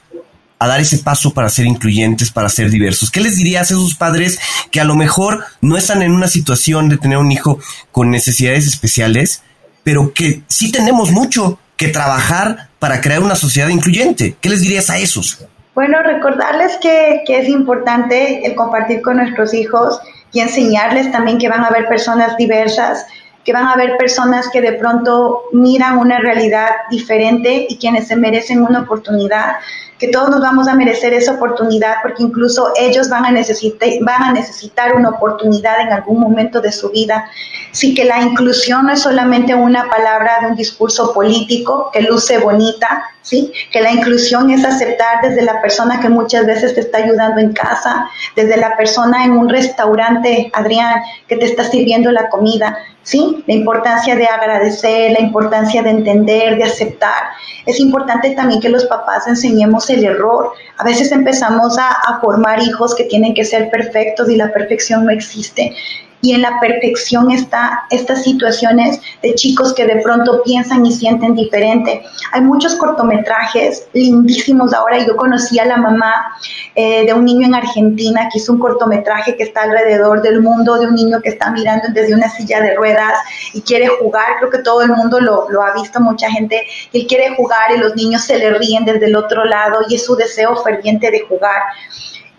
a 0.58 0.68
dar 0.68 0.80
ese 0.80 0.98
paso 0.98 1.34
para 1.34 1.50
ser 1.50 1.68
incluyentes, 1.68 2.32
para 2.32 2.50
ser 2.50 2.72
diversos. 2.72 3.12
¿Qué 3.12 3.20
les 3.20 3.36
dirías 3.36 3.70
a 3.70 3.76
esos 3.76 3.94
padres 3.94 4.40
que 4.72 4.82
a 4.82 4.86
lo 4.86 4.96
mejor 4.96 5.46
no 5.62 5.78
están 5.78 6.02
en 6.02 6.12
una 6.12 6.28
situación 6.28 6.90
de 6.90 6.98
tener 6.98 7.20
un 7.20 7.32
hijo 7.32 7.60
con 7.92 8.10
necesidades 8.10 8.66
especiales, 8.66 9.44
pero 9.84 10.14
que 10.14 10.42
sí 10.48 10.72
tenemos 10.72 11.12
mucho 11.12 11.60
que 11.78 11.90
trabajar 11.90 12.70
para 12.80 13.02
crear 13.02 13.22
una 13.22 13.36
sociedad 13.36 13.70
incluyente? 13.70 14.36
¿Qué 14.42 14.50
les 14.50 14.62
dirías 14.62 14.90
a 14.90 14.98
esos? 14.98 15.46
Bueno, 15.76 16.02
recordarles 16.04 16.78
que, 16.82 17.24
es 17.28 17.48
importante 17.48 18.46
el 18.46 18.56
compartir 18.56 19.02
con 19.02 19.18
nuestros 19.18 19.54
hijos 19.54 20.00
y 20.34 20.40
enseñarles 20.40 21.12
también 21.12 21.38
que 21.38 21.50
van 21.50 21.64
a 21.64 21.68
haber 21.68 21.88
personas 21.88 22.36
diversas, 22.38 23.06
que 23.44 23.54
van 23.54 23.66
a 23.68 23.74
haber 23.74 23.98
personas 23.98 24.50
que 24.50 24.62
de 24.62 24.74
pronto 24.74 25.44
miran 25.52 25.98
una 25.98 26.20
realidad 26.20 26.70
diferente 26.90 27.66
y 27.70 27.78
quienes 27.78 28.08
se 28.08 28.16
merecen 28.16 28.62
una 28.62 28.82
oportunidad 28.82 29.56
que 30.02 30.08
todos 30.08 30.32
nos 30.32 30.42
vamos 30.42 30.68
a 30.68 30.74
merecer 30.74 31.14
esa 31.14 31.34
oportunidad 31.34 31.98
porque 32.02 32.24
incluso 32.24 32.74
ellos 32.76 33.08
van 33.08 33.24
a, 33.24 33.32
necesitar, 33.32 33.88
van 34.02 34.24
a 34.24 34.34
necesitar 34.34 34.96
una 34.96 35.10
oportunidad 35.10 35.80
en 35.80 35.94
algún 35.94 36.20
momento 36.20 36.60
de 36.60 36.72
su 36.72 36.90
vida. 36.90 37.30
Sí 37.72 37.94
que 37.94 38.04
la 38.04 38.20
inclusión 38.20 38.88
no 38.88 38.94
es 38.94 39.02
solamente 39.02 39.54
una 39.54 39.88
palabra 39.88 40.40
de 40.42 40.48
un 40.48 40.56
discurso 40.56 41.14
político 41.14 41.92
que 41.94 42.02
luce 42.02 42.40
bonita, 42.40 43.12
¿sí? 43.22 43.54
que 43.72 43.80
la 43.80 43.92
inclusión 43.92 44.50
es 44.50 44.66
aceptar 44.66 45.22
desde 45.22 45.44
la 45.44 45.62
persona 45.62 46.00
que 46.00 46.10
muchas 46.10 46.48
veces 46.48 46.74
te 46.74 46.82
está 46.82 46.98
ayudando 46.98 47.40
en 47.40 47.54
casa, 47.54 48.10
desde 48.36 48.58
la 48.58 48.76
persona 48.76 49.24
en 49.24 49.34
un 49.34 49.50
restaurante, 49.50 50.50
Adrián, 50.54 51.02
que 51.28 51.38
te 51.38 51.46
está 51.46 51.64
sirviendo 51.64 52.12
la 52.12 52.28
comida, 52.30 52.76
¿sí? 53.04 53.44
La 53.48 53.54
importancia 53.54 54.16
de 54.16 54.26
agradecer, 54.26 55.12
la 55.12 55.22
importancia 55.22 55.84
de 55.84 55.92
entender, 55.92 56.58
de 56.58 56.64
aceptar. 56.64 57.24
Es 57.66 57.80
importante 57.80 58.32
también 58.32 58.62
que 58.62 58.70
los 58.70 58.86
papás 58.86 59.28
enseñemos 59.28 59.90
el 59.92 60.04
error. 60.04 60.52
A 60.78 60.84
veces 60.84 61.12
empezamos 61.12 61.78
a, 61.78 62.20
formar 62.22 62.62
hijos 62.62 62.94
que 62.96 63.06
tienen 63.06 63.34
que 63.34 63.44
ser 63.44 63.70
perfectos 63.70 64.30
y 64.30 64.36
la 64.36 64.52
perfección 64.52 65.06
no 65.06 65.12
existe 65.12 65.76
y 66.22 66.34
en 66.34 66.42
la 66.42 66.60
perfección 66.60 67.32
está 67.32 67.84
estas 67.90 68.24
situaciones 68.24 69.00
de 69.22 69.34
chicos 69.36 69.74
que 69.74 69.86
de 69.86 69.98
pronto 70.02 70.42
piensan 70.44 70.86
y 70.86 70.92
sienten 70.92 71.36
diferente. 71.36 72.04
Hay 72.32 72.42
muchos 72.42 72.76
cortometrajes 72.76 73.88
lindísimos 73.94 74.74
ahora. 74.74 75.06
Yo 75.06 75.16
conocí 75.16 75.60
a 75.60 75.66
la 75.66 75.78
mamá 75.78 76.38
eh, 76.76 77.06
de 77.06 77.14
un 77.14 77.26
niño 77.26 77.48
en 77.48 77.56
Argentina 77.56 78.30
que 78.32 78.40
hizo 78.40 78.54
un 78.54 78.60
cortometraje 78.60 79.36
que 79.36 79.44
está 79.44 79.64
alrededor 79.64 80.22
del 80.22 80.42
mundo, 80.42 80.78
de 80.78 80.88
un 80.88 80.96
niño 80.96 81.22
que 81.22 81.30
está 81.30 81.52
mirando 81.52 81.88
desde 81.94 82.14
una 82.14 82.30
silla 82.30 82.62
de 82.62 82.76
ruedas 82.76 83.14
y 83.54 83.62
quiere 83.62 83.88
jugar. 83.88 84.26
Creo 84.40 84.52
que 84.52 84.60
todo 84.60 84.82
el 84.84 84.90
mundo 84.90 85.20
lo, 85.20 85.50
lo 85.50 85.64
ha 85.64 85.74
visto, 85.74 86.00
mucha 86.00 86.30
gente. 86.30 86.66
Él 86.94 87.08
quiere 87.08 87.36
jugar 87.36 87.72
y 87.76 87.78
los 87.78 87.96
niños 87.96 88.24
se 88.24 88.38
le 88.38 88.52
ríen 88.52 88.86
desde 88.86 89.08
el 89.08 89.16
otro 89.16 89.44
lado 89.46 89.80
y 89.90 89.96
es 89.96 90.06
su 90.06 90.16
deseo 90.16 90.56
ferviente 90.58 91.10
de 91.10 91.22
jugar. 91.22 91.62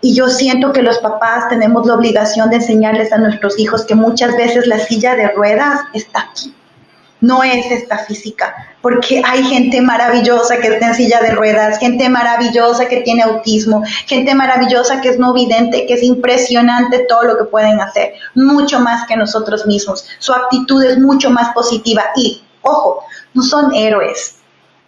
Y 0.03 0.13
yo 0.13 0.27
siento 0.27 0.73
que 0.73 0.81
los 0.81 0.97
papás 0.97 1.47
tenemos 1.47 1.87
la 1.87 1.93
obligación 1.93 2.49
de 2.49 2.57
enseñarles 2.57 3.13
a 3.13 3.17
nuestros 3.17 3.57
hijos 3.57 3.85
que 3.85 3.95
muchas 3.95 4.35
veces 4.35 4.67
la 4.67 4.77
silla 4.77 5.15
de 5.15 5.29
ruedas 5.29 5.79
está 5.93 6.27
aquí, 6.29 6.53
no 7.21 7.41
es 7.41 7.71
esta 7.71 7.99
física, 7.99 8.53
porque 8.81 9.21
hay 9.25 9.41
gente 9.45 9.79
maravillosa 9.79 10.57
que 10.57 10.67
está 10.67 10.87
en 10.87 10.95
silla 10.95 11.21
de 11.21 11.31
ruedas, 11.31 11.79
gente 11.79 12.09
maravillosa 12.09 12.89
que 12.89 12.97
tiene 12.97 13.23
autismo, 13.23 13.81
gente 14.05 14.35
maravillosa 14.35 14.99
que 14.99 15.07
es 15.07 15.19
no 15.19 15.31
vidente, 15.31 15.85
que 15.85 15.93
es 15.93 16.03
impresionante 16.03 17.05
todo 17.07 17.23
lo 17.23 17.37
que 17.37 17.45
pueden 17.45 17.79
hacer, 17.79 18.15
mucho 18.35 18.81
más 18.81 19.07
que 19.07 19.15
nosotros 19.15 19.65
mismos. 19.65 20.05
Su 20.19 20.33
actitud 20.33 20.83
es 20.83 20.99
mucho 20.99 21.29
más 21.29 21.53
positiva 21.53 22.03
y, 22.17 22.43
ojo, 22.61 23.05
no 23.33 23.41
son 23.41 23.73
héroes, 23.73 24.35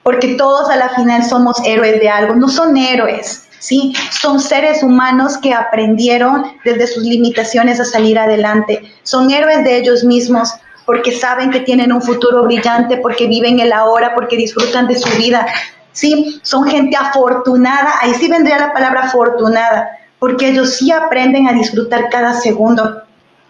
porque 0.03 0.35
todos 0.35 0.69
a 0.69 0.75
la 0.75 0.89
final 0.89 1.23
somos 1.23 1.55
héroes 1.63 2.01
de 2.01 2.09
algo, 2.09 2.35
no 2.35 2.49
son 2.49 2.75
héroes 2.75 3.44
¿sí? 3.59 3.93
Son 4.11 4.39
seres 4.39 4.83
humanos 4.83 5.37
que 5.37 5.53
aprendieron 5.53 6.45
desde 6.63 6.87
sus 6.87 7.03
limitaciones 7.03 7.79
a 7.79 7.85
salir 7.85 8.19
adelante. 8.19 8.81
Son 9.03 9.31
héroes 9.31 9.63
de 9.63 9.77
ellos 9.77 10.03
mismos 10.03 10.53
porque 10.85 11.11
saben 11.11 11.51
que 11.51 11.61
tienen 11.61 11.91
un 11.91 12.01
futuro 12.01 12.43
brillante, 12.43 12.97
porque 12.97 13.27
viven 13.27 13.59
el 13.59 13.73
ahora, 13.73 14.13
porque 14.13 14.37
disfrutan 14.37 14.87
de 14.87 14.95
su 14.95 15.09
vida. 15.17 15.47
Sí, 15.91 16.39
son 16.43 16.65
gente 16.65 16.95
afortunada, 16.95 17.93
ahí 18.01 18.13
sí 18.13 18.27
vendría 18.27 18.59
la 18.59 18.73
palabra 18.73 19.03
afortunada, 19.05 19.97
porque 20.19 20.49
ellos 20.49 20.75
sí 20.75 20.91
aprenden 20.91 21.47
a 21.47 21.53
disfrutar 21.53 22.09
cada 22.09 22.33
segundo 22.33 23.01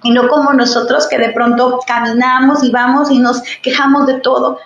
y 0.04 0.12
no 0.12 0.28
como 0.28 0.54
nosotros 0.54 1.08
que 1.08 1.18
de 1.18 1.30
pronto 1.30 1.80
caminamos 1.86 2.64
y 2.64 2.72
vamos 2.72 3.12
y 3.12 3.20
nos 3.20 3.42
quejamos 3.62 4.06
de 4.08 4.20
todo. 4.20 4.60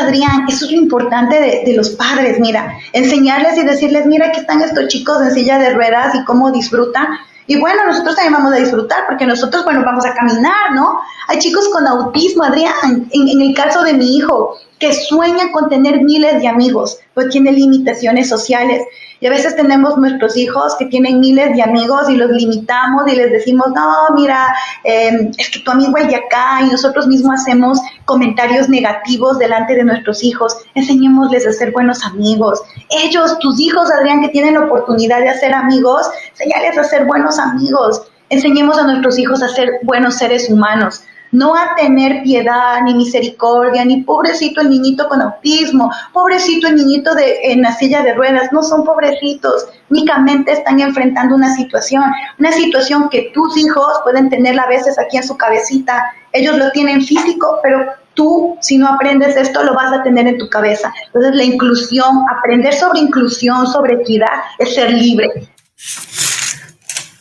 Adrián, 0.00 0.46
eso 0.48 0.64
es 0.64 0.72
lo 0.72 0.78
importante 0.78 1.40
de, 1.64 1.74
los 1.76 1.90
padres, 1.90 2.40
mira, 2.40 2.76
enseñarles 2.92 3.56
y 3.56 3.64
decirles, 3.64 4.06
mira, 4.06 4.26
aquí 4.26 4.40
están 4.40 4.60
estos 4.60 4.88
chicos 4.88 5.22
en 5.22 5.32
silla 5.32 5.58
de 5.58 5.70
ruedas 5.70 6.14
y 6.14 6.24
cómo 6.24 6.50
disfrutan. 6.50 7.06
Y 7.46 7.60
bueno, 7.60 7.86
nosotros 7.86 8.16
también 8.16 8.32
vamos 8.32 8.52
a 8.52 8.56
disfrutar 8.56 9.04
porque 9.06 9.26
nosotros, 9.26 9.64
bueno, 9.64 9.82
vamos 9.84 10.04
a 10.04 10.12
caminar, 10.12 10.72
¿no? 10.74 10.98
Hay 11.28 11.38
chicos 11.38 11.68
con 11.68 11.86
autismo, 11.86 12.42
Adrián, 12.42 13.08
en 13.12 13.40
el 13.40 13.54
caso 13.54 13.84
de 13.84 13.94
mi 13.94 14.16
hijo, 14.16 14.56
que 14.78 14.92
sueña 14.92 15.50
con 15.52 15.68
tener 15.68 16.02
miles 16.02 16.40
de 16.40 16.48
amigos, 16.48 16.98
pues 17.14 17.30
tiene 17.30 17.52
limitaciones 17.52 18.28
sociales. 18.28 18.82
Y 19.18 19.26
a 19.26 19.30
veces 19.30 19.56
tenemos 19.56 19.96
nuestros 19.96 20.36
hijos 20.36 20.76
que 20.78 20.84
tienen 20.86 21.20
miles 21.20 21.54
de 21.56 21.62
amigos 21.62 22.10
y 22.10 22.16
los 22.16 22.30
limitamos 22.30 23.10
y 23.10 23.16
les 23.16 23.32
decimos, 23.32 23.68
no, 23.74 24.14
mira, 24.14 24.54
em, 24.84 25.30
es 25.38 25.50
que 25.50 25.60
tu 25.60 25.70
amigo 25.70 25.96
es 25.96 26.08
de 26.08 26.16
acá 26.16 26.60
y 26.60 26.70
nosotros 26.70 27.06
mismos 27.06 27.40
hacemos 27.40 27.78
comentarios 28.04 28.68
negativos 28.68 29.38
delante 29.38 29.74
de 29.74 29.84
nuestros 29.84 30.22
hijos. 30.22 30.54
Enseñémosles 30.74 31.46
a 31.46 31.52
ser 31.52 31.72
buenos 31.72 32.04
amigos. 32.04 32.60
Ellos, 32.90 33.38
tus 33.38 33.58
hijos, 33.58 33.90
Adrián, 33.90 34.20
que 34.20 34.28
tienen 34.28 34.54
la 34.54 34.66
oportunidad 34.66 35.20
de 35.20 35.30
hacer 35.30 35.54
amigos, 35.54 36.06
enseñales 36.32 36.76
a 36.76 36.84
ser 36.84 37.06
buenos 37.06 37.38
amigos. 37.38 38.02
Enseñemos 38.28 38.76
a 38.76 38.82
nuestros 38.82 39.18
hijos 39.18 39.42
a 39.42 39.48
ser 39.48 39.70
buenos 39.84 40.16
seres 40.16 40.50
humanos 40.50 41.02
no 41.32 41.54
a 41.54 41.74
tener 41.76 42.22
piedad 42.22 42.80
ni 42.84 42.94
misericordia, 42.94 43.84
ni 43.84 44.02
pobrecito 44.02 44.60
el 44.60 44.70
niñito 44.70 45.08
con 45.08 45.20
autismo, 45.20 45.90
pobrecito 46.12 46.68
el 46.68 46.76
niñito 46.76 47.14
de, 47.14 47.38
en 47.44 47.62
la 47.62 47.74
silla 47.74 48.02
de 48.02 48.14
ruedas, 48.14 48.52
no 48.52 48.62
son 48.62 48.84
pobrecitos, 48.84 49.66
únicamente 49.90 50.52
están 50.52 50.80
enfrentando 50.80 51.34
una 51.34 51.54
situación, 51.54 52.04
una 52.38 52.52
situación 52.52 53.08
que 53.08 53.30
tus 53.34 53.56
hijos 53.56 53.86
pueden 54.04 54.28
tener 54.30 54.58
a 54.58 54.66
veces 54.66 54.98
aquí 54.98 55.16
en 55.16 55.24
su 55.24 55.36
cabecita, 55.36 56.02
ellos 56.32 56.56
lo 56.56 56.70
tienen 56.70 57.02
físico, 57.02 57.58
pero 57.62 57.86
tú, 58.14 58.56
si 58.60 58.78
no 58.78 58.88
aprendes 58.88 59.36
esto, 59.36 59.62
lo 59.62 59.74
vas 59.74 59.92
a 59.92 60.02
tener 60.02 60.26
en 60.26 60.38
tu 60.38 60.48
cabeza. 60.48 60.92
Entonces, 61.06 61.34
la 61.34 61.44
inclusión, 61.44 62.22
aprender 62.36 62.74
sobre 62.74 63.00
inclusión, 63.00 63.66
sobre 63.66 63.94
equidad, 64.02 64.26
es 64.58 64.74
ser 64.74 64.92
libre. 64.92 65.28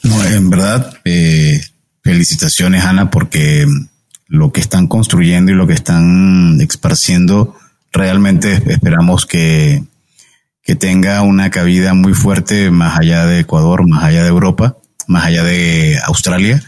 No, 0.04 0.24
en 0.24 0.50
verdad, 0.50 0.94
eh, 1.04 1.62
felicitaciones, 2.04 2.84
Ana, 2.84 3.12
porque 3.12 3.66
lo 4.28 4.52
que 4.52 4.62
están 4.62 4.88
construyendo 4.88 5.52
y 5.52 5.56
lo 5.56 5.68
que 5.68 5.74
están 5.74 6.60
esparciendo, 6.62 7.56
realmente 7.92 8.62
esperamos 8.72 9.26
que, 9.26 9.84
que 10.64 10.76
tenga 10.76 11.22
una 11.22 11.50
cabida 11.52 11.94
muy 11.94 12.14
fuerte 12.14 12.72
más 12.72 13.00
allá 13.00 13.26
de 13.26 13.42
Ecuador, 13.42 13.88
más 13.88 14.04
allá 14.04 14.24
de 14.24 14.30
Europa, 14.30 14.78
más 15.08 15.26
allá 15.26 15.44
de 15.44 16.00
Australia. 16.06 16.62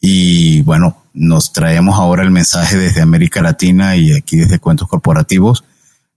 Y 0.00 0.62
bueno, 0.62 1.04
nos 1.12 1.52
traemos 1.52 1.98
ahora 1.98 2.22
el 2.22 2.30
mensaje 2.30 2.76
desde 2.76 3.00
América 3.00 3.42
Latina 3.42 3.96
y 3.96 4.12
aquí 4.12 4.36
desde 4.36 4.58
Cuentos 4.58 4.88
Corporativos. 4.88 5.64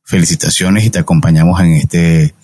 Felicitaciones 0.04 0.84
y 0.86 0.90
te 0.90 1.00
acompañamos 1.00 1.62
en 1.62 1.74
este, 1.74 2.36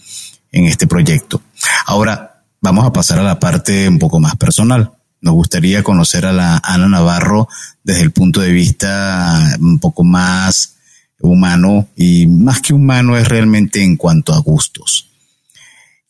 en 0.51 0.65
este 0.65 0.87
proyecto. 0.87 1.41
Ahora, 1.85 2.43
vamos 2.61 2.85
a 2.85 2.93
pasar 2.93 3.19
a 3.19 3.23
la 3.23 3.39
parte 3.39 3.87
un 3.87 3.99
poco 3.99 4.19
más 4.19 4.35
personal. 4.37 4.93
Nos 5.21 5.33
gustaría 5.33 5.83
conocer 5.83 6.25
a 6.25 6.31
la 6.31 6.61
Ana 6.63 6.87
Navarro 6.87 7.47
desde 7.83 8.01
el 8.01 8.11
punto 8.11 8.39
de 8.39 8.51
vista 8.51 9.57
un 9.59 9.79
poco 9.79 10.03
más 10.03 10.77
humano 11.19 11.87
y 11.95 12.27
más 12.27 12.61
que 12.61 12.73
humano 12.73 13.17
es 13.17 13.27
realmente 13.27 13.83
en 13.83 13.97
cuanto 13.97 14.33
a 14.33 14.39
gustos. 14.39 15.09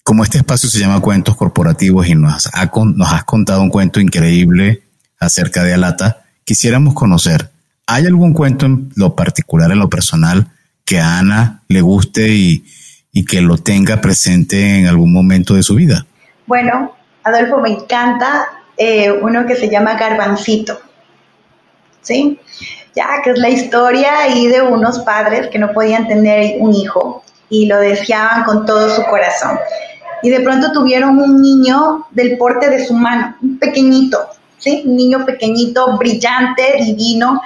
Como 0.04 0.24
este 0.24 0.38
espacio 0.38 0.70
se 0.70 0.80
llama 0.80 1.00
Cuentos 1.00 1.36
Corporativos 1.36 2.08
y 2.08 2.16
nos, 2.16 2.50
nos 2.96 3.14
has 3.14 3.24
contado 3.24 3.62
un 3.62 3.70
cuento 3.70 4.00
increíble 4.00 4.84
acerca 5.20 5.64
de 5.64 5.74
Alata, 5.74 6.24
quisiéramos 6.46 6.94
conocer, 6.94 7.52
¿hay 7.86 8.06
algún 8.06 8.34
cuento 8.34 8.66
en 8.66 8.92
lo 8.96 9.16
particular, 9.16 9.72
en 9.72 9.80
lo 9.80 9.90
personal, 9.90 10.48
que 10.86 11.00
a 11.00 11.20
Ana 11.20 11.64
le 11.68 11.82
guste 11.82 12.34
y 12.34 12.64
que 13.28 13.42
lo 13.42 13.58
tenga 13.58 14.02
presente 14.02 14.80
en 14.80 14.88
algún 14.88 15.12
momento 15.12 15.56
de 15.56 15.64
su 15.64 15.76
vida? 15.76 16.06
Bueno, 16.48 16.94
Adolfo, 17.24 17.60
me 17.60 17.70
encanta 17.70 18.48
eh, 18.80 19.12
uno 19.12 19.46
que 19.46 19.56
se 19.56 19.70
llama 19.70 19.96
Garbancito. 19.96 20.80
¿Sí? 22.02 22.40
Ya, 22.96 23.22
que 23.24 23.32
es 23.32 23.38
la 23.38 23.50
historia 23.50 24.22
ahí 24.22 24.48
de 24.48 24.62
unos 24.62 25.00
padres 25.00 25.48
que 25.50 25.60
no 25.60 25.74
podían 25.74 26.08
tener 26.08 26.56
un 26.60 26.74
hijo 26.74 27.24
y 27.50 27.66
lo 27.66 27.78
deseaban 27.78 28.44
con 28.46 28.66
todo 28.66 28.90
su 28.90 29.04
corazón. 29.04 29.60
Y 30.24 30.30
de 30.30 30.40
pronto 30.40 30.72
tuvieron 30.72 31.20
un 31.20 31.42
niño 31.42 32.08
del 32.12 32.38
porte 32.38 32.70
de 32.70 32.86
su 32.86 32.94
mano, 32.94 33.36
un 33.42 33.60
pequeñito, 33.60 34.30
¿sí? 34.58 34.84
Un 34.86 34.96
niño 34.96 35.26
pequeñito, 35.26 35.98
brillante, 35.98 36.78
divino, 36.80 37.42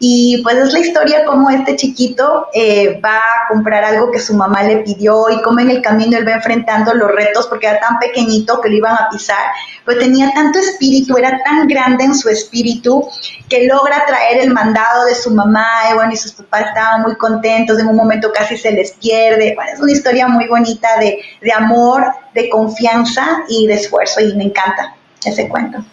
y 0.00 0.40
pues 0.42 0.56
es 0.56 0.72
la 0.72 0.78
historia 0.78 1.24
como 1.24 1.50
este 1.50 1.74
chiquito 1.74 2.46
eh, 2.54 3.00
va 3.04 3.16
a 3.16 3.48
comprar 3.48 3.84
algo 3.84 4.12
que 4.12 4.20
su 4.20 4.34
mamá 4.34 4.62
le 4.62 4.78
pidió 4.78 5.28
y 5.28 5.42
como 5.42 5.58
en 5.58 5.70
el 5.70 5.82
camino 5.82 6.16
él 6.16 6.26
va 6.26 6.34
enfrentando 6.34 6.94
los 6.94 7.10
retos 7.10 7.48
porque 7.48 7.66
era 7.66 7.80
tan 7.80 7.98
pequeñito 7.98 8.60
que 8.60 8.68
lo 8.68 8.76
iban 8.76 8.94
a 8.94 9.08
pisar, 9.10 9.44
pero 9.84 9.98
tenía 9.98 10.30
tanto 10.32 10.60
espíritu, 10.60 11.16
era 11.16 11.40
tan 11.42 11.66
grande 11.66 12.04
en 12.04 12.14
su 12.14 12.28
espíritu 12.28 13.08
que 13.48 13.66
logra 13.66 14.06
traer 14.06 14.38
el 14.38 14.52
mandado 14.52 15.04
de 15.06 15.16
su 15.16 15.32
mamá 15.32 15.66
y 15.90 15.94
bueno, 15.94 16.12
y 16.12 16.16
sus 16.16 16.32
papás 16.32 16.66
estaban 16.68 17.02
muy 17.02 17.16
contentos, 17.16 17.78
en 17.80 17.88
un 17.88 17.96
momento 17.96 18.30
casi 18.32 18.56
se 18.56 18.70
les 18.70 18.92
pierde. 18.92 19.54
Bueno, 19.56 19.72
es 19.74 19.80
una 19.80 19.92
historia 19.92 20.28
muy 20.28 20.46
bonita 20.46 20.88
de, 21.00 21.22
de 21.40 21.52
amor, 21.52 22.04
de 22.34 22.48
confianza 22.48 23.26
y 23.48 23.66
de 23.66 23.74
esfuerzo 23.74 24.20
y 24.20 24.34
me 24.34 24.44
encanta 24.44 24.94
ese 25.24 25.48
cuento. 25.48 25.84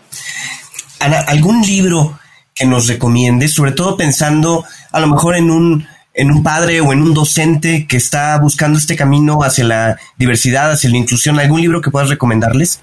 Ana, 1.00 1.20
¿algún 1.28 1.62
libro 1.62 2.20
que 2.56 2.66
nos 2.66 2.88
recomiendes, 2.88 3.54
sobre 3.54 3.74
todo 3.74 3.98
pensando 3.98 4.64
a 4.94 5.00
lo 5.02 5.08
mejor 5.08 5.36
en 5.36 5.52
un, 5.52 5.86
en 6.14 6.32
un 6.32 6.42
padre 6.42 6.80
o 6.80 6.94
en 6.94 7.02
un 7.02 7.14
docente 7.14 7.86
que 7.86 7.98
está 7.98 8.40
buscando 8.40 8.80
este 8.80 8.96
camino 8.96 9.44
hacia 9.44 9.66
la 9.66 9.98
diversidad, 10.18 10.72
hacia 10.72 10.90
la 10.90 10.98
inclusión? 10.98 11.38
¿Algún 11.38 11.60
libro 11.60 11.82
que 11.82 11.92
puedas 11.92 12.10
recomendarles? 12.10 12.80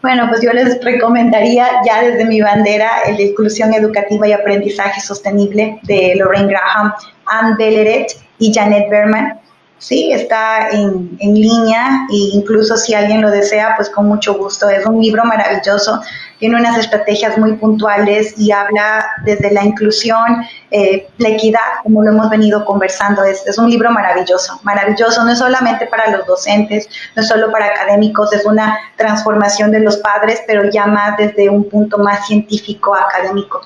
Bueno, 0.00 0.26
pues 0.30 0.40
yo 0.42 0.50
les 0.54 0.82
recomendaría 0.82 1.68
ya 1.86 2.02
desde 2.02 2.24
mi 2.24 2.40
bandera 2.40 2.90
el 3.06 3.20
Inclusión 3.20 3.74
Educativa 3.74 4.26
y 4.26 4.32
Aprendizaje 4.32 4.98
Sostenible 5.02 5.78
de 5.82 6.14
Lorraine 6.16 6.48
Graham, 6.48 6.94
Anne 7.26 7.56
Belleret 7.58 8.06
y 8.38 8.50
Janet 8.50 8.88
Berman. 8.88 9.38
Sí, 9.80 10.12
está 10.12 10.68
en, 10.68 11.16
en 11.20 11.34
línea 11.34 12.06
e 12.12 12.36
incluso 12.36 12.76
si 12.76 12.92
alguien 12.92 13.22
lo 13.22 13.30
desea, 13.30 13.72
pues 13.76 13.88
con 13.88 14.06
mucho 14.06 14.34
gusto. 14.34 14.68
Es 14.68 14.84
un 14.84 15.00
libro 15.00 15.24
maravilloso, 15.24 16.02
tiene 16.38 16.56
unas 16.56 16.76
estrategias 16.76 17.38
muy 17.38 17.54
puntuales 17.54 18.34
y 18.36 18.52
habla 18.52 19.06
desde 19.24 19.50
la 19.50 19.64
inclusión, 19.64 20.44
eh, 20.70 21.08
la 21.16 21.30
equidad, 21.30 21.80
como 21.82 22.02
lo 22.02 22.10
hemos 22.10 22.28
venido 22.28 22.62
conversando. 22.66 23.24
Es, 23.24 23.42
es 23.46 23.56
un 23.56 23.70
libro 23.70 23.90
maravilloso, 23.90 24.60
maravilloso, 24.64 25.24
no 25.24 25.32
es 25.32 25.38
solamente 25.38 25.86
para 25.86 26.10
los 26.10 26.26
docentes, 26.26 26.86
no 27.16 27.22
es 27.22 27.28
solo 27.28 27.50
para 27.50 27.68
académicos, 27.68 28.34
es 28.34 28.44
una 28.44 28.78
transformación 28.98 29.70
de 29.70 29.80
los 29.80 29.96
padres, 29.96 30.42
pero 30.46 30.70
ya 30.70 30.84
más 30.84 31.16
desde 31.16 31.48
un 31.48 31.66
punto 31.70 31.96
más 31.96 32.26
científico, 32.26 32.94
académico. 32.94 33.62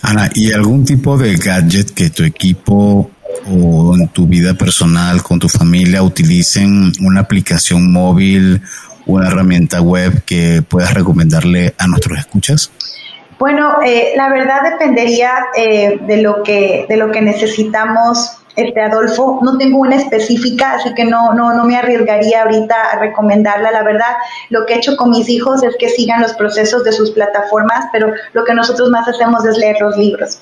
Ana, 0.00 0.30
¿y 0.32 0.50
algún 0.54 0.86
tipo 0.86 1.18
de 1.18 1.36
gadget 1.36 1.92
que 1.92 2.08
tu 2.08 2.24
equipo 2.24 3.10
o 3.48 3.94
en 3.96 4.08
tu 4.08 4.26
vida 4.26 4.54
personal 4.54 5.22
con 5.22 5.38
tu 5.38 5.48
familia 5.48 6.02
utilicen 6.02 6.92
una 7.00 7.20
aplicación 7.20 7.92
móvil, 7.92 8.62
una 9.06 9.28
herramienta 9.28 9.80
web 9.80 10.24
que 10.24 10.62
puedas 10.62 10.92
recomendarle 10.94 11.74
a 11.78 11.86
nuestros 11.86 12.18
escuchas? 12.18 12.70
Bueno, 13.38 13.82
eh, 13.84 14.14
la 14.16 14.30
verdad 14.30 14.62
dependería 14.62 15.30
eh, 15.56 15.98
de 16.06 16.22
lo 16.22 16.42
que 16.42 16.86
de 16.88 16.96
lo 16.96 17.10
que 17.10 17.20
necesitamos. 17.20 18.38
Este 18.56 18.80
Adolfo, 18.80 19.40
no 19.42 19.58
tengo 19.58 19.80
una 19.80 19.96
específica, 19.96 20.76
así 20.76 20.94
que 20.94 21.04
no, 21.04 21.34
no, 21.34 21.52
no 21.52 21.64
me 21.64 21.76
arriesgaría 21.76 22.42
ahorita 22.42 22.74
a 22.90 22.98
recomendarla. 22.98 23.70
La 23.70 23.82
verdad, 23.82 24.16
lo 24.48 24.64
que 24.64 24.72
he 24.72 24.76
hecho 24.78 24.96
con 24.96 25.10
mis 25.10 25.28
hijos 25.28 25.62
es 25.62 25.76
que 25.78 25.90
sigan 25.90 26.22
los 26.22 26.32
procesos 26.32 26.82
de 26.82 26.92
sus 26.92 27.10
plataformas, 27.10 27.84
pero 27.92 28.14
lo 28.32 28.44
que 28.46 28.54
nosotros 28.54 28.88
más 28.88 29.06
hacemos 29.06 29.44
es 29.44 29.58
leer 29.58 29.76
los 29.78 29.98
libros. 29.98 30.38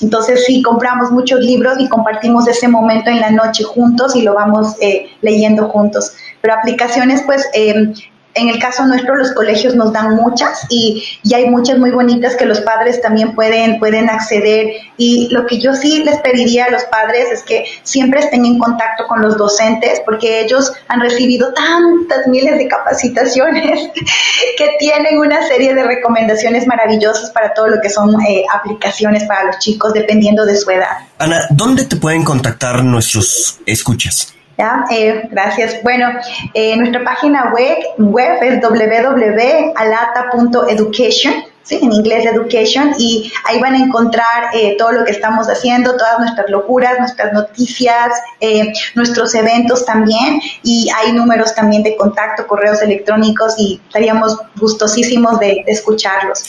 Entonces 0.00 0.44
sí, 0.44 0.62
compramos 0.62 1.10
muchos 1.10 1.40
libros 1.40 1.74
y 1.78 1.88
compartimos 1.88 2.48
ese 2.48 2.68
momento 2.68 3.10
en 3.10 3.20
la 3.20 3.30
noche 3.30 3.64
juntos 3.64 4.16
y 4.16 4.22
lo 4.22 4.34
vamos 4.34 4.74
eh, 4.80 5.08
leyendo 5.20 5.68
juntos. 5.68 6.12
Pero 6.40 6.54
aplicaciones, 6.54 7.22
pues 7.22 7.46
eh, 7.54 7.92
en 8.34 8.48
el 8.48 8.58
caso 8.58 8.84
nuestro, 8.84 9.14
los 9.16 9.32
colegios 9.32 9.74
nos 9.74 9.92
dan 9.92 10.16
muchas 10.16 10.66
y, 10.68 11.04
y, 11.22 11.34
hay 11.34 11.48
muchas 11.48 11.78
muy 11.78 11.90
bonitas 11.90 12.36
que 12.36 12.44
los 12.44 12.60
padres 12.60 13.00
también 13.00 13.34
pueden, 13.34 13.78
pueden 13.78 14.10
acceder. 14.10 14.72
Y 14.96 15.28
lo 15.30 15.46
que 15.46 15.60
yo 15.60 15.74
sí 15.74 16.02
les 16.02 16.18
pediría 16.18 16.66
a 16.66 16.70
los 16.70 16.84
padres 16.84 17.30
es 17.30 17.42
que 17.42 17.64
siempre 17.82 18.20
estén 18.20 18.44
en 18.44 18.58
contacto 18.58 19.06
con 19.06 19.22
los 19.22 19.36
docentes 19.36 20.02
porque 20.04 20.40
ellos 20.40 20.72
han 20.88 21.00
recibido 21.00 21.52
tantas 21.54 22.26
miles 22.26 22.58
de 22.58 22.66
capacitaciones 22.66 23.90
que 24.58 24.70
tienen 24.78 25.18
una 25.18 25.46
serie 25.46 25.74
de 25.74 25.84
recomendaciones 25.84 26.66
maravillosas 26.66 27.30
para 27.30 27.54
todo 27.54 27.68
lo 27.68 27.80
que 27.80 27.90
son 27.90 28.20
eh, 28.22 28.44
aplicaciones 28.52 29.24
para 29.24 29.44
los 29.44 29.58
chicos 29.58 29.92
dependiendo 29.92 30.44
de 30.44 30.56
su 30.56 30.70
edad. 30.70 30.98
Ana, 31.18 31.46
¿dónde 31.50 31.84
te 31.84 31.96
pueden 31.96 32.24
contactar 32.24 32.82
nuestros 32.82 33.60
escuchas? 33.66 34.34
¿Ya? 34.56 34.84
Eh, 34.90 35.28
gracias. 35.30 35.82
Bueno, 35.82 36.10
eh, 36.54 36.76
nuestra 36.76 37.02
página 37.02 37.52
web, 37.52 37.78
web 37.98 38.40
es 38.42 38.62
www.alata.education, 38.62 41.34
¿sí? 41.64 41.80
en 41.82 41.92
inglés 41.92 42.24
education, 42.24 42.94
y 42.96 43.32
ahí 43.46 43.60
van 43.60 43.74
a 43.74 43.78
encontrar 43.78 44.54
eh, 44.54 44.76
todo 44.78 44.92
lo 44.92 45.04
que 45.04 45.10
estamos 45.10 45.48
haciendo, 45.48 45.96
todas 45.96 46.20
nuestras 46.20 46.48
locuras, 46.50 47.00
nuestras 47.00 47.32
noticias, 47.32 48.12
eh, 48.40 48.72
nuestros 48.94 49.34
eventos 49.34 49.84
también, 49.84 50.40
y 50.62 50.88
hay 50.94 51.10
números 51.12 51.52
también 51.54 51.82
de 51.82 51.96
contacto, 51.96 52.46
correos 52.46 52.80
electrónicos, 52.80 53.56
y 53.58 53.80
estaríamos 53.86 54.38
gustosísimos 54.54 55.40
de, 55.40 55.64
de 55.66 55.72
escucharlos. 55.72 56.44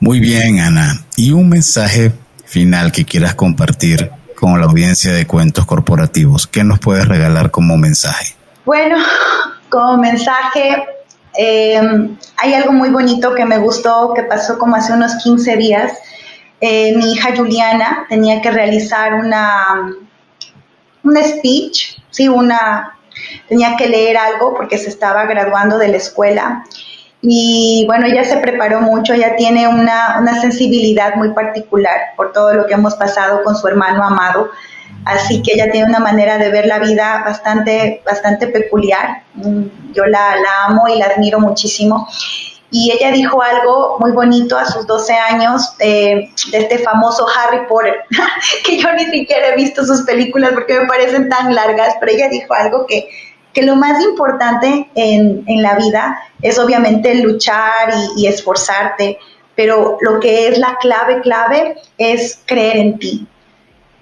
Muy 0.00 0.20
bien, 0.20 0.60
Ana. 0.60 1.02
¿Y 1.16 1.32
un 1.32 1.48
mensaje 1.48 2.12
final 2.44 2.92
que 2.92 3.04
quieras 3.04 3.34
compartir 3.34 4.12
con 4.50 4.60
la 4.60 4.66
audiencia 4.66 5.12
de 5.12 5.26
cuentos 5.26 5.66
corporativos? 5.66 6.46
¿Qué 6.46 6.64
nos 6.64 6.78
puedes 6.78 7.06
regalar 7.06 7.50
como 7.50 7.76
mensaje? 7.76 8.34
Bueno, 8.64 8.96
como 9.68 9.98
mensaje, 9.98 10.86
eh, 11.36 11.80
hay 12.36 12.54
algo 12.54 12.72
muy 12.72 12.90
bonito 12.90 13.34
que 13.34 13.44
me 13.44 13.58
gustó, 13.58 14.12
que 14.14 14.22
pasó 14.22 14.58
como 14.58 14.76
hace 14.76 14.92
unos 14.92 15.16
15 15.22 15.56
días. 15.56 15.92
Eh, 16.60 16.94
mi 16.96 17.12
hija 17.12 17.36
Juliana 17.36 18.06
tenía 18.08 18.40
que 18.40 18.50
realizar 18.50 19.14
una, 19.14 19.92
un 21.04 21.16
speech, 21.16 22.00
sí, 22.10 22.28
una, 22.28 22.98
tenía 23.48 23.76
que 23.76 23.88
leer 23.88 24.16
algo 24.16 24.54
porque 24.54 24.78
se 24.78 24.88
estaba 24.88 25.24
graduando 25.26 25.78
de 25.78 25.88
la 25.88 25.96
escuela 25.98 26.64
y 27.20 27.84
bueno, 27.86 28.06
ella 28.06 28.24
se 28.24 28.36
preparó 28.38 28.80
mucho, 28.80 29.12
ella 29.12 29.34
tiene 29.36 29.66
una, 29.66 30.18
una, 30.20 30.40
sensibilidad 30.40 31.16
muy 31.16 31.32
particular 31.32 32.12
por 32.16 32.32
todo 32.32 32.54
lo 32.54 32.66
que 32.66 32.74
hemos 32.74 32.94
pasado 32.94 33.42
con 33.42 33.56
su 33.56 33.66
hermano 33.66 34.04
amado, 34.04 34.50
así 35.04 35.42
que 35.42 35.54
ella 35.54 35.70
tiene 35.70 35.88
una 35.88 35.98
manera 35.98 36.38
de 36.38 36.50
ver 36.50 36.66
la 36.66 36.78
vida 36.78 37.22
bastante, 37.24 38.02
bastante 38.06 38.46
peculiar. 38.46 39.22
Mm, 39.34 39.92
yo 39.92 40.06
la, 40.06 40.36
la 40.36 40.66
amo 40.66 40.86
y 40.86 40.98
la 40.98 41.06
admiro 41.06 41.40
muchísimo. 41.40 42.08
Y 42.70 42.92
ella 42.92 43.10
dijo 43.10 43.42
algo 43.42 43.96
muy 43.98 44.12
bonito 44.12 44.56
a 44.56 44.66
sus 44.66 44.86
12 44.86 45.14
años 45.14 45.72
eh, 45.78 46.30
de 46.52 46.58
este 46.58 46.78
famoso 46.78 47.26
Harry 47.26 47.66
Potter, 47.66 48.04
que 48.64 48.78
yo 48.78 48.92
ni 48.92 49.06
siquiera 49.06 49.48
he 49.48 49.56
visto 49.56 49.84
sus 49.84 50.02
películas 50.02 50.52
porque 50.52 50.78
me 50.78 50.86
parecen 50.86 51.30
tan 51.30 51.54
largas, 51.54 51.94
pero 51.98 52.12
ella 52.12 52.28
dijo 52.28 52.52
algo 52.52 52.86
que 52.86 53.08
que 53.58 53.66
lo 53.66 53.74
más 53.74 54.00
importante 54.04 54.88
en, 54.94 55.62
la 55.62 55.74
vida 55.74 56.16
es 56.42 56.60
obviamente 56.60 57.12
luchar 57.16 57.92
y, 58.16 58.22
y, 58.22 58.26
esforzarte, 58.28 59.18
pero 59.56 59.98
lo 60.00 60.20
que 60.20 60.46
es 60.46 60.58
la 60.58 60.76
clave, 60.80 61.20
clave 61.22 61.74
es 61.96 62.40
creer 62.46 62.76
en 62.76 62.98
ti. 63.00 63.26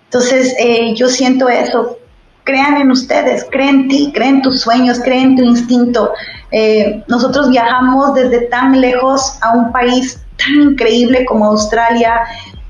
Entonces, 0.05 0.55
eh, 0.59 0.95
yo 0.95 1.09
siento 1.09 1.49
eso. 1.49 1.97
Crean 2.45 2.77
en 2.77 2.91
ustedes, 2.91 3.47
creen 3.51 3.81
en 3.81 3.89
ti, 3.89 4.13
creen 4.15 4.37
en 4.37 4.43
tus 4.43 4.61
sueños, 4.61 5.01
creen 5.03 5.31
en 5.31 5.37
tu 5.37 5.43
instinto. 5.45 6.13
Eh, 6.51 7.03
nosotros 7.09 7.49
viajamos 7.49 8.15
desde 8.15 8.43
tan 8.49 8.79
lejos 8.79 9.39
a 9.41 9.53
un 9.53 9.73
país 9.73 10.21
tan 10.37 10.73
increíble 10.73 11.25
como 11.25 11.47
Australia 11.47 12.21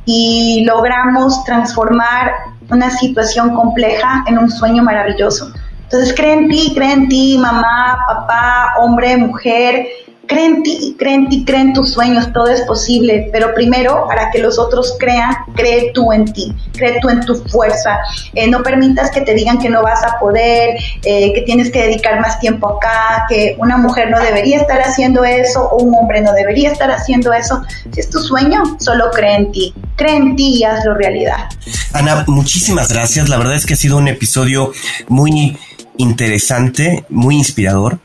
y 0.04 0.62
logramos 0.64 1.42
transformar 1.42 2.30
una 2.70 2.90
situación 2.90 3.56
compleja 3.56 4.22
en 4.28 4.38
un 4.38 4.48
sueño 4.48 4.84
maravilloso 4.84 5.52
Entonces 5.86 6.14
cree 6.16 6.32
en 6.32 6.48
ti, 6.48 6.72
cree 6.74 6.92
en 6.92 7.08
ti, 7.08 7.38
mamá, 7.38 7.98
papá, 8.08 8.74
hombre, 8.80 9.16
mujer, 9.16 9.86
cree 10.26 10.46
en 10.46 10.62
ti, 10.62 10.96
cree 10.98 11.14
en 11.14 11.28
ti, 11.28 11.44
cree 11.44 11.60
en 11.60 11.72
tus 11.72 11.92
sueños, 11.92 12.32
todo 12.32 12.48
es 12.48 12.62
posible, 12.62 13.28
pero 13.32 13.54
primero 13.54 14.04
para 14.06 14.30
que 14.30 14.38
los 14.38 14.58
otros 14.58 14.96
crean, 14.98 15.34
cree 15.54 15.92
tú 15.92 16.12
en 16.12 16.24
ti, 16.24 16.52
cree 16.72 16.98
tú 17.00 17.08
en 17.08 17.20
tu 17.20 17.36
fuerza, 17.48 17.98
eh, 18.34 18.48
no 18.48 18.62
permitas 18.62 19.10
que 19.10 19.20
te 19.20 19.34
digan 19.34 19.58
que 19.58 19.68
no 19.68 19.82
vas 19.82 20.02
a 20.02 20.18
poder, 20.18 20.76
eh, 21.04 21.32
que 21.32 21.42
tienes 21.42 21.70
que 21.70 21.82
dedicar 21.82 22.20
más 22.20 22.38
tiempo 22.40 22.76
acá, 22.76 23.26
que 23.28 23.56
una 23.58 23.76
mujer 23.76 24.10
no 24.10 24.18
debería 24.20 24.58
estar 24.58 24.80
haciendo 24.80 25.24
eso 25.24 25.68
o 25.68 25.82
un 25.82 25.94
hombre 25.94 26.20
no 26.20 26.32
debería 26.32 26.72
estar 26.72 26.90
haciendo 26.90 27.32
eso. 27.32 27.62
Si 27.92 28.00
es 28.00 28.10
tu 28.10 28.18
sueño, 28.18 28.62
solo 28.78 29.10
cree 29.12 29.36
en 29.36 29.52
ti, 29.52 29.74
cree 29.96 30.16
en 30.16 30.36
ti 30.36 30.58
y 30.58 30.64
hazlo 30.64 30.94
realidad. 30.94 31.48
Ana, 31.92 32.24
muchísimas 32.26 32.92
gracias, 32.92 33.28
la 33.28 33.38
verdad 33.38 33.54
es 33.54 33.64
que 33.64 33.74
ha 33.74 33.76
sido 33.76 33.96
un 33.96 34.08
episodio 34.08 34.72
muy 35.08 35.56
interesante, 35.98 37.04
muy 37.08 37.36
inspirador. 37.36 38.00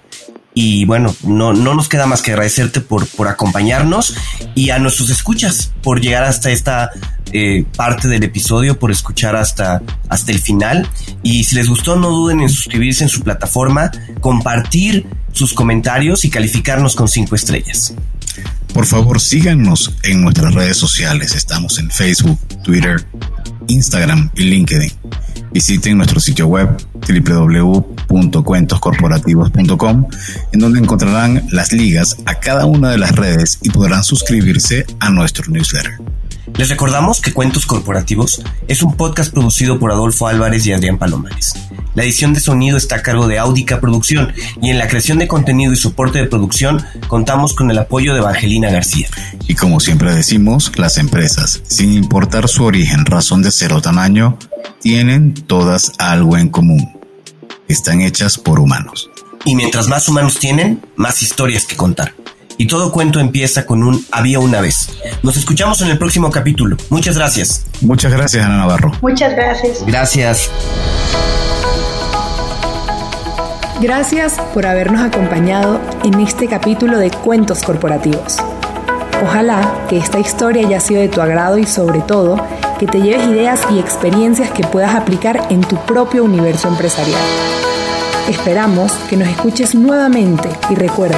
Y 0.54 0.84
bueno, 0.84 1.16
no, 1.24 1.54
no 1.54 1.76
nos 1.76 1.88
queda 1.88 2.08
más 2.08 2.22
que 2.22 2.32
agradecerte 2.32 2.82
por, 2.82 3.08
por 3.08 3.30
acompañarnos 3.30 4.16
y 4.54 4.72
a 4.72 4.80
nuestros 4.80 5.10
escuchas 5.10 5.72
por 5.82 6.02
llegar 6.02 6.26
hasta 6.26 6.52
esta 6.52 6.92
eh, 7.32 7.64
parte 7.78 8.10
del 8.10 8.24
episodio, 8.24 8.78
por 8.78 8.92
escuchar 8.92 9.38
hasta, 9.38 9.82
hasta 10.10 10.32
el 10.32 10.40
final. 10.40 10.90
Y 11.24 11.46
si 11.46 11.56
les 11.56 11.70
gustó, 11.70 11.96
no 11.96 12.10
duden 12.10 12.42
en 12.42 12.50
suscribirse 12.50 13.04
en 13.04 13.10
su 13.10 13.22
plataforma, 13.22 13.92
compartir 14.20 15.08
sus 15.32 15.54
comentarios 15.54 16.26
y 16.26 16.30
calificarnos 16.30 16.96
con 16.96 17.08
cinco 17.08 17.36
estrellas. 17.36 17.94
Por 18.74 18.86
favor, 18.86 19.20
síganos 19.22 19.94
en 20.04 20.22
nuestras 20.22 20.54
redes 20.54 20.78
sociales. 20.78 21.36
Estamos 21.36 21.80
en 21.80 21.90
Facebook, 21.90 22.40
Twitter, 22.64 23.06
Instagram 23.68 24.30
y 24.36 24.44
LinkedIn. 24.44 24.92
Visiten 25.52 25.98
nuestro 25.98 26.20
sitio 26.20 26.46
web 26.48 26.78
www.cuentoscorporativos.com 27.08 30.08
en 30.54 30.60
donde 30.60 30.80
encontrarán 30.80 31.44
las 31.52 31.74
ligas 31.74 32.18
a 32.26 32.36
cada 32.36 32.66
una 32.66 32.92
de 32.92 32.98
las 32.98 33.16
redes 33.16 33.60
y 33.62 33.70
podrán 33.70 34.04
suscribirse 34.04 34.86
a 35.00 35.10
nuestro 35.10 35.52
newsletter. 35.52 36.00
Les 36.58 36.70
recordamos 36.70 37.22
que 37.22 37.34
Cuentos 37.34 37.66
Corporativos 37.66 38.42
es 38.68 38.82
un 38.82 38.96
podcast 38.96 39.32
producido 39.32 39.80
por 39.80 39.92
Adolfo 39.92 40.28
Álvarez 40.28 40.66
y 40.66 40.74
Adrián 40.74 40.98
Palomares. 40.98 41.54
La 41.94 42.04
edición 42.04 42.34
de 42.34 42.40
sonido 42.40 42.78
está 42.78 42.98
a 42.98 43.02
cargo 43.02 43.28
de 43.28 43.38
Audica 43.38 43.80
Producción 43.80 44.34
y 44.62 44.70
en 44.70 44.78
la 44.78 44.88
creación 44.88 45.20
de 45.20 45.28
contenido 45.28 45.74
y 45.74 45.76
soporte 45.76 46.20
de 46.20 46.28
producción 46.28 46.84
contamos 47.08 47.54
con 47.54 47.70
el 47.70 47.78
apoyo 47.78 48.14
de 48.14 48.20
Evangelina 48.20 48.70
García. 48.70 49.08
Y 49.48 49.56
como 49.56 49.80
siempre 49.80 50.14
decimos, 50.16 50.72
las 50.78 50.98
empresas, 50.98 51.62
sin 51.68 51.94
importar 51.94 52.48
su 52.48 52.64
origen, 52.64 53.06
razón 53.06 53.42
de 53.42 53.52
ser 53.52 53.74
o 53.74 53.82
tamaño, 53.82 54.38
tienen 54.80 55.34
todas 55.34 55.92
algo 56.00 56.38
en 56.38 56.50
común. 56.50 57.00
Están 57.68 58.02
hechas 58.02 58.38
por 58.38 58.60
humanos. 58.60 59.10
Y 59.46 59.56
mientras 59.56 59.88
más 59.88 60.08
humanos 60.08 60.40
tienen, 60.40 60.82
más 60.96 61.22
historias 61.22 61.66
que 61.66 61.76
contar. 61.76 62.14
Y 62.62 62.68
todo 62.68 62.92
cuento 62.92 63.20
empieza 63.20 63.66
con 63.66 63.82
un 63.82 64.06
había 64.12 64.38
una 64.38 64.62
vez. 64.62 64.90
Nos 65.24 65.36
escuchamos 65.36 65.82
en 65.82 65.90
el 65.90 65.98
próximo 65.98 66.30
capítulo. 66.30 66.78
Muchas 66.92 67.18
gracias. 67.18 67.66
Muchas 67.82 68.12
gracias, 68.12 68.46
Ana 68.46 68.58
Navarro. 68.58 68.92
Muchas 69.02 69.34
gracias. 69.34 69.84
Gracias. 69.84 70.52
Gracias 73.82 74.36
por 74.54 74.68
habernos 74.68 75.02
acompañado 75.02 75.82
en 76.04 76.20
este 76.20 76.46
capítulo 76.46 77.00
de 77.00 77.10
Cuentos 77.10 77.64
Corporativos. 77.64 78.38
Ojalá 79.24 79.88
que 79.90 79.98
esta 79.98 80.20
historia 80.20 80.68
haya 80.68 80.80
sido 80.80 81.02
de 81.02 81.10
tu 81.10 81.20
agrado 81.20 81.58
y 81.58 81.66
sobre 81.66 82.02
todo 82.02 82.46
que 82.78 82.86
te 82.86 83.02
lleves 83.02 83.26
ideas 83.26 83.62
y 83.72 83.80
experiencias 83.80 84.52
que 84.52 84.62
puedas 84.62 84.94
aplicar 84.94 85.48
en 85.50 85.62
tu 85.62 85.78
propio 85.88 86.24
universo 86.24 86.68
empresarial. 86.68 87.24
Esperamos 88.30 88.92
que 89.10 89.18
nos 89.18 89.30
escuches 89.30 89.74
nuevamente 89.74 90.48
y 90.70 90.76
recuerda, 90.76 91.18